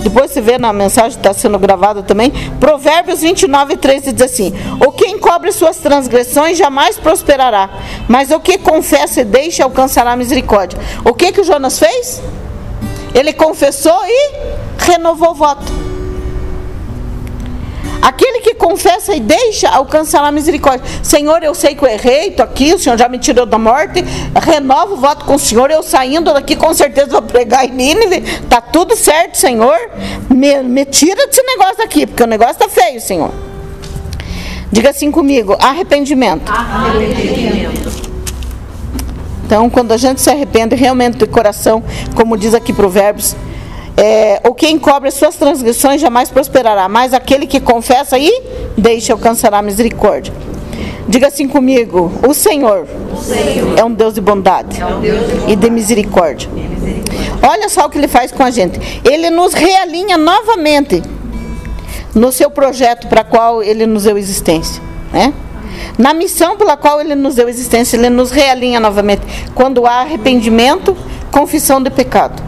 Depois 0.00 0.32
você 0.32 0.40
vê 0.40 0.58
na 0.58 0.72
mensagem 0.72 1.12
que 1.12 1.18
está 1.18 1.32
sendo 1.32 1.56
gravada 1.60 2.02
também. 2.02 2.32
Provérbios 2.58 3.20
29, 3.20 3.76
13 3.76 4.12
diz 4.12 4.22
assim: 4.22 4.52
O 4.84 4.90
que 4.90 5.06
encobre 5.06 5.52
suas 5.52 5.76
transgressões 5.76 6.58
jamais 6.58 6.98
prosperará, 6.98 7.70
mas 8.08 8.32
o 8.32 8.40
que 8.40 8.58
confessa 8.58 9.20
e 9.20 9.24
deixa 9.24 9.62
alcançará 9.62 10.16
misericórdia. 10.16 10.76
O 11.04 11.14
que, 11.14 11.30
que 11.30 11.40
o 11.40 11.44
Jonas 11.44 11.78
fez? 11.78 12.20
Ele 13.14 13.32
confessou 13.32 14.00
e 14.06 14.32
renovou 14.76 15.30
o 15.30 15.34
voto. 15.34 15.87
Aquele 18.00 18.40
que 18.40 18.54
confessa 18.54 19.14
e 19.14 19.20
deixa 19.20 19.68
alcançará 19.68 20.28
a 20.28 20.32
misericórdia. 20.32 20.84
Senhor, 21.02 21.42
eu 21.42 21.54
sei 21.54 21.74
que 21.74 21.84
eu 21.84 21.88
errei, 21.88 22.28
estou 22.28 22.44
aqui, 22.44 22.72
o 22.74 22.78
Senhor 22.78 22.98
já 22.98 23.08
me 23.08 23.18
tirou 23.18 23.44
da 23.44 23.58
morte. 23.58 24.04
Renovo 24.40 24.94
o 24.94 24.96
voto 24.96 25.24
com 25.24 25.34
o 25.34 25.38
Senhor. 25.38 25.70
Eu 25.70 25.82
saindo 25.82 26.32
daqui, 26.32 26.56
com 26.56 26.72
certeza 26.72 27.08
vou 27.08 27.22
pregar 27.22 27.64
em 27.64 27.72
Nínive. 27.72 28.18
Está 28.18 28.60
tudo 28.60 28.96
certo, 28.96 29.36
Senhor. 29.36 29.76
Me, 30.30 30.62
me 30.62 30.84
tira 30.84 31.26
desse 31.26 31.42
negócio 31.42 31.78
daqui, 31.78 32.06
porque 32.06 32.22
o 32.22 32.26
negócio 32.26 32.52
está 32.52 32.68
feio, 32.68 33.00
Senhor. 33.00 33.32
Diga 34.70 34.90
assim 34.90 35.10
comigo: 35.10 35.56
arrependimento. 35.60 36.50
Arrependimento. 36.50 38.08
Então, 39.44 39.70
quando 39.70 39.92
a 39.92 39.96
gente 39.96 40.20
se 40.20 40.28
arrepende 40.28 40.74
realmente 40.76 41.16
de 41.16 41.26
coração, 41.26 41.82
como 42.14 42.36
diz 42.36 42.52
aqui 42.52 42.70
Provérbios 42.70 43.34
é, 43.98 44.40
o 44.48 44.54
que 44.54 44.68
encobre 44.68 45.08
as 45.08 45.14
suas 45.14 45.34
transgressões 45.34 46.00
jamais 46.00 46.30
prosperará, 46.30 46.88
mas 46.88 47.12
aquele 47.12 47.48
que 47.48 47.58
confessa 47.58 48.16
e 48.16 48.30
deixa 48.76 49.12
alcançará 49.12 49.60
misericórdia. 49.60 50.32
Diga 51.08 51.26
assim 51.26 51.48
comigo: 51.48 52.12
o 52.26 52.32
Senhor, 52.32 52.86
o 53.12 53.16
Senhor 53.16 53.76
é 53.76 53.84
um 53.84 53.92
Deus 53.92 54.14
de 54.14 54.20
bondade, 54.20 54.80
é 54.80 54.86
um 54.86 55.00
Deus 55.00 55.26
de 55.26 55.32
bondade. 55.32 55.52
e 55.52 55.56
de 55.56 55.70
misericórdia. 55.70 56.48
Olha 57.42 57.68
só 57.68 57.86
o 57.86 57.90
que 57.90 57.98
ele 57.98 58.06
faz 58.06 58.30
com 58.30 58.44
a 58.44 58.50
gente. 58.50 58.78
Ele 59.04 59.30
nos 59.30 59.52
realinha 59.52 60.16
novamente 60.16 61.02
no 62.14 62.30
seu 62.30 62.50
projeto 62.50 63.08
para 63.08 63.24
qual 63.24 63.64
ele 63.64 63.84
nos 63.84 64.04
deu 64.04 64.16
existência, 64.16 64.80
né? 65.12 65.34
Na 65.96 66.14
missão 66.14 66.56
pela 66.56 66.76
qual 66.76 67.00
ele 67.00 67.16
nos 67.16 67.34
deu 67.34 67.48
existência, 67.48 67.96
ele 67.96 68.10
nos 68.10 68.30
realinha 68.30 68.78
novamente. 68.78 69.22
Quando 69.56 69.86
há 69.86 70.02
arrependimento, 70.02 70.96
confissão 71.32 71.82
de 71.82 71.90
pecado. 71.90 72.47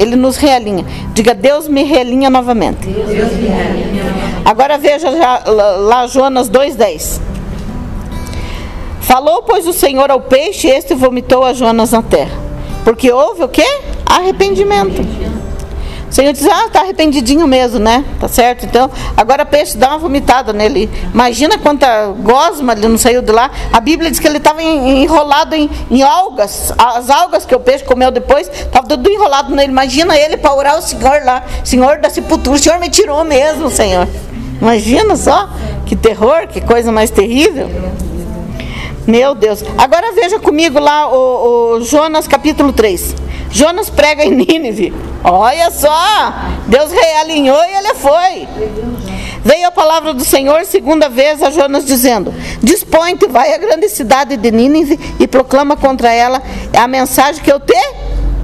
Ele 0.00 0.16
nos 0.16 0.38
realinha. 0.38 0.84
Diga, 1.12 1.34
Deus 1.34 1.68
me 1.68 1.84
realinha 1.84 2.30
novamente. 2.30 2.88
Agora 4.42 4.78
veja 4.78 5.12
já, 5.12 5.42
lá, 5.46 6.06
Jonas 6.06 6.50
2,10. 6.50 7.20
Falou, 9.02 9.42
pois, 9.42 9.66
o 9.66 9.74
Senhor 9.74 10.10
ao 10.10 10.22
peixe, 10.22 10.68
este 10.68 10.94
vomitou 10.94 11.44
a 11.44 11.52
Jonas 11.52 11.92
na 11.92 12.00
terra. 12.02 12.36
Porque 12.82 13.12
houve 13.12 13.44
o 13.44 13.48
quê? 13.48 13.66
Arrependimento. 14.06 15.02
Senhor 16.10 16.32
diz, 16.32 16.44
ah, 16.46 16.68
tá 16.72 16.80
arrependidinho 16.80 17.46
mesmo, 17.46 17.78
né? 17.78 18.04
Tá 18.18 18.26
certo? 18.26 18.66
Então, 18.66 18.90
agora 19.16 19.46
peixe 19.46 19.78
dá 19.78 19.90
uma 19.90 19.98
vomitada 19.98 20.52
nele. 20.52 20.90
Imagina 21.14 21.56
quanta 21.56 22.06
gosma 22.18 22.72
ele 22.72 22.88
não 22.88 22.98
saiu 22.98 23.22
de 23.22 23.30
lá. 23.30 23.50
A 23.72 23.80
Bíblia 23.80 24.10
diz 24.10 24.18
que 24.18 24.26
ele 24.26 24.38
estava 24.38 24.60
enrolado 24.60 25.54
em, 25.54 25.70
em, 25.88 26.02
algas. 26.02 26.72
As 26.76 27.08
algas 27.08 27.46
que 27.46 27.54
o 27.54 27.60
peixe 27.60 27.84
comeu 27.84 28.10
depois, 28.10 28.48
estava 28.48 28.88
tudo 28.88 29.08
enrolado 29.08 29.54
nele. 29.54 29.70
Imagina 29.70 30.16
ele 30.16 30.36
para 30.36 30.52
orar 30.52 30.78
o 30.78 30.82
Senhor 30.82 31.24
lá. 31.24 31.44
Senhor 31.64 31.98
da 31.98 32.10
sepultura, 32.10 32.56
o 32.56 32.58
Senhor 32.58 32.80
me 32.80 32.90
tirou 32.90 33.22
mesmo, 33.22 33.70
Senhor. 33.70 34.08
Imagina 34.60 35.16
só, 35.16 35.48
que 35.86 35.94
terror, 35.94 36.48
que 36.48 36.60
coisa 36.60 36.90
mais 36.90 37.10
terrível. 37.10 37.70
Meu 39.06 39.34
Deus. 39.34 39.64
Agora 39.78 40.12
veja 40.12 40.38
comigo 40.38 40.78
lá 40.78 41.08
o, 41.08 41.76
o 41.76 41.80
Jonas 41.80 42.28
capítulo 42.28 42.72
3. 42.72 43.14
Jonas 43.50 43.90
prega 43.90 44.24
em 44.24 44.30
Nínive. 44.30 44.94
Olha 45.24 45.70
só, 45.70 46.34
Deus 46.66 46.92
realinhou 46.92 47.58
e 47.64 47.76
ele 47.76 47.94
foi. 47.94 48.48
Veio 49.44 49.68
a 49.68 49.70
palavra 49.70 50.12
do 50.12 50.24
Senhor 50.24 50.64
segunda 50.64 51.08
vez 51.08 51.42
a 51.42 51.50
Jonas 51.50 51.84
dizendo: 51.84 52.32
Dispõe-te, 52.62 53.26
vai 53.26 53.54
à 53.54 53.58
grande 53.58 53.88
cidade 53.88 54.36
de 54.36 54.50
Nínive 54.50 54.98
e 55.18 55.26
proclama 55.26 55.76
contra 55.76 56.12
ela 56.12 56.42
a 56.76 56.86
mensagem 56.86 57.42
que 57.42 57.50
eu 57.50 57.58
te 57.58 57.74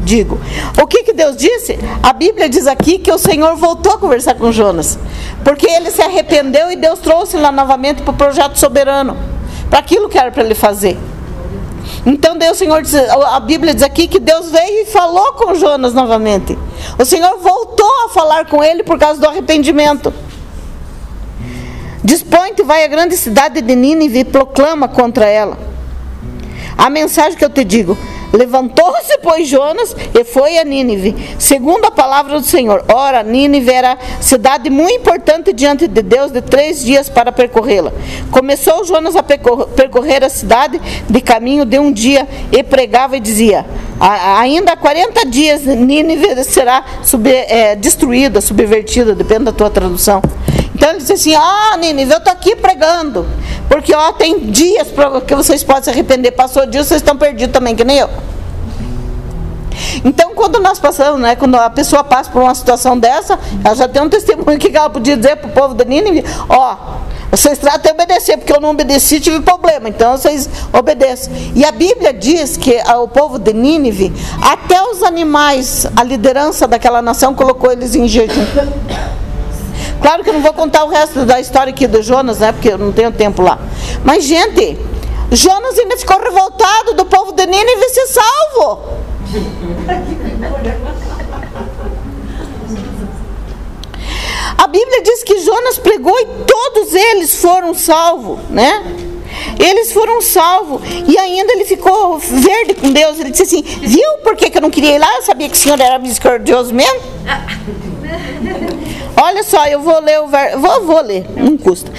digo. 0.03 0.41
O 0.81 0.87
que, 0.87 1.03
que 1.03 1.13
Deus 1.13 1.37
disse? 1.37 1.79
A 2.03 2.13
Bíblia 2.13 2.49
diz 2.49 2.67
aqui 2.67 2.99
que 2.99 3.13
o 3.13 3.19
Senhor 3.19 3.57
voltou 3.57 3.93
a 3.93 3.99
conversar 3.99 4.35
com 4.35 4.51
Jonas, 4.51 4.99
porque 5.45 5.67
ele 5.67 5.91
se 5.91 6.01
arrependeu 6.01 6.71
e 6.71 6.77
Deus 6.77 6.99
trouxe 7.01 7.37
lá 7.37 7.53
novamente 7.53 8.03
para 8.03 8.13
o 8.13 8.17
projeto 8.17 8.57
soberano, 8.57 9.17
para 9.69 9.79
aquilo 9.79 10.09
que 10.09 10.19
era 10.19 10.31
para 10.31 10.43
ele 10.43 10.55
fazer. 10.55 10.97
Então 12.05 12.37
Deus, 12.37 12.57
Senhor, 12.57 12.83
diz, 12.83 12.95
a 12.95 13.41
Bíblia 13.41 13.75
diz 13.75 13.83
aqui 13.83 14.07
que 14.09 14.19
Deus 14.19 14.51
veio 14.51 14.83
e 14.83 14.87
falou 14.87 15.33
com 15.35 15.55
Jonas 15.55 15.93
novamente. 15.93 16.57
O 16.99 17.05
Senhor 17.05 17.39
voltou 17.39 17.91
a 18.07 18.09
falar 18.11 18.47
com 18.47 18.63
ele 18.63 18.83
por 18.83 18.99
causa 18.99 19.21
do 19.21 19.27
arrependimento. 19.27 20.13
Dispõe-te, 22.03 22.63
vai 22.63 22.85
à 22.85 22.87
grande 22.87 23.17
cidade 23.17 23.61
de 23.61 23.75
Nínive 23.75 24.21
e 24.21 24.25
proclama 24.25 24.87
contra 24.87 25.27
ela. 25.27 25.59
A 26.79 26.89
mensagem 26.89 27.37
que 27.37 27.45
eu 27.45 27.51
te 27.51 27.65
digo: 27.65 27.99
Levantou-se, 28.33 29.19
pois, 29.19 29.49
Jonas 29.49 29.95
e 30.15 30.25
foi 30.25 30.59
a 30.59 30.65
Nínive, 30.65 31.15
segundo 31.39 31.85
a 31.87 31.91
palavra 31.91 32.39
do 32.39 32.45
Senhor. 32.45 32.85
Ora, 32.93 33.23
Nínive 33.23 33.71
era 33.71 33.99
cidade 34.21 34.69
muito 34.71 34.95
importante 34.95 35.53
diante 35.53 35.87
de 35.87 36.03
Deus, 36.03 36.31
de 36.33 36.41
três 36.41 36.85
dias 36.85 37.09
para 37.09 37.33
percorrê-la. 37.33 37.93
Começou 38.31 38.85
Jonas 38.85 39.17
a 39.17 39.23
percorrer 39.23 40.25
a 40.25 40.29
cidade 40.29 40.81
de 41.09 41.21
caminho 41.21 41.65
de 41.65 41.79
um 41.79 41.93
dia 41.93 42.29
e 42.53 42.63
pregava 42.63 43.17
e 43.17 43.21
dizia: 43.21 43.65
Ainda 44.39 44.73
há 44.73 44.77
40 44.77 45.27
dias 45.27 45.65
Nínive 45.65 46.45
será 46.45 46.85
sub, 47.03 47.29
é, 47.31 47.75
destruída, 47.75 48.41
subvertida, 48.41 49.15
depende 49.15 49.45
da 49.45 49.53
tua 49.53 49.71
tradução. 49.71 50.21
Então 50.77 50.91
ele 50.91 50.99
disse 50.99 51.15
assim: 51.15 51.35
Ó, 51.35 51.41
oh, 51.73 51.77
Nínive, 51.79 52.13
eu 52.13 52.19
estou 52.19 52.31
aqui 52.31 52.55
pregando. 52.55 53.27
Porque 53.67 53.95
ó, 53.95 54.13
tem 54.13 54.51
dias 54.51 54.89
que 55.27 55.35
vocês 55.35 55.65
podem 55.65 55.85
se 55.85 55.91
arrepender. 55.91 56.33
Passou 56.33 56.67
dia, 56.67 56.85
vocês 56.85 57.01
estão 57.01 57.17
perdidos 57.17 57.53
também, 57.55 57.75
que 57.75 57.83
nem 57.83 57.97
eu. 57.97 58.11
Então, 60.05 60.35
quando 60.35 60.61
nós 60.61 60.79
passamos, 60.79 61.19
né, 61.19 61.35
quando 61.35 61.55
a 61.55 61.71
pessoa 61.71 62.05
passa 62.05 62.31
por 62.31 62.43
uma 62.43 62.55
situação 62.55 62.99
dessa, 62.99 63.39
ela 63.65 63.75
já 63.75 63.89
tem 63.89 64.03
um 64.03 64.09
testemunho 64.09 64.59
que 64.59 64.77
ela 64.77 64.91
podia 64.91 65.17
dizer 65.17 65.37
para 65.37 65.49
o 65.49 65.53
povo 65.53 65.75
de 65.75 65.85
Nínive: 65.87 66.23
Ó, 66.47 66.77
vocês 67.31 67.59
tratam 67.59 67.81
de 67.81 67.91
obedecer, 67.93 68.37
porque 68.37 68.53
eu 68.53 68.61
não 68.61 68.71
obedeci, 68.71 69.19
tive 69.19 69.41
problema. 69.41 69.89
Então, 69.89 70.15
vocês 70.15 70.47
obedecem. 70.75 71.53
E 71.55 71.65
a 71.65 71.73
Bíblia 71.73 72.13
diz 72.13 72.59
que 72.59 72.79
o 72.99 73.09
povo 73.09 73.39
de 73.39 73.55
Nínive, 73.55 74.13
até 74.43 74.83
os 74.83 75.03
animais, 75.03 75.87
a 75.97 76.05
liderança 76.05 76.69
daquela 76.69 77.01
nação, 77.01 77.35
colocou 77.35 77.73
eles 77.73 77.95
em 77.95 78.07
jejum. 78.07 78.45
Claro 80.01 80.23
que 80.23 80.31
eu 80.31 80.35
não 80.35 80.43
vou 80.43 80.53
contar 80.53 80.85
o 80.85 80.89
resto 80.89 81.25
da 81.25 81.41
história 81.41 81.71
aqui 81.71 81.87
do 81.87 82.03
Jonas, 82.03 82.39
né? 82.39 82.53
Porque 82.53 82.69
eu 82.69 82.79
não 82.79 82.93
tenho 82.93 83.11
tempo 83.13 83.43
lá. 83.43 83.59
Mas, 84.05 84.25
gente, 84.25 84.79
Jonas 85.33 85.79
ainda 85.79 85.97
ficou 85.97 86.19
revoltado 86.19 86.95
do 86.95 87.05
povo 87.05 87.33
de 87.33 87.47
Nínive 87.47 87.89
ser 87.89 88.07
salvo. 88.07 88.81
A 94.59 94.67
Bíblia 94.69 95.03
diz 95.03 95.23
que 95.23 95.41
Jonas 95.41 95.79
pregou 95.79 96.19
e 96.19 96.27
todos 96.47 96.95
eles 96.95 97.35
foram 97.41 97.75
salvos, 97.75 98.39
né? 98.49 98.83
Eles 99.59 99.93
foram 99.93 100.23
salvos. 100.23 100.81
E 101.07 101.19
ainda 101.19 101.53
ele 101.53 101.65
ficou 101.65 102.19
verde 102.19 102.75
com 102.75 102.91
Deus. 102.91 103.19
Ele 103.19 103.31
disse 103.31 103.43
assim: 103.43 103.63
Viu 103.63 104.19
por 104.23 104.37
que, 104.37 104.51
que 104.51 104.59
eu 104.59 104.63
não 104.63 104.71
queria 104.71 104.95
ir 104.95 104.99
lá? 104.99 105.15
Eu 105.17 105.23
sabia 105.23 105.49
que 105.49 105.55
o 105.55 105.59
Senhor 105.59 105.81
era 105.81 105.99
misericordioso 105.99 106.73
mesmo. 106.73 107.01
Olha 109.21 109.43
só, 109.43 109.67
eu 109.67 109.81
vou 109.81 110.01
ler 110.01 110.21
o 110.21 110.27
verso. 110.27 110.59
Vou, 110.59 110.85
vou 110.85 111.03
ler, 111.03 111.27
não 111.37 111.57
custa. 111.57 111.91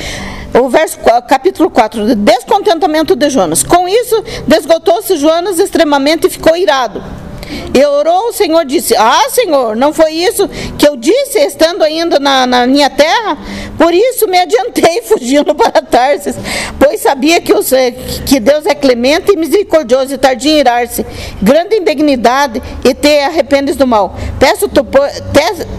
O 0.60 0.70
verso, 0.70 0.98
capítulo 1.28 1.70
4, 1.70 2.16
descontentamento 2.16 3.16
de 3.16 3.30
Jonas. 3.30 3.64
Com 3.64 3.88
isso, 3.88 4.24
desgotou-se 4.48 5.18
Jonas 5.18 5.60
extremamente 5.60 6.28
e 6.28 6.30
ficou 6.30 6.56
irado. 6.56 7.04
E 7.74 7.86
orou, 7.86 8.30
o 8.30 8.34
Senhor 8.34 8.66
disse: 8.66 8.96
Ah, 8.96 9.28
Senhor, 9.30 9.76
não 9.76 9.94
foi 9.94 10.12
isso 10.14 10.48
que 10.78 10.88
eu 10.88 10.96
disse 10.96 11.40
estando 11.40 11.84
ainda 11.84 12.20
na, 12.20 12.46
na 12.46 12.68
minha 12.68 12.90
terra? 12.90 13.38
Por 13.78 13.94
isso 13.94 14.28
me 14.28 14.40
adiantei 14.40 15.02
fugindo 15.06 15.54
para 15.54 15.82
Tarsis, 15.82 16.36
pois 16.80 17.00
sabia 17.02 17.40
que, 17.40 17.54
os, 17.54 17.70
que 18.26 18.40
Deus 18.40 18.66
é 18.66 18.74
clemente 18.74 19.32
e 19.32 19.38
misericordioso 19.38 20.14
e 20.14 20.18
tardio 20.18 20.52
em 20.52 20.60
irar-se, 20.60 21.06
grande 21.42 21.76
indignidade 21.76 22.62
e 22.84 22.94
te 22.94 23.20
arrependes 23.20 23.76
do 23.76 23.86
mal. 23.86 24.16
Peço-te, 24.40 24.80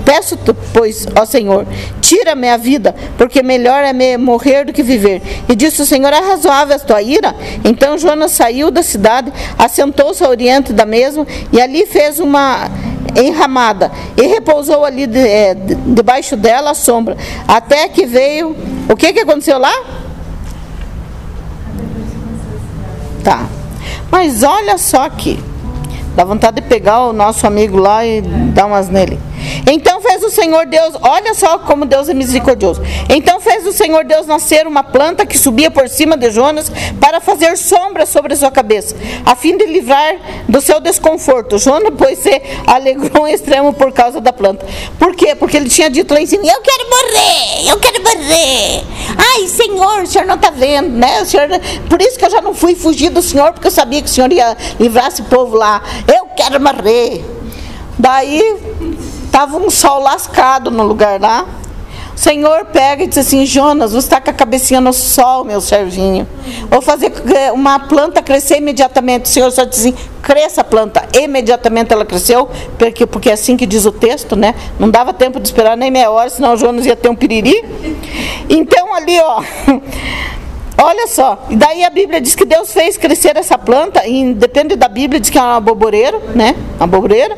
peço 0.04 0.38
pois, 0.72 1.06
ó 1.16 1.24
Senhor, 1.24 1.66
tira-me 2.00 2.48
a 2.48 2.56
vida, 2.56 2.94
porque 3.16 3.42
melhor 3.42 3.82
é 3.82 3.92
me 3.92 4.16
morrer 4.16 4.64
do 4.64 4.72
que 4.72 4.82
viver. 4.82 5.20
E 5.48 5.54
disse 5.54 5.82
o 5.82 5.86
Senhor: 5.86 6.12
É 6.12 6.20
razoável 6.20 6.76
a 6.76 6.78
tua 6.78 7.02
ira? 7.02 7.34
Então 7.64 7.98
Jonas 7.98 8.32
saiu 8.32 8.70
da 8.70 8.82
cidade, 8.82 9.32
assentou-se 9.58 10.22
ao 10.22 10.30
oriente 10.30 10.72
da 10.72 10.86
mesma 10.86 11.26
e 11.52 11.57
e 11.58 11.60
ali 11.60 11.84
fez 11.86 12.20
uma 12.20 12.70
enramada 13.16 13.90
e 14.16 14.28
repousou 14.28 14.84
ali 14.84 15.08
de, 15.08 15.18
é, 15.18 15.52
debaixo 15.54 16.36
dela 16.36 16.70
a 16.70 16.74
sombra, 16.74 17.16
até 17.48 17.88
que 17.88 18.06
veio. 18.06 18.56
O 18.88 18.94
que, 18.94 19.12
que 19.12 19.18
aconteceu 19.18 19.58
lá? 19.58 19.72
Tá. 23.24 23.48
Mas 24.08 24.44
olha 24.44 24.78
só 24.78 25.02
aqui. 25.02 25.42
Dá 26.14 26.22
vontade 26.22 26.60
de 26.60 26.68
pegar 26.68 27.06
o 27.06 27.12
nosso 27.12 27.44
amigo 27.44 27.76
lá 27.76 28.06
e 28.06 28.20
dar 28.20 28.66
umas 28.66 28.88
nele. 28.88 29.18
Então 29.70 30.00
fez 30.00 30.22
o 30.22 30.30
Senhor 30.30 30.66
Deus, 30.66 30.94
olha 31.00 31.34
só 31.34 31.58
como 31.58 31.84
Deus 31.84 32.08
é 32.08 32.14
misericordioso. 32.14 32.80
Então 33.08 33.40
fez 33.40 33.66
o 33.66 33.72
Senhor 33.72 34.04
Deus 34.04 34.26
nascer 34.26 34.66
uma 34.66 34.82
planta 34.82 35.26
que 35.26 35.36
subia 35.36 35.70
por 35.70 35.88
cima 35.88 36.16
de 36.16 36.30
Jonas 36.30 36.70
para 37.00 37.20
fazer 37.20 37.56
sombra 37.56 38.06
sobre 38.06 38.34
sua 38.36 38.50
cabeça, 38.50 38.96
a 39.24 39.34
fim 39.34 39.56
de 39.56 39.66
livrar 39.66 40.16
do 40.48 40.60
seu 40.60 40.80
desconforto. 40.80 41.58
Jonas, 41.58 41.92
pois, 41.96 42.18
se 42.18 42.42
alegrou 42.66 43.26
em 43.26 43.32
extremo 43.32 43.72
por 43.72 43.92
causa 43.92 44.20
da 44.20 44.32
planta. 44.32 44.66
Por 44.98 45.14
quê? 45.14 45.34
Porque 45.34 45.56
ele 45.56 45.68
tinha 45.68 45.90
dito 45.90 46.12
lá 46.14 46.20
em 46.20 46.26
cima: 46.26 46.44
Eu 46.44 46.60
quero 46.60 46.84
morrer, 46.88 47.70
eu 47.70 47.78
quero 47.78 48.02
morrer. 48.02 48.84
Ai, 49.16 49.46
Senhor, 49.48 50.02
o 50.02 50.06
Senhor 50.06 50.26
não 50.26 50.36
está 50.36 50.50
vendo, 50.50 50.90
né? 50.90 51.22
O 51.22 51.26
senhor, 51.26 51.48
por 51.88 52.00
isso 52.00 52.18
que 52.18 52.24
eu 52.24 52.30
já 52.30 52.40
não 52.40 52.54
fui 52.54 52.74
fugir 52.74 53.10
do 53.10 53.22
Senhor, 53.22 53.52
porque 53.52 53.66
eu 53.66 53.72
sabia 53.72 54.00
que 54.00 54.08
o 54.08 54.10
Senhor 54.10 54.32
ia 54.32 54.56
livrar 54.78 55.08
esse 55.08 55.22
povo 55.22 55.56
lá. 55.56 55.82
Eu 56.06 56.26
quero 56.36 56.60
morrer. 56.60 57.24
Daí 57.98 58.42
Estava 59.28 59.58
um 59.58 59.68
sol 59.68 60.00
lascado 60.00 60.70
no 60.70 60.82
lugar 60.82 61.20
lá. 61.20 61.46
O 62.14 62.18
Senhor 62.18 62.64
pega 62.64 63.04
e 63.04 63.06
diz 63.06 63.18
assim: 63.18 63.44
Jonas, 63.44 63.92
você 63.92 64.06
está 64.06 64.20
com 64.20 64.30
a 64.30 64.32
cabecinha 64.32 64.80
no 64.80 64.92
sol, 64.92 65.44
meu 65.44 65.60
servinho. 65.60 66.26
Vou 66.68 66.80
fazer 66.80 67.12
uma 67.52 67.78
planta 67.78 68.22
crescer 68.22 68.56
imediatamente. 68.56 69.26
O 69.26 69.28
Senhor 69.28 69.52
só 69.52 69.64
diz 69.64 69.80
assim: 69.80 69.94
cresça 70.22 70.62
a 70.62 70.64
planta. 70.64 71.06
Imediatamente 71.14 71.92
ela 71.92 72.06
cresceu, 72.06 72.48
porque, 72.78 73.06
porque 73.06 73.28
é 73.30 73.34
assim 73.34 73.54
que 73.54 73.66
diz 73.66 73.84
o 73.84 73.92
texto, 73.92 74.34
né? 74.34 74.54
Não 74.80 74.90
dava 74.90 75.12
tempo 75.12 75.38
de 75.38 75.46
esperar 75.46 75.76
nem 75.76 75.90
meia 75.90 76.10
hora, 76.10 76.30
senão 76.30 76.54
o 76.54 76.56
Jonas 76.56 76.86
ia 76.86 76.96
ter 76.96 77.10
um 77.10 77.14
piriri. 77.14 77.62
Então 78.48 78.94
ali, 78.94 79.20
ó. 79.20 79.42
Olha 80.80 81.08
só, 81.08 81.44
e 81.50 81.56
daí 81.56 81.84
a 81.84 81.90
Bíblia 81.90 82.20
diz 82.20 82.36
que 82.36 82.44
Deus 82.44 82.72
fez 82.72 82.96
crescer 82.96 83.36
essa 83.36 83.58
planta, 83.58 84.06
e 84.06 84.32
depende 84.32 84.76
da 84.76 84.86
Bíblia, 84.86 85.18
diz 85.18 85.28
que 85.28 85.36
é 85.36 85.42
uma 85.42 85.60
boboreira, 85.60 86.20
né? 86.36 86.54
Uma 86.76 86.86
boboreira. 86.86 87.36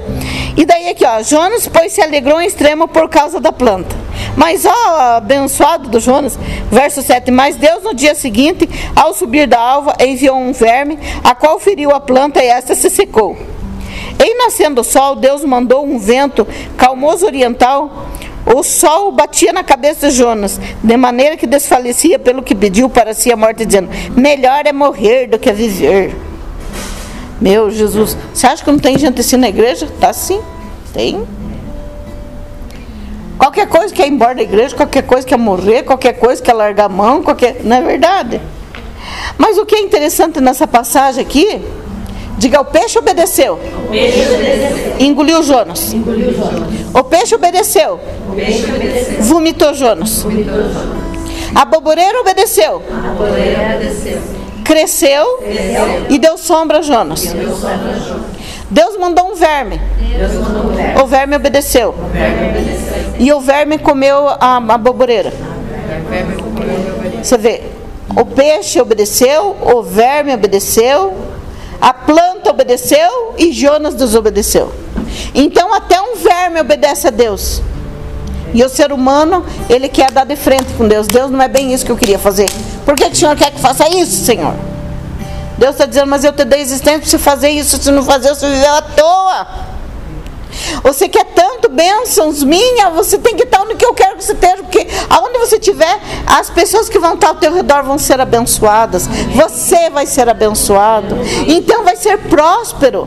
E 0.58 0.66
daí 0.66 0.90
aqui, 0.90 1.06
ó, 1.06 1.22
Jonas, 1.22 1.66
pois 1.66 1.90
se 1.90 2.02
alegrou 2.02 2.38
em 2.38 2.46
extremo 2.46 2.86
por 2.86 3.08
causa 3.08 3.40
da 3.40 3.50
planta. 3.50 3.96
Mas 4.36 4.66
ó, 4.66 5.16
abençoado 5.16 5.88
do 5.88 5.98
Jonas, 5.98 6.38
verso 6.70 7.00
7. 7.00 7.30
Mas 7.30 7.56
Deus 7.56 7.82
no 7.82 7.94
dia 7.94 8.14
seguinte, 8.14 8.68
ao 8.94 9.14
subir 9.14 9.46
da 9.46 9.58
alva, 9.58 9.94
enviou 9.98 10.36
um 10.36 10.52
verme, 10.52 10.98
a 11.24 11.34
qual 11.34 11.58
feriu 11.58 11.92
a 11.92 12.00
planta 12.00 12.44
e 12.44 12.46
esta 12.46 12.74
se 12.74 12.90
secou. 12.90 13.38
Em 14.22 14.36
nascendo 14.36 14.82
o 14.82 14.84
sol, 14.84 15.16
Deus 15.16 15.42
mandou 15.44 15.82
um 15.82 15.98
vento 15.98 16.46
calmoso 16.76 17.24
oriental. 17.24 17.90
O 18.52 18.62
sol 18.62 19.12
batia 19.12 19.52
na 19.52 19.62
cabeça 19.62 20.08
de 20.08 20.16
Jonas, 20.16 20.60
de 20.82 20.96
maneira 20.96 21.36
que 21.36 21.46
desfalecia 21.46 22.18
pelo 22.18 22.42
que 22.42 22.54
pediu 22.54 22.88
para 22.88 23.14
si 23.14 23.30
a 23.30 23.36
morte, 23.36 23.64
dizendo: 23.64 23.88
Melhor 24.16 24.66
é 24.66 24.72
morrer 24.72 25.28
do 25.28 25.38
que 25.38 25.52
viver. 25.52 26.14
Meu 27.40 27.70
Jesus, 27.70 28.16
você 28.34 28.46
acha 28.46 28.62
que 28.64 28.70
não 28.70 28.78
tem 28.78 28.98
gente 28.98 29.20
assim 29.20 29.36
na 29.36 29.48
igreja? 29.48 29.88
Tá 30.00 30.12
sim, 30.12 30.40
tem. 30.92 31.24
Qualquer 33.38 33.66
coisa 33.68 33.94
quer 33.94 34.06
ir 34.06 34.12
embora 34.12 34.34
da 34.34 34.42
igreja, 34.42 34.76
qualquer 34.76 35.02
coisa 35.02 35.26
quer 35.26 35.38
morrer, 35.38 35.84
qualquer 35.84 36.12
coisa 36.14 36.42
quer 36.42 36.52
largar 36.52 36.86
a 36.86 36.88
mão, 36.88 37.22
qualquer. 37.22 37.62
Não 37.64 37.76
é 37.76 37.80
verdade? 37.80 38.40
Mas 39.38 39.56
o 39.56 39.64
que 39.64 39.76
é 39.76 39.80
interessante 39.80 40.40
nessa 40.40 40.66
passagem 40.66 41.24
aqui, 41.24 41.62
diga 42.38 42.60
o 42.60 42.64
peixe 42.64 42.98
obedeceu. 42.98 43.54
O 43.54 43.90
peixe 43.90 44.20
obedeceu. 44.20 44.96
Engoliu 44.98 45.42
Jonas. 45.42 45.92
Engoliu 45.92 46.32
Jonas. 46.32 46.62
O 46.94 47.04
peixe 47.04 47.34
obedeceu. 47.34 48.00
O 48.28 48.34
peixe 48.34 48.64
obedeceu. 48.64 49.22
Vomitou 49.22 49.74
Jonas. 49.74 50.22
Vomitou 50.22 50.54
Jonas. 50.54 51.00
A 51.54 51.64
boboreira 51.64 52.20
obedeceu. 52.20 52.82
A 52.90 53.12
boleira 53.12 53.76
obedeceu. 53.76 54.20
Cresceu 54.64 55.38
Cresceu. 55.38 56.06
e 56.08 56.18
deu 56.18 56.38
sombra 56.38 56.78
a 56.78 56.82
Jonas. 56.82 57.24
Deu 57.24 57.50
sombra 57.54 57.90
a 57.94 57.98
Jonas. 57.98 58.30
Deus 58.70 58.96
mandou 58.96 59.32
um 59.32 59.34
verme. 59.34 59.80
Deus 60.16 60.32
mandou 60.34 60.70
o 60.70 60.74
verme. 60.74 61.02
O 61.02 61.06
verme 61.06 61.36
obedeceu. 61.36 61.90
O 61.90 62.08
verme 62.12 62.48
obedeceu. 62.50 63.14
E 63.18 63.32
o 63.32 63.40
verme 63.40 63.78
comeu 63.78 64.28
a, 64.28 64.56
a 64.56 64.78
boboreira. 64.78 65.32
O 65.32 66.08
verme 66.08 66.36
comeu 66.36 66.62
a 66.62 66.92
boleira. 66.94 67.24
Você 67.24 67.36
vê, 67.36 67.62
o 68.16 68.24
peixe 68.24 68.80
obedeceu, 68.80 69.56
o 69.60 69.82
verme 69.82 70.32
obedeceu, 70.32 71.14
a 71.80 71.94
planta 71.94 72.50
obedeceu 72.50 73.34
e 73.38 73.52
Jonas 73.52 73.94
desobedeceu. 73.94 74.72
Então 75.34 75.72
até 75.74 76.00
um 76.00 76.16
verme 76.16 76.60
obedece 76.60 77.08
a 77.08 77.10
Deus. 77.10 77.62
E 78.52 78.64
o 78.64 78.68
ser 78.68 78.92
humano, 78.92 79.44
ele 79.68 79.88
quer 79.88 80.10
dar 80.10 80.24
de 80.24 80.36
frente 80.36 80.72
com 80.76 80.86
Deus. 80.86 81.06
Deus 81.06 81.30
não 81.30 81.40
é 81.40 81.48
bem 81.48 81.72
isso 81.72 81.84
que 81.84 81.92
eu 81.92 81.96
queria 81.96 82.18
fazer. 82.18 82.50
Por 82.84 82.94
que, 82.94 83.04
que 83.04 83.12
o 83.12 83.16
Senhor 83.16 83.36
quer 83.36 83.50
que 83.52 83.60
faça 83.60 83.88
isso, 83.88 84.24
Senhor? 84.24 84.54
Deus 85.56 85.72
está 85.72 85.86
dizendo, 85.86 86.08
mas 86.08 86.24
eu 86.24 86.32
te 86.32 86.44
dei 86.44 86.60
existência 86.60 87.00
para 87.00 87.08
você 87.08 87.18
fazer 87.18 87.50
isso. 87.50 87.80
Se 87.80 87.90
não 87.90 88.02
fazer, 88.02 88.30
você 88.30 88.48
viveu 88.48 88.74
à 88.74 88.82
toa. 88.82 89.46
Você 90.82 91.08
quer 91.08 91.24
tanto 91.26 91.68
bênçãos 91.68 92.42
minhas, 92.42 92.92
você 92.94 93.18
tem 93.18 93.36
que 93.36 93.44
estar 93.44 93.62
onde 93.62 93.74
que 93.74 93.84
eu 93.84 93.94
quero 93.94 94.16
que 94.16 94.24
você 94.24 94.32
esteja, 94.32 94.62
porque 94.62 94.86
aonde 95.08 95.38
você 95.38 95.56
estiver, 95.56 96.00
as 96.26 96.50
pessoas 96.50 96.88
que 96.88 96.98
vão 96.98 97.14
estar 97.14 97.28
ao 97.28 97.34
teu 97.36 97.52
redor 97.52 97.82
vão 97.82 97.98
ser 97.98 98.20
abençoadas. 98.20 99.06
Você 99.34 99.90
vai 99.90 100.06
ser 100.06 100.28
abençoado. 100.28 101.16
Então 101.46 101.84
vai 101.84 101.96
ser 101.96 102.18
próspero. 102.18 103.06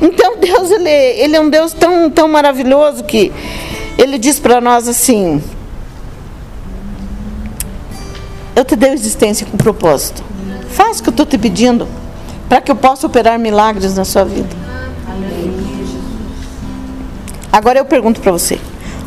Então 0.00 0.36
Deus, 0.38 0.70
ele, 0.70 0.90
ele 0.90 1.36
é 1.36 1.40
um 1.40 1.48
Deus 1.48 1.72
tão, 1.72 2.10
tão 2.10 2.28
maravilhoso 2.28 3.04
que 3.04 3.32
ele 3.96 4.18
diz 4.18 4.38
para 4.38 4.60
nós 4.60 4.88
assim: 4.88 5.42
Eu 8.54 8.64
te 8.64 8.76
dei 8.76 8.92
existência 8.92 9.46
com 9.46 9.56
propósito. 9.56 10.22
Faz 10.70 11.00
o 11.00 11.02
que 11.02 11.08
eu 11.08 11.12
estou 11.12 11.26
te 11.26 11.38
pedindo, 11.38 11.88
para 12.48 12.60
que 12.60 12.70
eu 12.70 12.76
possa 12.76 13.06
operar 13.06 13.38
milagres 13.38 13.96
na 13.96 14.04
sua 14.04 14.24
vida. 14.24 14.67
Agora 17.58 17.76
eu 17.76 17.84
pergunto 17.84 18.20
para 18.20 18.30
você: 18.30 18.56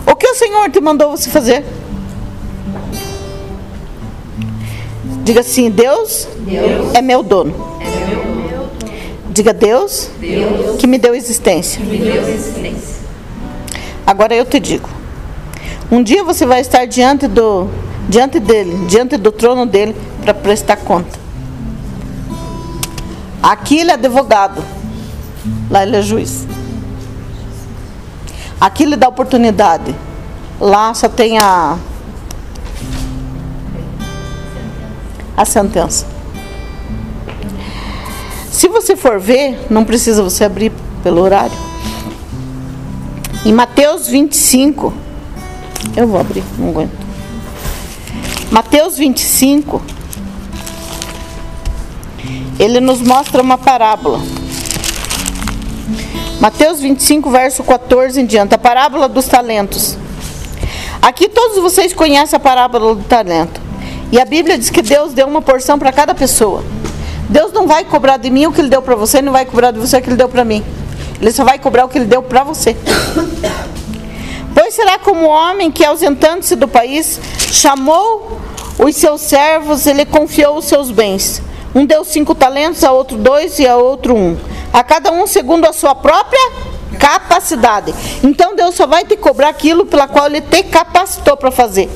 o 0.06 0.14
que 0.14 0.28
o 0.28 0.36
Senhor 0.36 0.70
te 0.70 0.82
mandou 0.82 1.12
você 1.12 1.30
fazer? 1.30 1.64
Diga 5.24 5.40
assim: 5.40 5.70
Deus, 5.70 6.28
Deus 6.40 6.94
é 6.94 7.02
meu 7.02 7.24
dono. 7.24 7.54
é 7.80 8.06
meu. 8.08 8.70
Diga 9.30 9.54
Deus, 9.54 10.10
Deus 10.20 10.78
que 10.78 10.86
me 10.86 10.98
deu 10.98 11.16
existência. 11.16 11.82
me 11.82 11.98
deu 11.98 12.28
existência. 12.28 12.96
Agora 14.06 14.36
eu 14.36 14.44
te 14.44 14.60
digo: 14.60 14.90
um 15.90 16.04
dia 16.04 16.22
você 16.22 16.46
vai 16.46 16.60
estar 16.60 16.84
diante 16.84 17.30
do 17.30 17.70
diante 18.10 18.38
dele, 18.38 18.86
diante 18.86 19.16
do 19.16 19.32
trono 19.32 19.66
dele 19.66 19.96
para 20.26 20.34
prestar 20.34 20.76
conta. 20.76 21.18
Aqui 23.42 23.80
ele 23.80 23.92
é 23.92 23.94
advogado, 23.94 24.62
lá 25.70 25.84
ele 25.84 25.96
é 25.96 26.02
juiz. 26.02 26.46
Aqui 28.62 28.84
ele 28.84 28.96
dá 28.96 29.10
oportunidade, 29.10 29.96
lá 30.60 30.94
só 30.94 31.10
tem 31.10 31.40
a 31.40 31.80
a 35.36 35.44
sentença. 35.46 36.06
Se 38.52 38.68
você 38.68 38.96
for 38.96 39.20
ver, 39.20 39.66
não 39.68 39.84
precisa 39.84 40.22
você 40.22 40.44
abrir 40.44 40.72
pelo 41.02 41.22
horário. 41.22 41.58
Em 43.44 43.52
Mateus 43.52 44.08
25, 44.08 44.94
eu 45.98 46.08
vou 46.08 46.20
abrir, 46.20 46.44
não 46.60 46.70
aguento. 46.70 46.92
Mateus 48.52 48.96
25, 48.96 49.82
ele 52.60 52.80
nos 52.80 53.02
mostra 53.02 53.42
uma 53.42 53.58
parábola. 53.58 54.20
Mateus 56.42 56.80
25, 56.80 57.30
verso 57.30 57.64
14 57.64 58.20
em 58.20 58.26
diante, 58.26 58.56
a 58.56 58.58
parábola 58.58 59.08
dos 59.08 59.28
talentos. 59.28 59.96
Aqui 61.00 61.30
todos 61.30 61.60
vocês 61.60 61.94
conhecem 61.94 62.36
a 62.36 62.40
parábola 62.40 62.96
do 62.96 63.04
talento. 63.04 63.62
E 64.12 64.20
a 64.20 64.26
Bíblia 64.26 64.58
diz 64.58 64.72
que 64.72 64.82
Deus 64.82 65.14
deu 65.14 65.28
uma 65.28 65.44
porção 65.44 65.78
para 65.78 65.92
cada 65.92 66.16
pessoa. 66.16 66.64
Deus 67.30 67.54
não 67.54 67.68
vai 67.68 67.86
cobrar 67.86 68.18
de 68.18 68.32
mim 68.32 68.48
o 68.48 68.52
que 68.52 68.60
ele 68.60 68.70
deu 68.70 68.82
para 68.82 68.96
você, 68.96 69.22
não 69.22 69.32
vai 69.32 69.46
cobrar 69.46 69.70
de 69.70 69.78
você 69.78 69.98
o 69.98 70.02
que 70.02 70.10
ele 70.10 70.16
deu 70.16 70.28
para 70.28 70.44
mim. 70.44 70.64
Ele 71.22 71.32
só 71.32 71.44
vai 71.44 71.60
cobrar 71.60 71.86
o 71.86 71.90
que 71.90 72.00
ele 72.00 72.06
deu 72.06 72.24
para 72.24 72.44
você. 72.44 72.76
Pois 74.54 74.74
será 74.74 75.00
como 75.00 75.28
o 75.28 75.30
homem 75.30 75.72
que, 75.72 75.86
ausentando-se 75.86 76.58
do 76.58 76.68
país, 76.68 77.22
chamou 77.38 78.42
os 78.78 78.96
seus 78.98 79.22
servos, 79.22 79.88
ele 79.88 80.06
confiou 80.06 80.58
os 80.58 80.66
seus 80.66 80.92
bens. 80.92 81.42
Um 81.74 81.86
deu 81.86 82.04
cinco 82.04 82.36
talentos, 82.36 82.84
a 82.84 82.92
outro 82.92 83.18
dois 83.18 83.60
e 83.60 83.68
a 83.68 83.78
outro 83.78 84.14
um. 84.14 84.36
A 84.74 84.84
cada 84.84 85.12
um 85.12 85.28
segundo 85.28 85.66
a 85.66 85.74
sua 85.74 85.94
própria 85.96 86.40
capacidade. 87.00 87.94
Então 88.24 88.56
Deus 88.56 88.76
só 88.76 88.86
vai 88.86 89.04
te 89.04 89.18
cobrar 89.18 89.50
aquilo 89.50 89.86
pela 89.86 90.08
qual 90.08 90.28
ele 90.28 90.42
te 90.42 90.64
capacitou 90.64 91.36
para 91.36 91.50
fazer. 91.50 91.90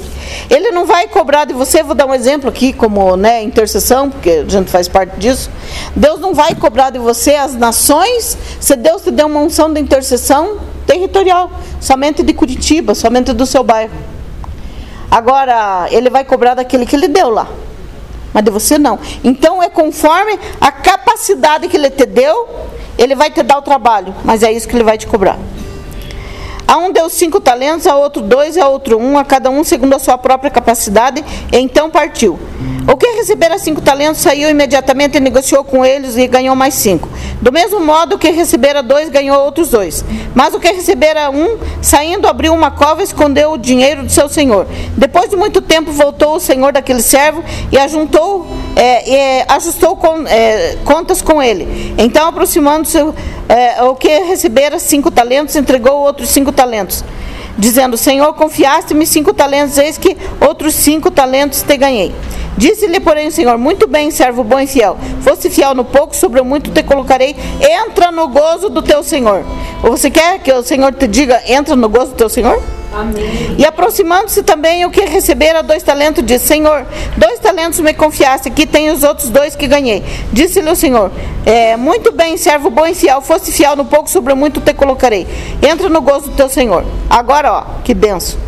Ele 0.49 0.71
não 0.71 0.85
vai 0.85 1.07
cobrar 1.07 1.45
de 1.45 1.53
você, 1.53 1.83
vou 1.83 1.95
dar 1.95 2.05
um 2.05 2.13
exemplo 2.13 2.49
aqui 2.49 2.73
como 2.73 3.15
né, 3.15 3.43
intercessão, 3.43 4.09
porque 4.09 4.43
a 4.45 4.49
gente 4.49 4.69
faz 4.69 4.87
parte 4.87 5.17
disso. 5.17 5.49
Deus 5.95 6.19
não 6.19 6.33
vai 6.33 6.55
cobrar 6.55 6.89
de 6.89 6.99
você 6.99 7.35
as 7.35 7.53
nações, 7.55 8.37
se 8.59 8.75
Deus 8.75 9.03
te 9.03 9.11
deu 9.11 9.27
uma 9.27 9.39
unção 9.39 9.71
de 9.71 9.79
intercessão 9.79 10.59
territorial, 10.85 11.51
somente 11.79 12.21
de 12.21 12.33
Curitiba, 12.33 12.93
somente 12.93 13.33
do 13.33 13.45
seu 13.45 13.63
bairro. 13.63 13.93
Agora, 15.09 15.87
ele 15.91 16.09
vai 16.09 16.23
cobrar 16.23 16.55
daquele 16.55 16.85
que 16.85 16.95
ele 16.95 17.07
deu 17.07 17.29
lá. 17.29 17.47
Mas 18.35 18.43
de 18.43 18.51
você 18.51 18.77
não. 18.77 18.99
Então 19.23 19.63
é 19.63 19.69
conforme 19.69 20.37
a 20.59 20.69
capacidade 20.69 21.69
que 21.69 21.77
ele 21.77 21.89
te 21.89 22.05
deu, 22.05 22.49
ele 22.97 23.15
vai 23.15 23.31
te 23.31 23.41
dar 23.41 23.57
o 23.57 23.61
trabalho. 23.61 24.13
Mas 24.25 24.43
é 24.43 24.51
isso 24.51 24.67
que 24.67 24.75
ele 24.75 24.83
vai 24.83 24.97
te 24.97 25.07
cobrar. 25.07 25.39
A 26.67 26.77
um 26.77 26.91
deu 26.91 27.09
cinco 27.09 27.39
talentos, 27.39 27.85
a 27.85 27.95
outro 27.95 28.21
dois, 28.21 28.57
a 28.57 28.67
outro 28.67 28.97
um, 28.97 29.17
a 29.17 29.23
cada 29.23 29.49
um 29.49 29.63
segundo 29.63 29.93
a 29.93 29.99
sua 29.99 30.17
própria 30.17 30.49
capacidade, 30.49 31.23
então 31.51 31.89
partiu. 31.89 32.39
O 32.91 32.97
que 32.97 33.07
recebera 33.07 33.57
cinco 33.57 33.81
talentos 33.81 34.21
saiu 34.21 34.49
imediatamente 34.49 35.17
e 35.17 35.19
negociou 35.19 35.63
com 35.63 35.85
eles 35.85 36.17
e 36.17 36.27
ganhou 36.27 36.55
mais 36.55 36.73
cinco. 36.75 37.09
Do 37.41 37.51
mesmo 37.51 37.79
modo, 37.79 38.15
o 38.15 38.19
que 38.19 38.29
recebera 38.29 38.81
dois 38.81 39.09
ganhou 39.09 39.43
outros 39.43 39.69
dois. 39.69 40.03
Mas 40.33 40.53
o 40.53 40.59
que 40.59 40.71
recebera 40.71 41.29
um, 41.29 41.57
saindo, 41.81 42.27
abriu 42.27 42.53
uma 42.53 42.71
cova 42.71 43.01
e 43.01 43.03
escondeu 43.03 43.53
o 43.53 43.57
dinheiro 43.57 44.03
do 44.03 44.11
seu 44.11 44.29
senhor. 44.29 44.67
Depois 44.95 45.29
de 45.29 45.35
muito 45.35 45.61
tempo, 45.61 45.91
voltou 45.91 46.35
o 46.35 46.39
senhor 46.39 46.73
daquele 46.73 47.01
servo 47.01 47.43
e 47.71 47.77
ajuntou, 47.77 48.47
é, 48.75 49.39
é, 49.39 49.45
ajustou 49.49 49.95
con- 49.95 50.25
é, 50.27 50.77
contas 50.83 51.21
com 51.21 51.41
ele. 51.41 51.95
Então, 51.97 52.27
aproximando-se, 52.27 52.97
é, 53.47 53.81
o 53.83 53.95
que 53.95 54.19
recebera 54.19 54.79
cinco 54.79 55.09
talentos, 55.11 55.55
entregou 55.55 55.93
outros 55.93 56.29
cinco 56.29 56.51
talentos 56.51 57.03
dizendo: 57.57 57.97
Senhor, 57.97 58.33
confiaste-me 58.33 59.05
cinco 59.05 59.33
talentos, 59.33 59.77
eis 59.77 59.97
que 59.97 60.17
outros 60.41 60.75
cinco 60.75 61.09
talentos 61.09 61.61
te 61.61 61.77
ganhei. 61.77 62.13
Disse-lhe, 62.57 62.99
porém, 62.99 63.27
o 63.27 63.31
Senhor: 63.31 63.57
Muito 63.57 63.87
bem, 63.87 64.11
servo 64.11 64.43
bom 64.43 64.59
e 64.59 64.67
fiel. 64.67 64.97
Fosse 65.21 65.49
fiel 65.49 65.73
no 65.73 65.83
pouco, 65.83 66.15
sobre 66.15 66.39
o 66.39 66.45
muito 66.45 66.71
te 66.71 66.83
colocarei. 66.83 67.35
Entra 67.59 68.11
no 68.11 68.27
gozo 68.27 68.69
do 68.69 68.81
teu 68.81 69.03
Senhor. 69.03 69.43
Ou 69.83 69.91
você 69.91 70.09
quer 70.09 70.39
que 70.39 70.51
o 70.51 70.63
Senhor 70.63 70.93
te 70.93 71.07
diga: 71.07 71.41
Entra 71.47 71.75
no 71.75 71.89
gozo 71.89 72.11
do 72.11 72.17
teu 72.17 72.29
Senhor? 72.29 72.61
E 73.57 73.65
aproximando-se 73.65 74.43
também 74.43 74.85
o 74.85 74.91
que 74.91 75.01
recebera 75.01 75.61
dois 75.61 75.83
talentos, 75.83 76.25
disse: 76.25 76.47
Senhor, 76.47 76.85
dois 77.17 77.39
talentos 77.39 77.79
me 77.79 77.93
confiaste, 77.93 78.47
aqui 78.47 78.65
tem 78.65 78.89
os 78.89 79.03
outros 79.03 79.29
dois 79.29 79.55
que 79.55 79.67
ganhei. 79.67 80.03
Disse-lhe 80.31 80.69
o 80.69 80.75
Senhor: 80.75 81.11
é, 81.45 81.75
Muito 81.75 82.11
bem, 82.11 82.37
servo 82.37 82.69
bom 82.69 82.85
e 82.85 82.93
fiel, 82.93 83.21
fosse 83.21 83.51
fiel 83.51 83.75
no 83.75 83.85
pouco, 83.85 84.09
sobre 84.09 84.33
muito 84.33 84.61
te 84.61 84.73
colocarei. 84.73 85.27
Entra 85.61 85.89
no 85.89 86.01
gozo 86.01 86.29
do 86.29 86.35
teu 86.35 86.49
Senhor. 86.49 86.85
Agora, 87.09 87.51
ó, 87.51 87.63
que 87.83 87.93
benção. 87.93 88.44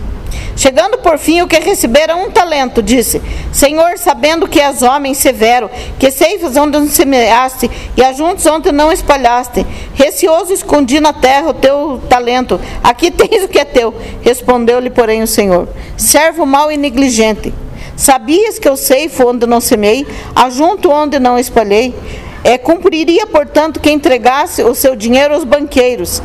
Chegando 0.55 0.97
por 0.97 1.19
fim 1.19 1.41
o 1.41 1.47
que 1.47 1.59
recebera 1.59 2.15
um 2.15 2.31
talento, 2.31 2.81
disse: 2.81 3.21
Senhor, 3.51 3.97
sabendo 3.97 4.47
que 4.47 4.59
és 4.59 4.81
homem 4.81 5.13
severo, 5.13 5.69
que 5.99 6.09
ceifas 6.09 6.57
onde 6.57 6.79
não 6.79 6.87
semeaste 6.87 7.69
e 7.95 8.03
ajuntos 8.03 8.45
onde 8.47 8.71
não 8.71 8.91
espalhaste, 8.91 9.65
receoso 9.93 10.51
escondi 10.51 10.99
na 10.99 11.13
terra 11.13 11.49
o 11.49 11.53
teu 11.53 12.01
talento, 12.09 12.59
aqui 12.83 13.09
tens 13.11 13.43
o 13.43 13.47
que 13.47 13.59
é 13.59 13.65
teu. 13.65 13.93
Respondeu-lhe, 14.21 14.89
porém, 14.89 15.21
o 15.21 15.27
Senhor: 15.27 15.67
Servo 15.95 16.45
mau 16.45 16.71
e 16.71 16.77
negligente. 16.77 17.53
Sabias 17.95 18.59
que 18.59 18.69
eu 18.69 18.77
ceifo 18.77 19.27
onde 19.27 19.47
não 19.47 19.59
semei, 19.59 20.05
ajunto 20.35 20.91
onde 20.91 21.19
não 21.19 21.37
espalhei? 21.37 21.95
É, 22.43 22.57
cumpriria, 22.57 23.25
portanto, 23.27 23.79
que 23.79 23.91
entregasse 23.91 24.63
o 24.63 24.73
seu 24.73 24.95
dinheiro 24.95 25.33
aos 25.33 25.43
banqueiros. 25.43 26.21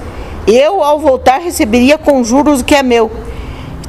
Eu, 0.46 0.82
ao 0.82 0.98
voltar, 0.98 1.38
receberia 1.38 1.96
com 1.96 2.22
juros 2.22 2.61
o 2.61 2.64
que 2.64 2.74
é 2.74 2.82
meu. 2.82 3.11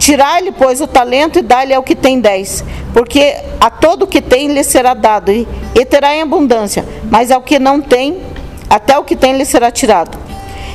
Tirar-lhe, 0.04 0.52
pois, 0.52 0.82
o 0.82 0.86
talento 0.86 1.40
e 1.40 1.42
dar-lhe 1.42 1.74
ao 1.74 1.82
que 1.82 1.96
tem 1.96 2.20
dez, 2.20 2.62
porque 2.94 3.38
a 3.58 3.70
todo 3.70 4.06
que 4.06 4.22
tem 4.22 4.52
lhe 4.52 4.62
será 4.62 4.94
dado, 4.94 5.32
e, 5.32 5.48
e 5.74 5.86
terá 5.86 6.14
em 6.14 6.22
abundância, 6.22 6.84
mas 7.10 7.32
ao 7.32 7.42
que 7.42 7.58
não 7.58 7.80
tem, 7.80 8.22
até 8.70 8.98
o 8.98 9.06
que 9.06 9.16
tem 9.16 9.38
lhe 9.38 9.46
será 9.46 9.72
tirado. 9.72 10.18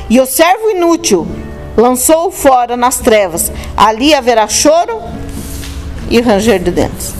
E 0.09 0.19
o 0.19 0.25
servo 0.25 0.71
inútil 0.71 1.27
lançou-o 1.77 2.31
fora 2.31 2.75
nas 2.75 2.97
trevas, 2.97 3.51
ali 3.77 4.15
haverá 4.15 4.47
choro 4.47 4.99
e 6.09 6.19
ranger 6.19 6.57
de 6.57 6.71
dentes. 6.71 7.13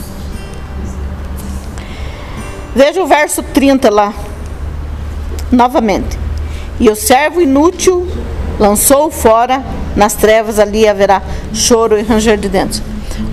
Veja 2.76 3.04
o 3.04 3.06
verso 3.06 3.44
30 3.44 3.88
lá, 3.92 4.16
novamente. 5.52 6.18
E 6.80 6.90
o 6.90 6.96
servo 6.96 7.40
inútil 7.40 8.08
lançou 8.60 9.10
fora 9.10 9.64
nas 9.96 10.14
trevas, 10.14 10.60
ali 10.60 10.88
haverá 10.88 11.22
choro 11.54 11.98
e 11.98 12.04
ranger 12.04 12.38
de 12.38 12.50
dentes. 12.50 12.84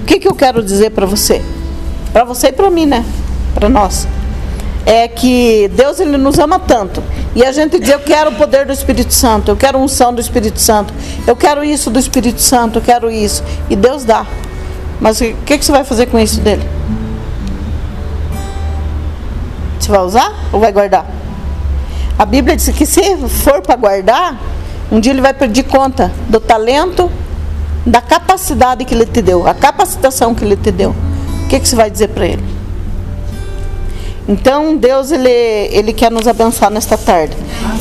O 0.03 0.05
que, 0.07 0.21
que 0.21 0.29
eu 0.29 0.35
quero 0.35 0.63
dizer 0.63 0.91
para 0.91 1.05
você? 1.05 1.43
Para 2.13 2.25
você 2.25 2.49
e 2.49 2.53
para 2.53 2.71
mim, 2.71 2.87
né? 2.87 3.05
Para 3.55 3.69
nós. 3.69 4.07
É 4.87 5.09
que 5.09 5.69
Deus 5.75 5.99
ele 5.99 6.17
nos 6.17 6.39
ama 6.39 6.61
tanto. 6.61 7.03
E 7.35 7.45
a 7.45 7.51
gente 7.51 7.79
diz, 7.81 7.91
eu 7.91 7.99
quero 7.99 8.31
o 8.31 8.35
poder 8.35 8.65
do 8.65 8.73
Espírito 8.73 9.13
Santo, 9.13 9.51
eu 9.51 9.57
quero 9.57 9.79
unção 9.79 10.15
do 10.15 10.21
Espírito 10.21 10.61
Santo, 10.61 10.95
eu 11.27 11.35
quero 11.35 11.65
isso 11.65 11.91
do 11.91 11.99
Espírito 11.99 12.41
Santo, 12.41 12.79
eu 12.79 12.83
quero 12.83 13.11
isso. 13.11 13.43
E 13.69 13.75
Deus 13.75 14.05
dá. 14.05 14.25
Mas 15.01 15.21
o 15.21 15.35
que, 15.45 15.59
que 15.59 15.65
você 15.65 15.73
vai 15.73 15.85
fazer 15.85 16.07
com 16.07 16.19
isso 16.19 16.41
dele? 16.41 16.67
Você 19.79 19.91
vai 19.91 20.01
usar 20.01 20.33
ou 20.53 20.61
vai 20.61 20.73
guardar? 20.73 21.05
A 22.19 22.25
Bíblia 22.25 22.57
diz 22.57 22.69
que 22.71 22.87
se 22.87 23.03
for 23.29 23.61
para 23.61 23.77
guardar, 23.77 24.41
um 24.91 25.01
dia 25.01 25.13
ele 25.13 25.21
vai 25.21 25.35
pedir 25.35 25.65
conta 25.65 26.13
do 26.29 26.41
talento, 26.41 27.11
da 27.85 28.01
capacidade 28.01 28.85
que 28.85 28.95
ele 28.95 29.07
te 29.07 29.23
deu, 29.23 29.47
a 29.47 29.55
capacitação 29.55 30.35
que 30.35 30.45
ele 30.45 30.57
te 30.57 30.71
deu. 30.71 30.95
O 31.45 31.49
que, 31.49 31.61
que 31.61 31.69
você 31.69 31.77
vai 31.77 31.91
dizer 31.91 32.09
para 32.09 32.27
ele? 32.27 32.57
Então 34.29 34.77
Deus 34.77 35.13
ele, 35.13 35.29
ele 35.29 35.93
quer 35.93 36.11
nos 36.11 36.27
abençoar 36.27 36.71
nesta 36.71 36.99
tarde. 36.99 37.37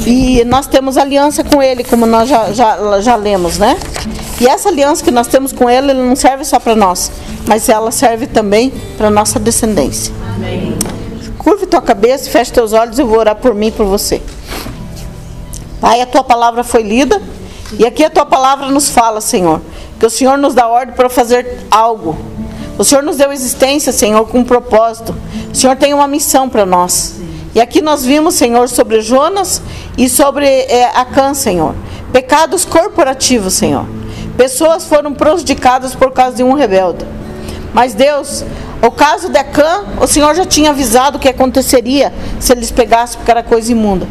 E 0.06 0.44
nós 0.46 0.68
temos 0.68 0.98
aliança 0.98 1.44
com 1.44 1.62
Ele, 1.62 1.84
como 1.84 2.06
nós 2.06 2.30
já, 2.30 2.52
já, 2.52 3.02
já 3.02 3.16
lemos, 3.16 3.58
né? 3.58 3.78
E 4.40 4.48
essa 4.48 4.70
aliança 4.70 5.04
que 5.04 5.10
nós 5.10 5.28
temos 5.28 5.52
com 5.52 5.70
Ele, 5.70 5.92
ele 5.92 6.02
não 6.02 6.16
serve 6.16 6.44
só 6.46 6.60
para 6.60 6.76
nós, 6.76 7.12
mas 7.48 7.68
ela 7.70 7.92
serve 7.92 8.28
também 8.28 8.72
para 8.98 9.10
nossa 9.10 9.40
descendência. 9.40 10.14
Amém. 10.36 10.78
Curve 11.40 11.66
tua 11.66 11.82
cabeça, 11.82 12.30
feche 12.30 12.52
teus 12.52 12.74
olhos 12.74 13.00
e 13.00 13.02
eu 13.02 13.08
vou 13.08 13.20
orar 13.20 13.36
por 13.36 13.56
mim 13.56 13.68
e 13.68 13.72
por 13.72 13.86
você. 13.86 14.22
Pai, 15.80 16.02
a 16.02 16.06
tua 16.06 16.24
palavra 16.24 16.64
foi 16.64 16.84
lida 16.84 17.22
e 17.78 17.86
aqui 17.86 18.04
a 18.04 18.10
tua 18.10 18.26
palavra 18.26 18.68
nos 18.68 18.90
fala, 18.90 19.20
Senhor, 19.20 19.62
que 20.00 20.06
o 20.06 20.10
Senhor 20.10 20.38
nos 20.38 20.54
dá 20.54 20.68
ordem 20.68 20.96
para 20.96 21.10
fazer 21.10 21.66
algo. 21.70 22.18
O 22.78 22.84
Senhor 22.84 23.04
nos 23.04 23.18
deu 23.18 23.32
existência, 23.32 23.92
Senhor, 23.92 24.26
com 24.28 24.40
um 24.40 24.44
propósito. 24.44 25.16
O 25.52 25.56
Senhor 25.56 25.76
tem 25.76 25.94
uma 25.94 26.08
missão 26.08 26.50
para 26.50 26.66
nós. 26.66 27.16
E 27.54 27.62
aqui 27.62 27.82
nós 27.82 28.04
vimos, 28.04 28.36
Senhor, 28.36 28.68
sobre 28.68 29.02
Jonas 29.02 29.62
e 29.98 30.10
sobre 30.10 30.46
é, 30.46 30.92
Acã, 30.94 31.34
Senhor. 31.34 31.74
Pecados 32.12 32.66
corporativos, 32.66 33.54
Senhor. 33.54 33.86
Pessoas 34.38 34.86
foram 34.86 35.14
prejudicadas 35.14 35.96
por 35.96 36.12
causa 36.12 36.36
de 36.36 36.44
um 36.44 36.54
rebelde. 36.54 37.06
Mas 37.74 37.94
Deus, 37.94 38.44
o 38.82 38.92
caso 38.92 39.30
de 39.30 39.38
Acã, 39.38 39.86
o 40.02 40.08
Senhor 40.08 40.36
já 40.36 40.46
tinha 40.46 40.72
avisado 40.72 41.18
que 41.18 41.30
aconteceria 41.30 42.14
se 42.40 42.52
eles 42.52 42.72
pegassem 42.72 43.18
porque 43.18 43.32
era 43.32 43.42
coisa 43.42 43.72
imunda. 43.72 44.06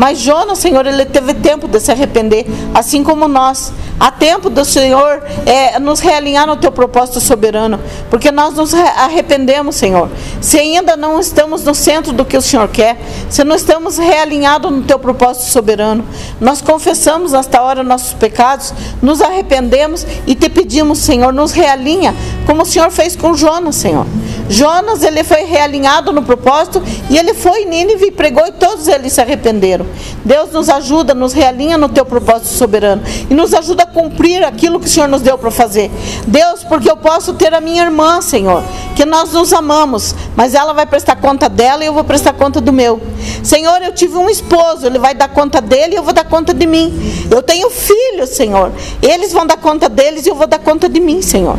Mas 0.00 0.18
Jonas, 0.18 0.58
Senhor, 0.58 0.86
ele 0.86 1.04
teve 1.04 1.34
tempo 1.34 1.68
de 1.68 1.78
se 1.78 1.92
arrepender, 1.92 2.46
assim 2.72 3.04
como 3.04 3.28
nós. 3.28 3.70
Há 4.00 4.10
tempo 4.10 4.48
do 4.48 4.64
Senhor 4.64 5.22
é, 5.44 5.78
nos 5.78 6.00
realinhar 6.00 6.46
no 6.46 6.56
teu 6.56 6.72
propósito 6.72 7.20
soberano, 7.20 7.78
porque 8.08 8.32
nós 8.32 8.54
nos 8.54 8.72
arrependemos, 8.72 9.76
Senhor. 9.76 10.08
Se 10.40 10.58
ainda 10.58 10.96
não 10.96 11.20
estamos 11.20 11.64
no 11.64 11.74
centro 11.74 12.10
do 12.10 12.24
que 12.24 12.34
o 12.34 12.40
Senhor 12.40 12.66
quer, 12.68 12.96
se 13.28 13.44
não 13.44 13.54
estamos 13.54 13.98
realinhados 13.98 14.72
no 14.72 14.80
teu 14.84 14.98
propósito 14.98 15.50
soberano, 15.50 16.02
nós 16.40 16.62
confessamos 16.62 17.32
nesta 17.32 17.60
hora 17.60 17.82
nossos 17.82 18.14
pecados, 18.14 18.72
nos 19.02 19.20
arrependemos 19.20 20.06
e 20.26 20.34
te 20.34 20.48
pedimos, 20.48 21.00
Senhor, 21.00 21.30
nos 21.30 21.52
realinha, 21.52 22.14
como 22.46 22.62
o 22.62 22.66
Senhor 22.66 22.90
fez 22.90 23.14
com 23.14 23.34
Jonas, 23.34 23.76
Senhor. 23.76 24.06
Jonas, 24.50 25.04
ele 25.04 25.22
foi 25.22 25.44
realinhado 25.44 26.12
no 26.12 26.22
propósito 26.22 26.82
e 27.08 27.16
ele 27.16 27.34
foi 27.34 27.62
em 27.62 27.66
Nínive 27.66 28.06
e 28.06 28.10
pregou 28.10 28.44
e 28.46 28.52
todos 28.52 28.88
eles 28.88 29.12
se 29.12 29.20
arrependeram. 29.20 29.86
Deus 30.24 30.50
nos 30.50 30.68
ajuda, 30.68 31.14
nos 31.14 31.32
realinha 31.32 31.78
no 31.78 31.88
teu 31.88 32.04
propósito 32.04 32.48
soberano 32.48 33.00
e 33.30 33.34
nos 33.34 33.54
ajuda 33.54 33.84
a 33.84 33.86
cumprir 33.92 34.44
aquilo 34.44 34.80
que 34.80 34.86
o 34.86 34.88
Senhor 34.88 35.08
nos 35.08 35.22
deu 35.22 35.36
para 35.36 35.50
fazer. 35.50 35.90
Deus, 36.26 36.64
porque 36.64 36.90
eu 36.90 36.96
posso 36.96 37.34
ter 37.34 37.52
a 37.54 37.60
minha 37.60 37.82
irmã, 37.82 38.20
Senhor, 38.20 38.62
que 38.96 39.04
nós 39.04 39.32
nos 39.32 39.52
amamos, 39.52 40.14
mas 40.36 40.54
ela 40.54 40.72
vai 40.72 40.86
prestar 40.86 41.16
conta 41.16 41.48
dela 41.48 41.82
e 41.82 41.86
eu 41.86 41.94
vou 41.94 42.04
prestar 42.04 42.32
conta 42.32 42.60
do 42.60 42.72
meu. 42.72 43.00
Senhor, 43.42 43.82
eu 43.82 43.92
tive 43.92 44.16
um 44.16 44.28
esposo, 44.28 44.86
ele 44.86 44.98
vai 44.98 45.14
dar 45.14 45.28
conta 45.28 45.60
dele 45.60 45.94
e 45.94 45.96
eu 45.96 46.02
vou 46.02 46.12
dar 46.12 46.24
conta 46.24 46.52
de 46.52 46.66
mim. 46.66 46.92
Eu 47.30 47.42
tenho 47.42 47.70
filhos, 47.70 48.30
Senhor, 48.30 48.72
eles 49.02 49.32
vão 49.32 49.46
dar 49.46 49.56
conta 49.56 49.88
deles 49.88 50.26
e 50.26 50.28
eu 50.28 50.34
vou 50.34 50.46
dar 50.46 50.58
conta 50.58 50.88
de 50.88 51.00
mim, 51.00 51.22
Senhor 51.22 51.56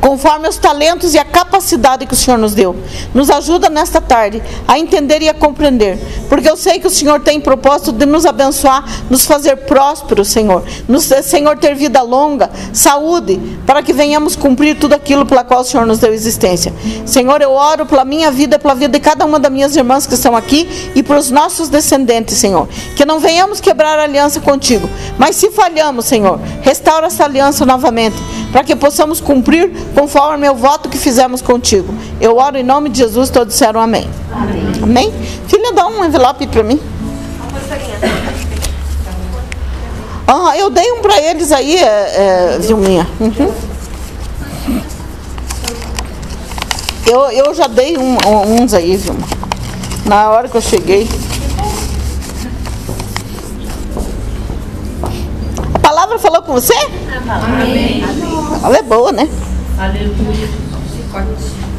conforme 0.00 0.48
os 0.48 0.56
talentos 0.56 1.14
e 1.14 1.18
a 1.18 1.24
capacidade 1.24 2.06
que 2.06 2.14
o 2.14 2.16
Senhor 2.16 2.38
nos 2.38 2.54
deu. 2.54 2.74
Nos 3.14 3.30
ajuda 3.30 3.68
nesta 3.68 4.00
tarde 4.00 4.42
a 4.66 4.78
entender 4.78 5.22
e 5.22 5.28
a 5.28 5.34
compreender, 5.34 5.98
porque 6.28 6.48
eu 6.48 6.56
sei 6.56 6.78
que 6.78 6.86
o 6.86 6.90
Senhor 6.90 7.20
tem 7.20 7.40
propósito 7.40 7.92
de 7.92 8.06
nos 8.06 8.24
abençoar, 8.24 8.84
nos 9.10 9.24
fazer 9.24 9.56
prósperos, 9.56 10.28
Senhor. 10.28 10.64
Nos, 10.88 11.04
Senhor, 11.04 11.58
ter 11.58 11.74
vida 11.74 12.00
longa, 12.02 12.50
saúde, 12.72 13.40
para 13.66 13.82
que 13.82 13.92
venhamos 13.92 14.36
cumprir 14.36 14.78
tudo 14.78 14.94
aquilo 14.94 15.26
pela 15.26 15.44
qual 15.44 15.60
o 15.60 15.64
Senhor 15.64 15.86
nos 15.86 15.98
deu 15.98 16.12
existência. 16.12 16.72
Senhor, 17.04 17.40
eu 17.42 17.52
oro 17.52 17.84
pela 17.86 18.04
minha 18.04 18.30
vida, 18.30 18.58
pela 18.58 18.74
vida 18.74 18.98
de 18.98 19.00
cada 19.00 19.24
uma 19.24 19.38
das 19.38 19.52
minhas 19.52 19.76
irmãs 19.76 20.06
que 20.06 20.14
estão 20.14 20.36
aqui 20.36 20.68
e 20.94 21.02
para 21.02 21.18
os 21.18 21.30
nossos 21.30 21.68
descendentes, 21.68 22.38
Senhor. 22.38 22.68
Que 22.96 23.04
não 23.04 23.18
venhamos 23.18 23.60
quebrar 23.60 23.98
a 23.98 24.04
aliança 24.04 24.40
contigo, 24.40 24.88
mas 25.18 25.36
se 25.36 25.50
falhamos, 25.50 26.06
Senhor, 26.06 26.40
restaura 26.62 27.06
essa 27.06 27.24
aliança 27.24 27.66
novamente, 27.66 28.16
para 28.52 28.64
que 28.64 28.74
possamos 28.74 29.20
cumprir 29.20 29.70
conforme 29.94 30.48
o 30.48 30.54
voto 30.54 30.88
que 30.88 30.98
fizemos 30.98 31.42
contigo. 31.42 31.94
Eu 32.20 32.36
oro 32.36 32.56
em 32.56 32.62
nome 32.62 32.88
de 32.88 32.98
Jesus, 32.98 33.30
todos 33.30 33.54
disseram 33.54 33.80
amém. 33.80 34.08
Amém? 34.32 34.72
amém? 34.82 35.12
Filha, 35.46 35.72
dá 35.72 35.86
um 35.86 36.04
envelope 36.04 36.46
para 36.46 36.62
mim. 36.62 36.80
Ah, 40.26 40.56
eu 40.56 40.70
dei 40.70 40.92
um 40.92 41.00
para 41.00 41.20
eles 41.20 41.50
aí, 41.50 41.76
é, 41.76 42.54
é, 42.54 42.58
Vilminha. 42.60 43.06
Uhum. 43.18 43.52
Eu, 47.04 47.20
eu 47.32 47.52
já 47.52 47.66
dei 47.66 47.98
um, 47.98 48.16
uns 48.62 48.72
aí, 48.72 48.96
Vilma. 48.96 49.26
Na 50.06 50.30
hora 50.30 50.48
que 50.48 50.56
eu 50.56 50.60
cheguei. 50.60 51.08
A 55.74 55.78
palavra 55.80 56.20
falou 56.20 56.42
com 56.42 56.52
você? 56.52 56.74
Amém. 57.28 58.04
Ela 58.62 58.78
é 58.78 58.82
boa, 58.82 59.10
né? 59.10 59.28
Aleluia. 59.80 61.69